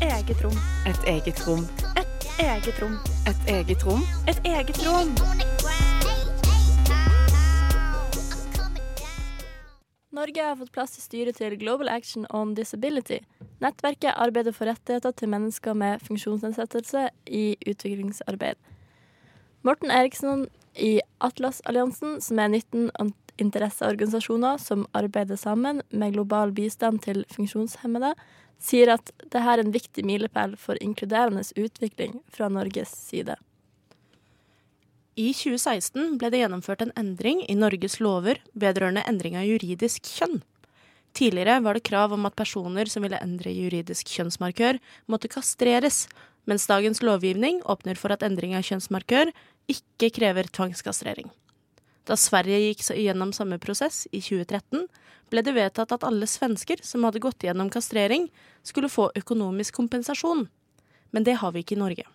Et 0.00 0.08
eget 0.08 0.44
rom. 0.44 0.54
Et 0.86 1.02
eget 1.12 1.40
rom. 1.46 1.64
Et 2.00 2.38
eget 2.40 2.78
rom. 2.80 2.94
Et 3.28 3.50
eget 3.52 3.82
rom. 3.84 4.00
Et 4.28 4.38
eget 4.48 4.78
rom. 4.86 5.10
Norge 10.10 10.46
har 10.46 10.56
fått 10.56 10.72
plass 10.72 10.96
i 10.96 11.04
styret 11.04 11.36
til 11.36 11.58
Global 11.60 11.92
Action 11.92 12.24
on 12.30 12.54
Disability. 12.54 13.20
Nettverket 13.60 14.16
arbeider 14.16 14.56
for 14.56 14.72
rettigheter 14.72 15.12
til 15.12 15.28
mennesker 15.28 15.76
med 15.76 16.00
funksjonsnedsettelse 16.08 17.10
i 17.26 17.44
utviklingsarbeid. 17.68 18.56
Morten 19.62 19.90
Eriksson 19.90 20.46
i 20.76 21.00
Atlas-alliansen, 21.20 22.22
som 22.24 22.38
er 22.38 22.48
19 22.48 22.88
interesseorganisasjoner 23.38 24.56
som 24.56 24.86
arbeider 24.94 25.36
sammen 25.36 25.82
med 25.90 26.12
global 26.16 26.52
bistand 26.56 27.04
til 27.04 27.26
funksjonshemmede, 27.32 28.14
sier 28.60 28.92
at 28.92 29.12
dette 29.22 29.40
er 29.40 29.62
en 29.62 29.72
viktig 29.74 30.04
milepæl 30.06 30.56
for 30.60 30.78
inkluderende 30.84 31.42
utvikling 31.56 32.20
fra 32.32 32.50
Norges 32.52 32.92
side. 32.92 33.36
I 35.18 35.32
2016 35.34 36.16
ble 36.20 36.30
det 36.32 36.44
gjennomført 36.44 36.84
en 36.84 36.94
endring 36.98 37.42
i 37.50 37.56
Norges 37.58 37.98
lover 38.00 38.38
vedrørende 38.54 39.02
endring 39.10 39.36
av 39.36 39.48
juridisk 39.48 40.06
kjønn. 40.06 40.40
Tidligere 41.16 41.58
var 41.64 41.74
det 41.74 41.88
krav 41.88 42.14
om 42.14 42.28
at 42.28 42.38
personer 42.38 42.88
som 42.88 43.02
ville 43.02 43.18
endre 43.18 43.50
juridisk 43.50 44.12
kjønnsmarkør, 44.14 44.78
måtte 45.10 45.30
kastreres, 45.32 46.04
mens 46.46 46.68
dagens 46.70 47.02
lovgivning 47.02 47.58
åpner 47.66 47.98
for 47.98 48.14
at 48.14 48.22
endring 48.26 48.54
av 48.54 48.64
kjønnsmarkør 48.68 49.32
ikke 49.70 50.12
krever 50.20 50.48
tvangskastrering. 50.54 51.28
Da 52.10 52.16
Sverige 52.18 52.58
gikk 52.58 52.82
gjennom 52.98 53.30
samme 53.30 53.60
prosess 53.62 54.08
i 54.10 54.18
2013, 54.18 54.88
ble 55.30 55.42
det 55.46 55.54
vedtatt 55.54 55.92
at 55.94 56.02
alle 56.02 56.26
svensker 56.26 56.80
som 56.82 57.04
hadde 57.06 57.22
gått 57.22 57.44
gjennom 57.46 57.68
kastrering, 57.70 58.26
skulle 58.66 58.90
få 58.90 59.12
økonomisk 59.14 59.76
kompensasjon. 59.78 60.48
Men 61.14 61.26
det 61.26 61.36
har 61.38 61.54
vi 61.54 61.62
ikke 61.62 61.76
i 61.76 61.84
Norge. 61.84 62.06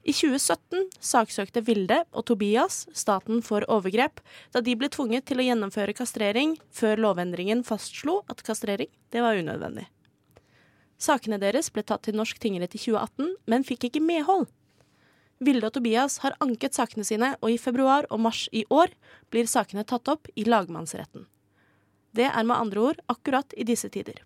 I 0.00 0.14
2017 0.16 0.86
saksøkte 0.96 1.60
Vilde 1.66 1.98
og 2.16 2.24
Tobias 2.30 2.86
staten 2.96 3.42
for 3.44 3.66
overgrep 3.68 4.22
da 4.54 4.62
de 4.64 4.72
ble 4.80 4.88
tvunget 4.88 5.26
til 5.28 5.42
å 5.42 5.44
gjennomføre 5.44 5.92
kastrering 5.98 6.54
før 6.72 7.02
lovendringen 7.04 7.60
fastslo 7.68 8.22
at 8.32 8.40
kastrering 8.46 8.88
det 9.12 9.20
var 9.20 9.36
unødvendig. 9.36 9.84
Sakene 11.00 11.36
deres 11.40 11.68
ble 11.72 11.84
tatt 11.84 12.06
til 12.08 12.16
norsk 12.16 12.40
tingrett 12.40 12.72
i 12.76 12.80
2018, 12.80 13.28
men 13.44 13.68
fikk 13.68 13.90
ikke 13.90 14.04
medhold. 14.04 14.48
Vilde 15.40 15.70
og 15.70 15.72
Tobias 15.72 16.18
har 16.20 16.36
anket 16.44 16.76
sakene 16.76 17.04
sine, 17.06 17.32
og 17.40 17.54
i 17.54 17.60
februar 17.60 18.04
og 18.12 18.20
mars 18.20 18.44
i 18.52 18.66
år 18.68 18.92
blir 19.32 19.48
sakene 19.48 19.86
tatt 19.88 20.08
opp 20.12 20.28
i 20.36 20.44
lagmannsretten. 20.44 21.24
Det 22.12 22.26
er 22.28 22.44
med 22.44 22.58
andre 22.58 22.82
ord 22.90 23.00
akkurat 23.08 23.54
i 23.56 23.64
disse 23.64 23.88
tider. 23.88 24.20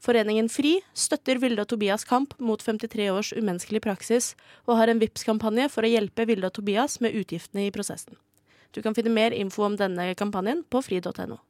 Foreningen 0.00 0.48
FRI 0.48 0.78
støtter 0.96 1.40
Vilde 1.42 1.64
og 1.64 1.68
Tobias 1.68 2.06
kamp 2.08 2.32
mot 2.38 2.62
53 2.62 3.10
års 3.12 3.32
umenneskelig 3.36 3.82
praksis, 3.84 4.32
og 4.64 4.78
har 4.80 4.88
en 4.88 5.00
VIPS-kampanje 5.02 5.68
for 5.72 5.84
å 5.84 5.90
hjelpe 5.90 6.28
Vilde 6.28 6.48
og 6.48 6.56
Tobias 6.56 7.00
med 7.04 7.16
utgiftene 7.16 7.66
i 7.66 7.72
prosessen. 7.74 8.16
Du 8.72 8.80
kan 8.84 8.96
finne 8.96 9.12
mer 9.12 9.36
info 9.36 9.66
om 9.66 9.76
denne 9.76 10.12
kampanjen 10.16 10.64
på 10.70 10.80
fri.no. 10.84 11.40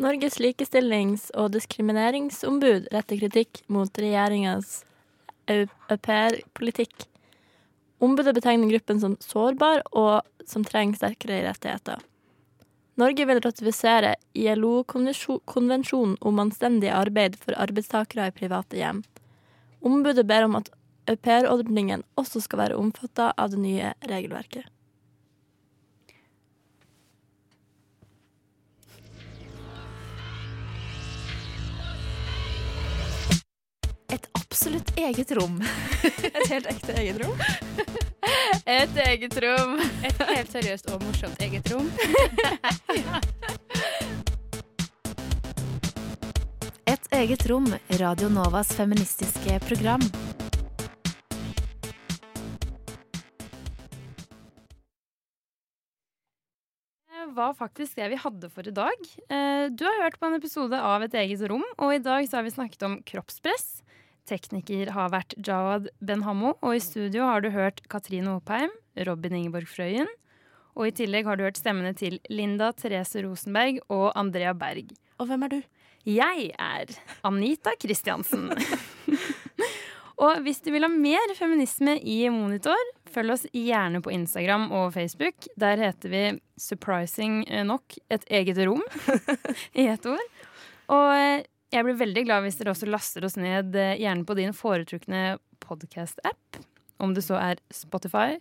Norges 0.00 0.38
likestillings- 0.40 1.28
og 1.36 1.50
diskrimineringsombud 1.52 2.88
retter 2.94 3.20
kritikk 3.20 3.60
mot 3.68 3.98
regjeringas 4.00 4.80
au-pair-politikk. 5.46 7.06
Ombudet 8.00 8.34
betegner 8.34 8.70
gruppen 8.72 9.00
som 9.00 9.16
sårbar 9.20 9.82
og 9.92 10.22
som 10.48 10.64
trenger 10.64 10.96
sterkere 10.96 11.42
rettigheter. 11.48 12.00
Norge 13.00 13.24
vil 13.24 13.40
ratifisere 13.40 14.14
ILO-konvensjonen 14.36 16.16
om 16.20 16.42
anstendig 16.42 16.90
arbeid 16.92 17.38
for 17.40 17.56
arbeidstakere 17.56 18.28
i 18.28 18.34
private 18.36 18.76
hjem. 18.76 19.02
Ombudet 19.80 20.26
ber 20.28 20.44
om 20.48 20.58
at 20.58 20.68
aupairordningen 21.08 22.04
også 22.20 22.42
skal 22.44 22.64
være 22.64 22.80
omfattet 22.80 23.32
av 23.40 23.54
det 23.54 23.62
nye 23.62 23.94
regelverket. 24.10 24.66
Absolutt 34.60 34.98
eget 34.98 35.32
rom. 35.32 35.62
Et 36.22 36.48
helt 36.50 36.66
ekte 36.66 36.92
eget 36.92 37.16
rom. 37.22 37.38
Et 38.66 38.96
eget 39.06 39.38
rom. 39.40 39.80
Et 40.04 40.20
helt 40.34 40.52
seriøst 40.52 40.90
og 40.92 41.00
morsomt 41.00 41.40
eget 41.40 41.72
rom. 41.72 41.88
Et 46.92 47.08
eget 47.22 47.46
rom, 47.48 47.72
Radio 48.02 48.28
Novas 48.28 48.76
feministiske 48.76 49.60
program. 49.64 50.04
var 57.30 57.54
faktisk 57.54 57.94
det 57.96 58.08
vi 58.10 58.16
hadde 58.18 58.48
for 58.50 58.66
i 58.66 58.72
dag. 58.74 58.98
Eh, 59.30 59.70
du 59.70 59.84
har 59.86 60.02
hørt 60.02 60.18
på 60.20 60.26
en 60.26 60.34
episode 60.36 60.76
av 60.76 61.02
Et 61.06 61.14
eget 61.22 61.40
rom, 61.48 61.62
og 61.78 61.94
i 61.94 62.02
dag 62.02 62.26
så 62.28 62.36
har 62.36 62.44
vi 62.44 62.50
snakket 62.52 62.82
om 62.84 62.98
kroppspress. 63.06 63.80
Tekniker 64.30 64.92
har 64.94 65.10
vært 65.10 65.34
Jawad 65.42 65.88
Benhammo, 65.98 66.54
og 66.62 66.76
i 66.76 66.82
studio 66.82 67.26
har 67.26 67.42
du 67.42 67.50
hørt 67.50 67.82
Katrine 67.90 68.36
Oppheim, 68.38 68.70
Robin 69.08 69.34
Ingeborg 69.40 69.66
Frøyen, 69.70 70.10
og 70.78 70.86
i 70.86 70.94
tillegg 70.94 71.26
har 71.26 71.38
du 71.38 71.44
hørt 71.44 71.58
stemmene 71.58 71.92
til 71.98 72.20
Linda 72.30 72.70
Therese 72.78 73.24
Rosenberg 73.26 73.80
og 73.90 74.12
Andrea 74.18 74.54
Berg. 74.56 74.92
Og 75.18 75.28
hvem 75.28 75.46
er 75.46 75.54
du? 75.56 75.60
Jeg 76.08 76.46
er 76.56 76.94
Anita 77.26 77.74
Kristiansen. 77.82 78.48
og 80.24 80.40
hvis 80.46 80.62
du 80.64 80.70
vil 80.72 80.86
ha 80.86 80.92
mer 80.92 81.34
feminisme 81.36 81.98
i 81.98 82.22
Monitor, 82.32 82.78
følg 83.10 83.34
oss 83.34 83.46
gjerne 83.52 84.00
på 84.00 84.14
Instagram 84.14 84.70
og 84.70 84.94
Facebook. 84.94 85.50
Der 85.60 85.82
heter 85.82 86.14
vi 86.14 86.24
surprising 86.56 87.42
nok 87.66 87.98
et 88.08 88.24
eget 88.30 88.62
rom 88.62 88.84
i 89.80 89.90
ett 89.90 90.06
ord. 90.08 90.28
Og 90.90 91.44
jeg 91.70 91.86
blir 91.86 91.98
veldig 92.00 92.24
glad 92.26 92.44
hvis 92.44 92.58
dere 92.60 92.74
også 92.74 92.88
laster 92.90 93.26
oss 93.26 93.38
ned, 93.38 93.74
eh, 93.78 93.96
gjerne 94.00 94.26
på 94.26 94.36
din 94.38 94.54
foretrukne 94.56 95.38
podcast-app. 95.62 96.60
Om 97.00 97.14
det 97.16 97.24
så 97.24 97.38
er 97.40 97.60
Spotify, 97.72 98.40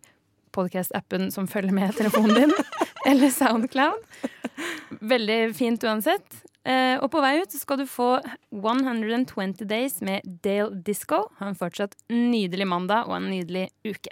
podcast-appen 0.56 1.30
som 1.32 1.48
følger 1.48 1.76
med 1.76 1.96
telefonen 1.98 2.36
din, 2.36 2.54
eller 3.10 3.32
Soundcloud. 3.34 4.02
Veldig 5.00 5.42
fint 5.56 5.84
uansett. 5.86 6.42
Eh, 6.68 6.98
og 7.00 7.08
på 7.14 7.22
vei 7.24 7.38
ut 7.40 7.54
skal 7.56 7.80
du 7.80 7.86
få 7.88 8.18
120 8.52 9.64
Days 9.70 10.02
med 10.06 10.26
Dale 10.44 10.82
Disco. 10.86 11.28
Ha 11.40 11.52
en 11.52 11.60
fortsatt 11.60 11.96
nydelig 12.12 12.68
mandag 12.68 13.08
og 13.08 13.20
en 13.20 13.30
nydelig 13.32 13.70
uke. 13.88 14.12